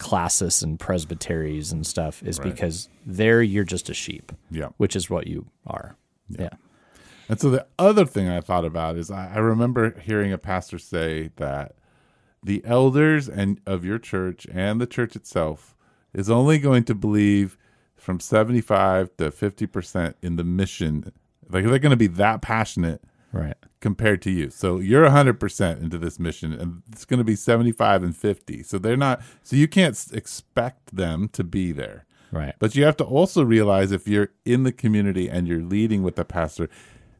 classis 0.00 0.62
and 0.62 0.80
presbyteries 0.80 1.70
and 1.70 1.86
stuff 1.86 2.22
is 2.24 2.38
because 2.40 2.88
there 3.06 3.42
you're 3.42 3.62
just 3.64 3.88
a 3.90 3.94
sheep, 3.94 4.32
Yeah. 4.50 4.70
which 4.78 4.96
is 4.96 5.08
what 5.10 5.26
you 5.28 5.46
are. 5.66 5.96
Yeah. 6.28 6.48
And 7.28 7.38
so 7.38 7.50
the 7.50 7.66
other 7.78 8.04
thing 8.06 8.28
I 8.28 8.40
thought 8.40 8.64
about 8.64 8.96
is 8.96 9.10
I, 9.10 9.34
I 9.34 9.38
remember 9.38 9.98
hearing 10.00 10.32
a 10.32 10.38
pastor 10.38 10.78
say 10.78 11.30
that 11.36 11.76
the 12.42 12.62
elders 12.64 13.28
and 13.28 13.60
of 13.66 13.84
your 13.84 13.98
church 13.98 14.46
and 14.50 14.80
the 14.80 14.86
church 14.86 15.14
itself 15.14 15.76
is 16.14 16.28
only 16.30 16.58
going 16.58 16.82
to 16.84 16.94
believe 16.94 17.56
from 17.94 18.18
75 18.18 19.14
to 19.18 19.30
50% 19.30 20.14
in 20.22 20.36
the 20.36 20.44
mission. 20.44 21.12
Like 21.48 21.64
they're 21.66 21.78
going 21.78 21.90
to 21.90 21.96
be 21.96 22.06
that 22.08 22.40
passionate 22.42 23.02
Right. 23.32 23.54
Compared 23.80 24.22
to 24.22 24.30
you. 24.30 24.50
So 24.50 24.78
you're 24.78 25.08
100% 25.08 25.82
into 25.82 25.98
this 25.98 26.18
mission 26.18 26.52
and 26.52 26.82
it's 26.92 27.04
going 27.04 27.18
to 27.18 27.24
be 27.24 27.36
75 27.36 28.02
and 28.02 28.16
50. 28.16 28.62
So 28.62 28.78
they're 28.78 28.96
not 28.96 29.22
so 29.42 29.56
you 29.56 29.68
can't 29.68 29.98
expect 30.12 30.94
them 30.94 31.28
to 31.28 31.42
be 31.42 31.72
there. 31.72 32.06
Right. 32.32 32.54
But 32.58 32.76
you 32.76 32.84
have 32.84 32.96
to 32.98 33.04
also 33.04 33.42
realize 33.42 33.90
if 33.90 34.06
you're 34.06 34.28
in 34.44 34.62
the 34.62 34.72
community 34.72 35.28
and 35.28 35.48
you're 35.48 35.62
leading 35.62 36.02
with 36.02 36.16
the 36.16 36.24
pastor, 36.24 36.68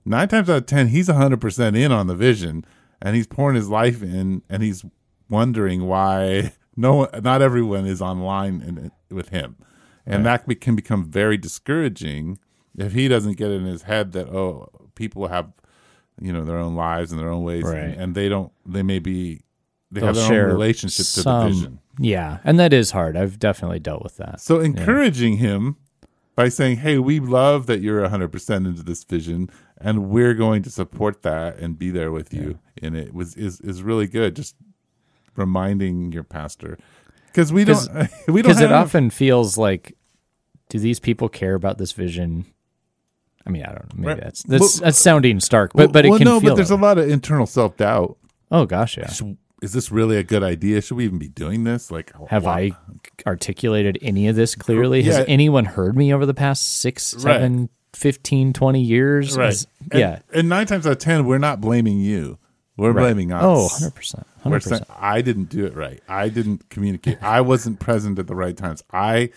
9 0.04 0.28
times 0.28 0.48
out 0.48 0.56
of 0.56 0.66
10 0.66 0.88
he's 0.88 1.08
100% 1.08 1.76
in 1.76 1.92
on 1.92 2.06
the 2.06 2.14
vision 2.14 2.64
and 3.02 3.16
he's 3.16 3.26
pouring 3.26 3.56
his 3.56 3.68
life 3.68 4.02
in 4.02 4.42
and 4.48 4.62
he's 4.62 4.84
wondering 5.28 5.86
why 5.86 6.52
no 6.76 6.94
one, 6.94 7.08
not 7.22 7.42
everyone 7.42 7.86
is 7.86 8.02
online 8.02 8.60
in, 8.60 8.92
with 9.14 9.30
him, 9.30 9.56
and 10.06 10.26
that 10.26 10.44
can 10.60 10.74
become 10.74 11.04
very 11.04 11.36
discouraging 11.36 12.38
if 12.76 12.92
he 12.92 13.08
doesn't 13.08 13.36
get 13.36 13.50
it 13.50 13.54
in 13.54 13.64
his 13.64 13.82
head 13.82 14.12
that 14.12 14.28
oh, 14.28 14.68
people 14.94 15.28
have 15.28 15.52
you 16.20 16.32
know 16.32 16.44
their 16.44 16.58
own 16.58 16.74
lives 16.74 17.10
and 17.12 17.20
their 17.20 17.30
own 17.30 17.42
ways, 17.42 17.64
Right. 17.64 17.78
and, 17.78 17.94
and 17.94 18.14
they 18.14 18.28
don't. 18.28 18.52
They 18.66 18.82
may 18.82 18.98
be 18.98 19.42
they 19.90 20.00
They'll 20.00 20.08
have 20.08 20.16
their 20.16 20.28
share 20.28 20.46
own 20.46 20.52
relationship 20.52 21.06
to 21.06 21.22
the 21.22 21.44
vision. 21.48 21.78
Yeah, 21.98 22.38
and 22.44 22.58
that 22.58 22.72
is 22.72 22.92
hard. 22.92 23.16
I've 23.16 23.38
definitely 23.38 23.80
dealt 23.80 24.02
with 24.02 24.16
that. 24.18 24.40
So 24.40 24.60
encouraging 24.60 25.38
him 25.38 25.76
by 26.36 26.48
saying, 26.48 26.78
"Hey, 26.78 26.98
we 26.98 27.20
love 27.20 27.66
that 27.66 27.80
you're 27.80 28.02
100% 28.08 28.66
into 28.66 28.82
this 28.82 29.04
vision 29.04 29.50
and 29.82 30.08
we're 30.10 30.34
going 30.34 30.62
to 30.62 30.70
support 30.70 31.22
that 31.22 31.58
and 31.58 31.78
be 31.78 31.90
there 31.90 32.12
with 32.12 32.32
you 32.32 32.58
in 32.76 32.94
it." 32.94 33.12
was 33.14 33.34
is 33.34 33.60
is 33.60 33.82
really 33.82 34.06
good 34.06 34.36
just 34.36 34.54
reminding 35.36 36.12
your 36.12 36.24
pastor 36.24 36.76
cuz 37.32 37.52
we 37.52 37.64
don't 37.64 37.88
we 38.28 38.42
don't 38.42 38.50
because 38.50 38.60
it 38.60 38.72
often 38.72 39.10
feels 39.10 39.56
like 39.56 39.96
do 40.68 40.78
these 40.78 41.00
people 41.00 41.28
care 41.28 41.54
about 41.54 41.78
this 41.78 41.92
vision 41.92 42.44
i 43.46 43.50
mean 43.50 43.62
i 43.62 43.66
don't 43.66 43.76
know 43.76 43.88
maybe 43.94 44.06
Right. 44.08 44.20
that's 44.22 44.42
that's, 44.44 44.80
that's 44.80 44.98
sounding 44.98 45.40
stark 45.40 45.72
but 45.74 45.92
but 45.92 46.04
it 46.04 46.08
can 46.10 46.18
feel 46.18 46.26
well, 46.26 46.40
can 46.40 46.46
no, 46.46 46.50
but 46.50 46.56
there's 46.56 46.70
a 46.70 46.76
lot 46.76 46.98
of 46.98 47.08
internal 47.08 47.46
self-doubt. 47.46 48.16
oh 48.50 48.66
gosh 48.66 48.96
yeah 48.96 49.10
Is 49.62 49.72
this 49.74 49.92
really 49.92 50.16
a 50.16 50.22
good 50.22 50.42
idea? 50.42 50.80
Should 50.80 50.96
we 50.96 51.04
even 51.04 51.18
be 51.18 51.28
doing 51.28 51.64
this? 51.64 51.90
Like 51.90 52.12
have 52.28 52.44
wow. 52.44 52.52
i 52.52 52.70
articulated 53.26 53.98
any 54.00 54.28
of 54.28 54.36
this 54.36 54.54
clearly 54.54 55.02
has 55.02 55.24
anyone 55.28 55.64
heard 55.66 55.96
me 55.96 56.12
over 56.14 56.24
the 56.26 56.34
past 56.34 56.80
six 56.80 57.02
seven 57.18 57.68
15 57.92 58.52
20 58.52 58.80
years 58.80 59.36
Right. 59.36 59.50
Is- 59.52 59.66
And- 59.90 60.00
yeah 60.00 60.18
And 60.32 60.48
9 60.48 60.66
times 60.66 60.86
out 60.86 60.92
of 60.92 60.98
10 60.98 61.26
we're 61.26 61.38
not 61.38 61.60
blaming 61.60 61.98
you. 62.00 62.38
We're 62.76 62.92
Right. 62.92 63.02
blaming 63.02 63.32
us. 63.32 63.42
oh 63.44 63.68
100% 63.68 64.24
We're 64.44 64.58
100% 64.58 64.62
saying, 64.62 64.82
I 64.98 65.20
didn't 65.20 65.50
do 65.50 65.66
it 65.66 65.74
right. 65.76 66.00
I 66.08 66.28
didn't 66.30 66.70
communicate. 66.70 67.22
I 67.22 67.42
wasn't 67.42 67.78
present 67.80 68.18
at 68.18 68.26
the 68.26 68.34
right 68.34 68.56
times. 68.56 68.82
I, 68.90 69.30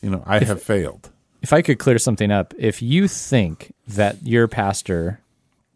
you 0.00 0.10
know, 0.10 0.22
I 0.24 0.38
have 0.44 0.62
failed. 0.62 1.10
If 1.44 1.52
I 1.52 1.60
could 1.60 1.78
clear 1.78 1.98
something 1.98 2.30
up, 2.30 2.54
if 2.56 2.80
you 2.80 3.06
think 3.06 3.74
that 3.86 4.16
your 4.26 4.48
pastor, 4.48 5.20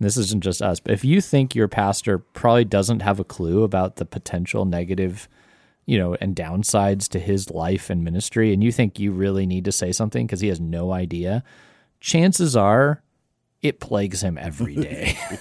this 0.01 0.17
isn't 0.17 0.43
just 0.43 0.63
us, 0.63 0.81
but 0.81 0.95
if 0.95 1.05
you 1.05 1.21
think 1.21 1.55
your 1.55 1.69
pastor 1.69 2.17
probably 2.21 2.65
doesn't 2.65 3.01
have 3.01 3.21
a 3.21 3.25
clue 3.25 3.65
about 3.65 3.97
the 3.97 4.07
potential 4.07 4.65
negative, 4.65 5.29
you 5.85 5.99
know, 5.99 6.17
and 6.23 6.35
downsides 6.35 7.07
to 7.11 7.19
his 7.19 7.51
life 7.51 7.91
and 7.91 8.03
ministry, 8.03 8.51
and 8.55 8.65
you 8.65 8.73
think 8.73 8.99
you 8.99 9.13
really 9.13 9.45
need 9.45 9.67
to 9.67 9.71
say 9.71 9.93
something 9.93 10.27
because 10.27 10.41
he 10.41 10.49
has 10.49 10.59
no 10.59 10.91
idea, 10.91 11.45
chances 12.01 12.57
are 12.57 13.03
it 13.61 13.79
plagues 13.79 14.23
him 14.23 14.39
every 14.39 14.75
day. 14.75 15.19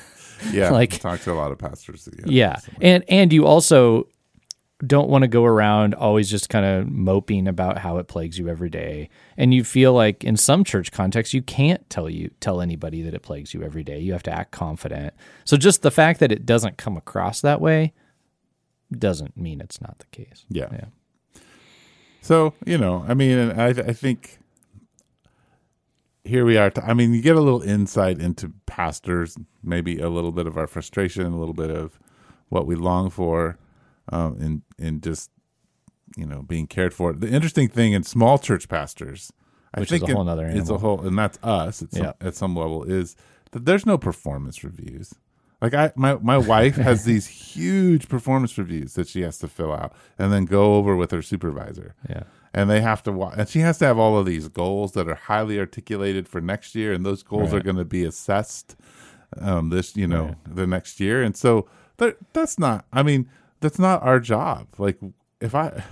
Yeah, 0.52 0.70
Like- 0.72 1.00
talk 1.00 1.22
to 1.22 1.32
a 1.32 1.34
lot 1.34 1.52
of 1.52 1.58
pastors. 1.58 2.08
Yeah, 2.16 2.26
yeah. 2.28 2.60
And 2.80 3.04
and 3.10 3.34
you 3.34 3.48
also 3.48 4.08
don't 4.86 5.10
want 5.10 5.24
to 5.24 5.28
go 5.28 5.44
around 5.44 5.96
always 5.96 6.30
just 6.30 6.50
kind 6.50 6.66
of 6.66 6.88
moping 6.88 7.48
about 7.48 7.80
how 7.80 7.98
it 7.98 8.08
plagues 8.08 8.38
you 8.38 8.48
every 8.48 8.70
day. 8.70 9.10
And 9.36 9.54
you 9.54 9.64
feel 9.64 9.94
like 9.94 10.24
in 10.24 10.38
some 10.38 10.64
church 10.64 10.92
contexts 10.92 11.34
you 11.34 11.42
can't 11.42 11.88
tell 11.90 12.10
you 12.10 12.30
tell 12.40 12.62
anybody 12.62 13.02
that 13.02 13.14
it 13.16 13.24
plagues 13.24 13.54
you 13.54 13.64
every 13.64 13.84
day. 13.84 14.00
You 14.00 14.14
have 14.14 14.24
to 14.24 14.32
act 14.32 14.52
confident. 14.52 15.16
So 15.46 15.58
just 15.58 15.82
the 15.82 15.90
fact 15.92 16.20
that 16.20 16.32
it 16.32 16.46
doesn't 16.46 16.78
come 16.78 16.96
across 16.96 17.42
that 17.42 17.60
way 17.60 17.94
doesn't 18.92 19.36
mean 19.36 19.62
it's 19.62 19.82
not 19.82 19.98
the 19.98 20.06
case. 20.06 20.46
Yeah. 20.50 20.70
Yeah. 20.72 21.42
So 22.22 22.54
you 22.66 22.78
know, 22.78 23.04
I 23.08 23.16
mean, 23.16 23.52
I, 23.52 23.70
I 23.70 23.94
think 23.94 24.38
here 26.24 26.46
we 26.46 26.58
are. 26.58 26.72
I 26.84 26.94
mean, 26.94 27.14
you 27.14 27.22
get 27.22 27.36
a 27.36 27.42
little 27.42 27.62
insight 27.62 28.20
into 28.20 28.54
pastors, 28.68 29.38
maybe 29.64 29.98
a 30.00 30.10
little 30.10 30.32
bit 30.32 30.46
of 30.46 30.56
our 30.58 30.68
frustration, 30.68 31.26
a 31.26 31.40
little 31.40 31.54
bit 31.54 31.72
of 31.72 31.98
what 32.50 32.68
we 32.68 32.76
long 32.76 33.10
for, 33.10 33.58
um, 34.12 34.38
in 34.39 34.62
in 34.78 35.01
just 35.01 35.30
you 36.16 36.26
know 36.26 36.41
being 36.41 36.68
cared 36.68 36.93
for. 36.93 37.14
The 37.14 37.30
interesting 37.30 37.68
thing 37.70 37.93
in 37.93 38.03
small 38.03 38.38
church 38.39 38.68
pastors, 38.70 39.32
I 39.74 39.80
Which 39.82 39.91
is 39.91 39.99
think 39.99 40.10
a 40.10 40.12
it- 40.12 40.16
whole 40.16 40.24
nother 40.24 40.47
It's 40.47 40.70
a 40.70 40.78
whole, 40.78 41.01
and 41.05 41.18
that's 41.18 41.39
us 41.43 41.82
at 41.84 41.91
some, 41.93 42.03
Yeah. 42.03 42.14
at 42.22 42.36
some 42.36 42.55
level 42.55 42.84
is 42.84 43.16
that 43.51 43.66
there's 43.66 43.86
no 43.86 43.97
performance 43.97 44.64
reviews. 44.64 45.14
Like 45.62 45.74
I, 45.74 45.91
my 45.95 46.16
my 46.22 46.38
wife 46.38 46.76
has 46.76 47.03
these 47.05 47.26
huge 47.55 48.08
performance 48.10 48.58
reviews 48.58 48.93
that 48.93 49.08
she 49.08 49.22
has 49.22 49.39
to 49.39 49.47
fill 49.47 49.74
out 49.74 49.93
and 50.20 50.32
then 50.32 50.45
go 50.45 50.76
over 50.76 50.95
with 50.95 51.10
her 51.12 51.24
supervisor 51.24 51.95
Yeah. 52.08 52.24
and 52.53 52.70
they 52.70 52.80
have 52.82 53.01
to 53.03 53.12
wa- 53.12 53.34
and 53.36 53.49
she 53.49 53.62
has 53.62 53.80
to 53.80 53.86
have 53.86 53.97
all 53.97 54.20
of 54.20 54.28
these 54.28 54.49
goals 54.49 54.91
that 54.91 55.08
are 55.10 55.16
highly 55.16 55.60
articulated 55.60 56.28
for 56.30 56.41
next 56.41 56.76
year 56.76 56.93
and 56.93 57.03
those 57.03 57.24
goals 57.24 57.53
are 57.55 57.60
going 57.60 57.76
to 57.78 57.86
be 57.86 58.03
assessed 58.03 58.76
um 59.41 59.70
this 59.70 59.95
you 59.97 60.05
know 60.08 60.36
the 60.47 60.68
next 60.68 60.99
year 60.99 61.24
and 61.24 61.36
so 61.36 61.68
that 61.97 62.18
that's 62.34 62.60
not 62.60 62.86
i 62.93 63.01
mean 63.01 63.28
that's 63.60 63.80
not 63.80 64.03
our 64.03 64.20
job. 64.20 64.68
Like 64.78 64.97
if 65.39 65.53
i 65.53 65.84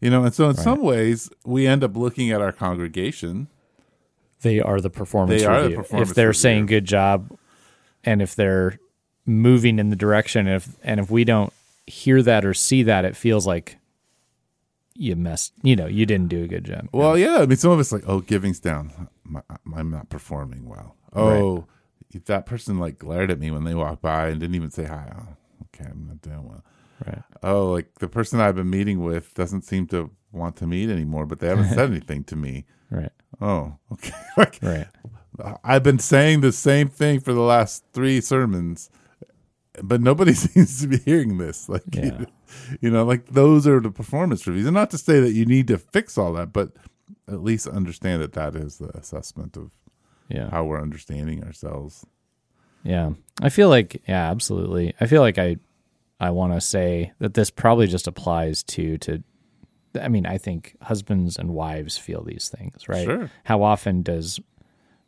you 0.00 0.10
know 0.10 0.24
and 0.24 0.34
so 0.34 0.48
in 0.48 0.56
some 0.56 0.80
ways 0.82 1.30
we 1.44 1.66
end 1.66 1.84
up 1.84 1.96
looking 1.96 2.30
at 2.30 2.40
our 2.40 2.52
congregation. 2.52 3.48
They 4.42 4.58
are 4.58 4.80
the 4.80 4.88
performance 4.90 5.42
They 5.42 5.46
are 5.46 5.58
the 5.62 5.68
review. 5.68 5.76
performance 5.76 6.10
if 6.10 6.16
they're 6.16 6.28
review. 6.28 6.40
saying 6.40 6.66
good 6.66 6.86
job 6.86 7.36
and 8.04 8.22
if 8.22 8.34
they're 8.34 8.78
moving 9.26 9.78
in 9.78 9.90
the 9.90 9.96
direction 9.96 10.46
and 10.46 10.56
if 10.56 10.76
and 10.82 10.98
if 10.98 11.10
we 11.10 11.24
don't 11.24 11.52
hear 11.86 12.22
that 12.22 12.44
or 12.44 12.54
see 12.54 12.82
that 12.84 13.04
it 13.04 13.16
feels 13.16 13.46
like 13.46 13.76
you 14.94 15.14
messed 15.16 15.52
you 15.62 15.76
know 15.76 15.86
you 15.86 16.06
didn't 16.06 16.28
do 16.28 16.42
a 16.42 16.46
good 16.48 16.64
job. 16.64 16.88
Well 16.92 17.16
yeah 17.18 17.38
i 17.38 17.46
mean 17.46 17.56
some 17.58 17.70
of 17.70 17.78
us 17.78 17.92
like 17.92 18.04
oh 18.06 18.20
giving's 18.20 18.60
down. 18.60 19.08
I'm 19.76 19.90
not 19.90 20.08
performing 20.08 20.68
well. 20.68 20.96
Oh 21.14 21.66
that 22.26 22.44
person 22.44 22.78
like 22.78 22.98
glared 22.98 23.30
at 23.30 23.38
me 23.38 23.50
when 23.52 23.62
they 23.64 23.74
walked 23.74 24.02
by 24.02 24.28
and 24.28 24.40
didn't 24.40 24.56
even 24.56 24.70
say 24.70 24.84
hi. 24.84 25.12
Oh, 25.16 25.36
okay 25.66 25.88
i'm 25.90 26.06
not 26.08 26.20
doing 26.22 26.48
well 26.48 26.64
right 27.06 27.22
oh, 27.42 27.70
like 27.72 27.94
the 28.00 28.08
person 28.08 28.40
I've 28.40 28.56
been 28.56 28.70
meeting 28.70 29.02
with 29.02 29.34
doesn't 29.34 29.62
seem 29.62 29.86
to 29.88 30.10
want 30.32 30.56
to 30.56 30.66
meet 30.66 30.90
anymore, 30.90 31.26
but 31.26 31.40
they 31.40 31.48
haven't 31.48 31.70
said 31.70 31.90
anything 31.90 32.24
to 32.24 32.36
me. 32.36 32.64
right 32.90 33.12
Oh, 33.40 33.76
okay. 33.92 34.12
like 34.36 34.58
right 34.62 34.88
I've 35.64 35.82
been 35.82 35.98
saying 35.98 36.40
the 36.42 36.52
same 36.52 36.88
thing 36.88 37.20
for 37.20 37.32
the 37.32 37.40
last 37.40 37.84
three 37.94 38.20
sermons, 38.20 38.90
but 39.82 40.00
nobody 40.00 40.32
seems 40.46 40.80
to 40.82 40.88
be 40.88 40.98
hearing 40.98 41.38
this. 41.38 41.68
Like, 41.68 41.82
Yeah. 41.94 42.24
you 42.80 42.90
know, 42.90 43.04
like 43.04 43.26
those 43.26 43.66
are 43.66 43.80
the 43.80 43.90
performance 43.90 44.46
reviews, 44.46 44.66
and 44.66 44.74
not 44.74 44.90
to 44.90 44.98
say 44.98 45.20
that 45.20 45.32
you 45.32 45.46
need 45.46 45.66
to 45.68 45.78
fix 45.78 46.18
all 46.18 46.32
that, 46.34 46.52
but 46.52 46.72
at 47.28 47.42
least 47.42 47.66
understand 47.66 48.20
that 48.22 48.32
that 48.34 48.54
is 48.56 48.78
the 48.78 48.88
assessment 48.96 49.56
of 49.56 49.70
yeah 50.28 50.50
how 50.50 50.64
we're 50.64 50.82
understanding 50.82 51.42
ourselves. 51.44 52.04
Yeah. 52.82 53.12
I 53.40 53.48
feel 53.48 53.68
like 53.68 54.02
yeah, 54.06 54.30
absolutely. 54.30 54.94
I 55.00 55.06
feel 55.06 55.22
like 55.22 55.38
I 55.38 55.56
I 56.20 56.30
want 56.30 56.52
to 56.52 56.60
say 56.60 57.12
that 57.18 57.34
this 57.34 57.50
probably 57.50 57.86
just 57.86 58.06
applies 58.06 58.62
to 58.64 58.98
to 58.98 59.22
I 60.00 60.06
mean, 60.08 60.24
I 60.26 60.38
think 60.38 60.76
husbands 60.82 61.36
and 61.36 61.50
wives 61.50 61.98
feel 61.98 62.22
these 62.22 62.48
things, 62.48 62.88
right? 62.88 63.04
Sure. 63.04 63.30
How 63.44 63.62
often 63.62 64.02
does 64.02 64.38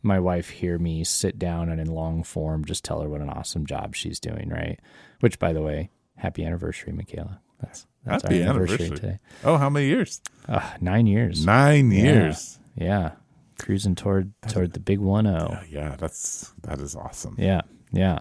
my 0.02 0.18
wife 0.18 0.48
hear 0.50 0.76
me 0.78 1.04
sit 1.04 1.38
down 1.38 1.68
and 1.68 1.80
in 1.80 1.86
long 1.86 2.24
form 2.24 2.64
just 2.64 2.82
tell 2.84 3.00
her 3.02 3.08
what 3.08 3.20
an 3.20 3.30
awesome 3.30 3.64
job 3.66 3.94
she's 3.94 4.18
doing, 4.18 4.48
right? 4.48 4.80
Which 5.20 5.38
by 5.38 5.52
the 5.52 5.62
way, 5.62 5.90
happy 6.16 6.44
anniversary, 6.44 6.92
Michaela. 6.92 7.40
That's 7.60 7.86
that's 8.04 8.24
Happy 8.24 8.42
our 8.42 8.48
anniversary, 8.50 8.86
anniversary. 8.86 8.96
today. 8.96 9.18
Oh, 9.44 9.56
how 9.56 9.70
many 9.70 9.86
years? 9.86 10.20
Uh, 10.48 10.68
9 10.80 11.06
years. 11.06 11.46
Nine 11.46 11.92
Yeah. 11.92 12.02
years. 12.02 12.58
Yeah. 12.74 13.12
Cruising 13.60 13.94
toward 13.94 14.32
toward 14.48 14.72
the 14.72 14.80
big 14.80 14.98
1-0. 14.98 15.66
Yeah, 15.70 15.94
that's 15.96 16.52
that 16.62 16.80
is 16.80 16.96
awesome. 16.96 17.36
Yeah. 17.38 17.60
Yeah. 17.92 18.20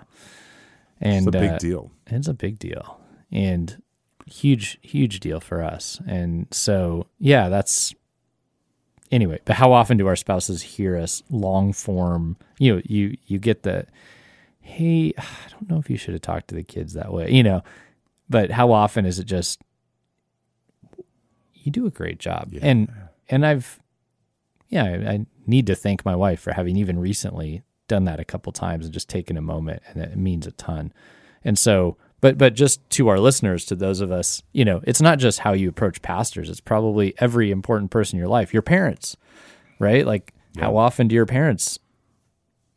And 1.02 1.28
it's 1.28 1.36
a 1.36 1.40
big 1.40 1.50
uh, 1.52 1.58
deal. 1.58 1.92
it's 2.08 2.28
a 2.28 2.34
big 2.34 2.60
deal 2.60 3.00
and 3.32 3.82
huge 4.28 4.78
huge 4.82 5.20
deal 5.20 5.40
for 5.40 5.62
us 5.64 6.00
and 6.08 6.48
so 6.52 7.08
yeah 7.20 7.50
that's 7.50 7.94
anyway 9.12 9.40
but 9.46 9.56
how 9.56 9.74
often 9.74 9.98
do 9.98 10.08
our 10.08 10.16
spouses 10.16 10.62
hear 10.62 10.96
us 10.96 11.24
long 11.30 11.74
form 11.74 12.38
you 12.60 12.76
know 12.76 12.82
you 12.86 13.18
you 13.26 13.40
get 13.40 13.64
the 13.64 13.86
hey 14.62 15.12
i 15.18 15.24
don't 15.50 15.70
know 15.70 15.80
if 15.80 15.90
you 15.90 15.98
should 15.98 16.14
have 16.14 16.22
talked 16.22 16.48
to 16.48 16.56
the 16.56 16.64
kids 16.64 16.94
that 16.94 17.12
way 17.12 17.30
you 17.32 17.42
know 17.44 17.62
but 18.30 18.52
how 18.52 18.72
often 18.72 19.06
is 19.06 19.18
it 19.20 19.26
just 19.26 19.60
you 21.56 21.72
do 21.72 21.86
a 21.86 21.92
great 21.92 22.20
job 22.20 22.50
Yeah. 22.54 22.60
and 22.64 22.94
and 23.30 23.46
i've 23.46 23.80
yeah 24.70 24.84
I, 24.86 25.12
I 25.14 25.26
need 25.48 25.68
to 25.68 25.76
thank 25.76 26.06
my 26.06 26.16
wife 26.16 26.40
for 26.40 26.54
having 26.54 26.78
even 26.78 27.00
recently 27.00 27.64
done 27.92 28.06
that 28.06 28.20
a 28.20 28.26
couple 28.26 28.52
times 28.54 28.86
and 28.86 28.94
just 28.94 29.10
taken 29.10 29.38
a 29.38 29.42
moment 29.42 29.84
and 29.88 30.02
it 30.02 30.18
means 30.18 30.48
a 30.48 30.52
ton. 30.54 30.94
And 31.44 31.60
so 31.60 31.98
but 32.22 32.38
but 32.38 32.54
just 32.54 32.88
to 32.92 33.10
our 33.10 33.20
listeners 33.20 33.66
to 33.66 33.76
those 33.76 34.00
of 34.00 34.12
us 34.12 34.42
you 34.54 34.64
know 34.64 34.82
it's 34.86 35.02
not 35.02 35.20
just 35.20 35.40
how 35.40 35.54
you 35.54 35.70
approach 35.70 36.02
pastors. 36.02 36.50
It's 36.50 36.62
probably 36.62 37.14
every 37.18 37.52
important 37.52 37.92
person 37.92 38.18
in 38.18 38.20
your 38.20 38.30
life 38.30 38.54
your 38.54 38.64
parents 38.64 39.18
right? 39.80 40.06
Like 40.06 40.34
how 40.58 40.78
often 40.78 41.08
do 41.08 41.16
your 41.16 41.26
parents 41.26 41.80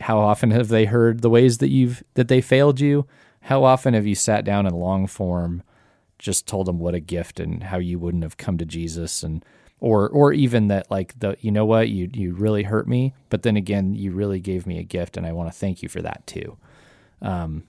how 0.01 0.19
often 0.19 0.51
have 0.51 0.69
they 0.69 0.87
heard 0.87 1.21
the 1.21 1.31
ways 1.31 1.59
that 1.59 1.69
you've 1.69 2.03
that 2.15 2.29
they 2.29 2.41
failed 2.41 2.81
you? 2.81 3.07
How 3.43 3.63
often 3.63 3.95
have 3.95 4.07
you 4.07 4.15
sat 4.15 4.45
down 4.45 4.67
in 4.67 4.75
long 4.75 5.07
form 5.07 5.63
just 6.19 6.47
told 6.47 6.67
them 6.67 6.79
what 6.79 6.95
a 6.95 7.01
gift 7.01 7.39
and 7.39 7.65
how 7.65 7.79
you 7.79 7.99
wouldn't 7.99 8.23
have 8.23 8.37
come 8.37 8.59
to 8.59 8.65
Jesus 8.65 9.23
and 9.23 9.45
or 9.85 10.09
or 10.09 10.33
even 10.33 10.69
that 10.69 10.91
like 10.91 11.19
the 11.21 11.37
you 11.41 11.51
know 11.51 11.67
what 11.67 11.89
you 11.91 12.09
you 12.13 12.33
really 12.35 12.63
hurt 12.63 12.87
me 12.89 13.13
but 13.29 13.43
then 13.43 13.57
again 13.57 13.95
you 13.95 14.11
really 14.13 14.41
gave 14.41 14.67
me 14.67 14.79
a 14.79 14.83
gift 14.83 15.17
and 15.17 15.27
I 15.27 15.33
want 15.33 15.53
to 15.53 15.59
thank 15.59 15.83
you 15.83 15.89
for 15.89 16.01
that 16.03 16.27
too. 16.27 16.57
Um 17.23 17.65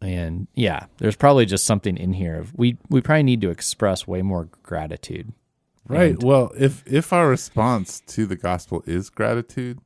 And 0.00 0.46
yeah, 0.54 0.86
there's 0.98 1.16
probably 1.16 1.46
just 1.46 1.64
something 1.64 1.96
in 1.96 2.12
here 2.12 2.36
of 2.38 2.52
we 2.54 2.76
we 2.90 3.00
probably 3.00 3.22
need 3.22 3.40
to 3.40 3.50
express 3.50 4.06
way 4.06 4.22
more 4.22 4.48
gratitude. 4.62 5.32
Right. 5.88 6.10
And- 6.14 6.22
well, 6.22 6.50
if 6.58 6.82
if 6.86 7.12
our 7.12 7.28
response 7.28 8.00
to 8.14 8.26
the 8.26 8.36
gospel 8.36 8.82
is 8.86 9.10
gratitude, 9.10 9.78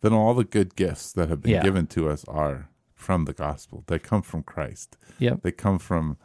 then 0.00 0.12
all 0.12 0.34
the 0.34 0.44
good 0.44 0.74
gifts 0.76 1.12
that 1.12 1.28
have 1.28 1.42
been 1.42 1.52
Yeah. 1.52 1.62
given 1.62 1.86
to 1.88 2.08
us 2.08 2.24
are 2.28 2.68
from 2.94 3.24
the 3.26 3.34
gospel. 3.34 3.84
They 3.86 3.98
come 3.98 4.22
from 4.22 4.42
Christ. 4.42 4.96
Yep. 5.18 5.42
They 5.42 5.52
come 5.52 5.78
from 5.78 6.16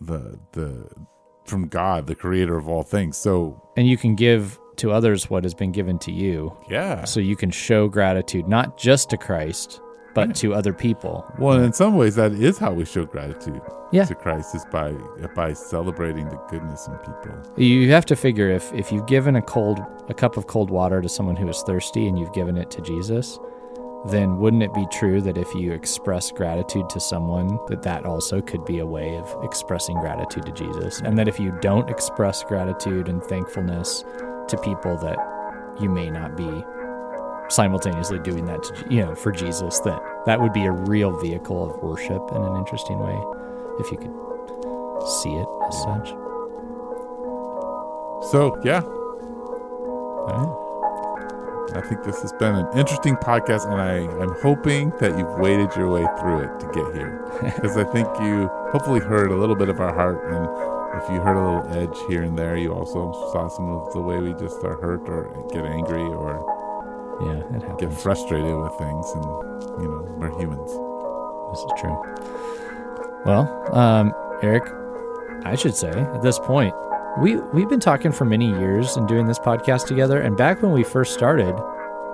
the 0.00 0.38
the 0.52 0.88
from 1.48 1.68
God, 1.68 2.06
the 2.06 2.14
creator 2.14 2.56
of 2.56 2.68
all 2.68 2.82
things. 2.82 3.16
So, 3.16 3.60
And 3.76 3.86
you 3.88 3.96
can 3.96 4.14
give 4.14 4.58
to 4.76 4.92
others 4.92 5.28
what 5.28 5.42
has 5.44 5.54
been 5.54 5.72
given 5.72 5.98
to 6.00 6.12
you. 6.12 6.56
yeah. 6.70 7.04
So 7.04 7.18
you 7.20 7.34
can 7.36 7.50
show 7.50 7.88
gratitude 7.88 8.46
not 8.48 8.78
just 8.78 9.10
to 9.10 9.16
Christ, 9.16 9.80
but 10.14 10.34
to 10.36 10.54
other 10.54 10.72
people. 10.72 11.24
Well, 11.38 11.62
in 11.62 11.72
some 11.72 11.96
ways 11.96 12.14
that 12.16 12.32
is 12.32 12.58
how 12.58 12.72
we 12.72 12.84
show 12.84 13.04
gratitude 13.04 13.60
Yeah. 13.92 14.04
to 14.04 14.14
Christ 14.14 14.54
is 14.54 14.64
by 14.72 14.92
by 15.34 15.52
celebrating 15.52 16.28
the 16.28 16.36
goodness 16.50 16.86
in 16.88 16.94
people. 16.98 17.34
You 17.56 17.90
have 17.92 18.04
to 18.06 18.16
figure 18.16 18.50
if 18.50 18.72
if 18.74 18.90
you've 18.92 19.06
given 19.06 19.36
a 19.36 19.42
cold 19.42 19.78
a 20.08 20.14
cup 20.14 20.36
of 20.36 20.46
cold 20.46 20.70
water 20.70 21.00
to 21.02 21.08
someone 21.08 21.36
who 21.36 21.48
is 21.48 21.62
thirsty 21.62 22.08
and 22.08 22.18
you've 22.18 22.32
given 22.32 22.56
it 22.56 22.70
to 22.72 22.80
Jesus, 22.82 23.38
then 24.06 24.38
wouldn't 24.38 24.62
it 24.62 24.72
be 24.72 24.86
true 24.92 25.20
that 25.20 25.36
if 25.36 25.52
you 25.54 25.72
express 25.72 26.30
gratitude 26.30 26.88
to 26.88 27.00
someone 27.00 27.58
that 27.66 27.82
that 27.82 28.04
also 28.04 28.40
could 28.40 28.64
be 28.64 28.78
a 28.78 28.86
way 28.86 29.16
of 29.16 29.36
expressing 29.42 29.98
gratitude 29.98 30.46
to 30.46 30.52
Jesus 30.52 31.00
and 31.00 31.18
that 31.18 31.28
if 31.28 31.40
you 31.40 31.52
don't 31.60 31.90
express 31.90 32.44
gratitude 32.44 33.08
and 33.08 33.22
thankfulness 33.24 34.04
to 34.48 34.56
people 34.58 34.96
that 34.98 35.18
you 35.80 35.88
may 35.88 36.10
not 36.10 36.36
be 36.36 36.64
simultaneously 37.50 38.18
doing 38.20 38.44
that 38.44 38.62
to 38.62 38.86
you 38.90 39.04
know 39.04 39.14
for 39.14 39.32
Jesus 39.32 39.80
that 39.80 40.00
that 40.26 40.40
would 40.40 40.52
be 40.52 40.66
a 40.66 40.72
real 40.72 41.18
vehicle 41.18 41.70
of 41.70 41.82
worship 41.82 42.22
in 42.30 42.42
an 42.42 42.56
interesting 42.56 42.98
way 42.98 43.18
if 43.80 43.90
you 43.90 43.98
could 43.98 44.12
see 45.06 45.30
it 45.30 45.48
as 45.68 45.82
such. 45.82 46.08
So, 48.30 48.60
yeah, 48.64 48.82
All 48.82 50.26
right. 50.26 50.67
I 51.74 51.80
think 51.82 52.02
this 52.02 52.22
has 52.22 52.32
been 52.32 52.54
an 52.54 52.66
interesting 52.78 53.16
podcast, 53.16 53.70
and 53.70 53.80
I, 53.80 53.98
I'm 54.22 54.34
hoping 54.40 54.90
that 55.00 55.18
you've 55.18 55.38
waded 55.38 55.70
your 55.76 55.88
way 55.88 56.06
through 56.18 56.40
it 56.40 56.60
to 56.60 56.66
get 56.72 56.94
here. 56.94 57.24
Because 57.54 57.76
I 57.76 57.84
think 57.84 58.08
you 58.20 58.48
hopefully 58.72 59.00
heard 59.00 59.30
a 59.30 59.36
little 59.36 59.54
bit 59.54 59.68
of 59.68 59.80
our 59.80 59.94
heart, 59.94 60.24
and 60.32 61.02
if 61.02 61.08
you 61.10 61.20
heard 61.20 61.36
a 61.36 61.44
little 61.44 61.68
edge 61.76 61.96
here 62.08 62.22
and 62.22 62.36
there, 62.38 62.56
you 62.56 62.72
also 62.72 63.12
saw 63.32 63.48
some 63.48 63.68
of 63.68 63.92
the 63.92 64.00
way 64.00 64.18
we 64.18 64.32
just 64.32 64.62
are 64.64 64.76
hurt 64.80 65.08
or 65.08 65.28
get 65.52 65.64
angry 65.64 66.02
or 66.02 66.42
Yeah, 67.20 67.56
it 67.56 67.78
get 67.78 67.92
frustrated 67.92 68.56
with 68.56 68.72
things, 68.78 69.06
and 69.14 69.24
you 69.82 69.88
know 69.88 70.02
we're 70.18 70.30
humans. 70.38 70.70
This 71.50 71.60
is 71.64 71.72
true. 71.80 71.96
Well, 73.24 73.76
um, 73.76 74.14
Eric, 74.42 74.64
I 75.44 75.54
should 75.56 75.74
say 75.74 75.90
at 75.90 76.22
this 76.22 76.38
point, 76.38 76.74
we 77.20 77.36
we've 77.36 77.68
been 77.68 77.80
talking 77.80 78.12
for 78.12 78.24
many 78.24 78.46
years 78.46 78.96
and 78.96 79.08
doing 79.08 79.26
this 79.26 79.38
podcast 79.38 79.86
together. 79.86 80.20
And 80.20 80.36
back 80.36 80.62
when 80.62 80.72
we 80.72 80.84
first 80.84 81.14
started, 81.14 81.54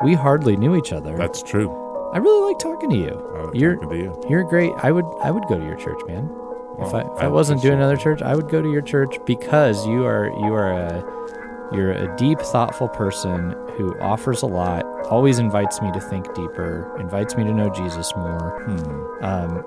we 0.03 0.15
hardly 0.15 0.57
knew 0.57 0.77
each 0.77 0.93
other. 0.93 1.17
That's 1.17 1.43
true. 1.43 1.71
I 2.13 2.19
really 2.19 2.53
like 2.53 2.59
talking 2.61 2.91
to 2.91 2.97
you. 2.97 3.33
I 3.37 3.43
like 3.45 3.55
You're- 3.55 3.75
talking 3.77 3.91
to 3.91 3.97
you. 3.97 4.23
You're 4.29 4.45
great. 4.45 4.73
I 4.83 4.93
would 4.93 5.05
I 5.23 5.31
would 5.31 5.45
go 5.49 5.59
to 5.59 5.65
your 5.65 5.77
church, 5.77 6.01
man. 6.07 6.31
if 6.79 6.95
I 6.95 7.01
if 7.01 7.19
I 7.19 7.29
wasn't 7.29 7.61
doing 7.63 7.75
another 7.75 7.97
church, 7.97 8.23
I 8.23 8.35
would 8.35 8.49
go 8.49 8.63
to 8.63 8.71
your 8.71 8.83
church 8.83 9.17
because 9.27 9.87
you 9.87 10.05
are 10.05 10.27
you 10.29 10.55
are 10.55 10.71
a 10.73 11.05
you're 11.73 11.93
a 11.93 12.15
deep, 12.17 12.39
thoughtful 12.41 12.89
person 12.89 13.55
who 13.77 13.99
offers 14.01 14.43
a 14.43 14.47
lot. 14.47 14.85
Always 15.07 15.39
invites 15.39 15.81
me 15.83 15.91
to 15.93 16.01
think 16.01 16.33
deeper. 16.35 16.97
Invites 17.01 17.37
me 17.37 17.43
to 17.45 17.53
know 17.53 17.69
Jesus 17.71 18.15
more. 18.17 18.63
Hmm. 18.65 19.25
Um, 19.25 19.65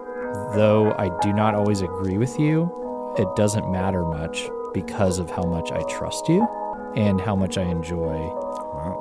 though 0.56 0.94
I 0.98 1.10
do 1.22 1.34
not 1.34 1.54
always 1.56 1.82
agree 1.82 2.18
with 2.18 2.40
you, 2.40 2.72
it 3.18 3.28
doesn't 3.36 3.70
matter 3.72 4.04
much 4.04 4.48
because 4.82 5.18
of 5.20 5.30
how 5.30 5.44
much 5.44 5.72
I 5.72 5.82
trust 5.98 6.28
you 6.30 6.48
and 6.96 7.20
how 7.20 7.36
much 7.36 7.58
I 7.58 7.64
enjoy, 7.64 8.16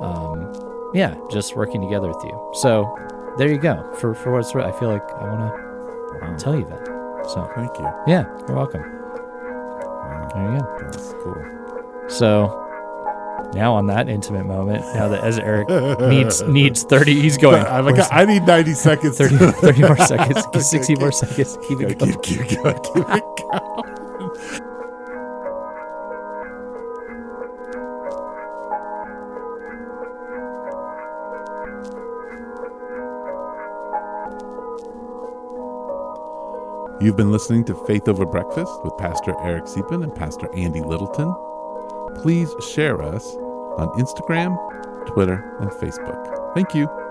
um, 0.01 0.91
yeah, 0.93 1.15
just 1.29 1.55
working 1.55 1.81
together 1.81 2.07
with 2.07 2.23
you. 2.23 2.51
So 2.61 2.69
there 3.37 3.49
you 3.49 3.59
go. 3.59 3.75
For 3.99 4.13
for 4.15 4.31
what's 4.31 4.53
worth, 4.53 4.65
I 4.65 4.77
feel 4.79 4.89
like 4.89 5.07
I 5.13 5.23
want 5.31 5.41
to 5.53 5.67
Wow. 6.21 6.35
tell 6.37 6.55
you 6.57 6.65
that. 6.65 6.83
So 7.29 7.47
Thank 7.55 7.77
you. 7.77 7.87
yeah, 8.07 8.23
you're 8.47 8.55
welcome. 8.57 8.81
Wow. 8.81 10.29
There 10.33 10.53
you 10.53 10.59
go. 10.59 10.65
That's 10.91 11.13
cool. 11.23 11.35
So 12.07 12.63
now 13.53 13.75
on 13.75 13.85
that 13.87 14.09
intimate 14.09 14.45
moment, 14.45 14.83
now 14.95 15.07
that 15.09 15.23
as 15.23 15.37
Eric 15.37 15.69
needs 16.09 16.41
needs 16.43 16.83
thirty, 16.83 17.19
he's 17.21 17.37
going. 17.37 17.63
I'm 17.65 17.85
like, 17.85 18.03
I 18.11 18.25
need 18.25 18.43
90 18.47 18.73
seconds. 18.73 19.17
30, 19.19 19.37
30 19.37 19.81
more 19.81 19.97
seconds, 20.13 20.45
Okay, 20.47 20.59
60 20.59 20.95
more 20.95 21.11
seconds. 21.11 21.57
Keep 21.67 21.81
it 21.81 21.99
going. 21.99 22.13
keep, 22.21 22.47
keep 22.47 22.63
going. 22.63 22.79
Keep 22.83 23.05
it 23.09 23.23
going. 23.51 24.61
You've 37.07 37.15
been 37.15 37.31
listening 37.31 37.63
to 37.63 37.85
Faith 37.85 38.09
Over 38.09 38.25
Breakfast 38.25 38.83
with 38.83 38.97
Pastor 38.97 39.33
Eric 39.41 39.63
Siepen 39.63 40.03
and 40.03 40.13
Pastor 40.13 40.53
Andy 40.53 40.81
Littleton. 40.81 41.33
Please 42.21 42.53
share 42.73 43.01
us 43.01 43.33
on 43.77 43.87
Instagram, 43.97 44.57
Twitter, 45.07 45.57
and 45.61 45.71
Facebook. 45.71 46.53
Thank 46.53 46.75
you. 46.75 47.06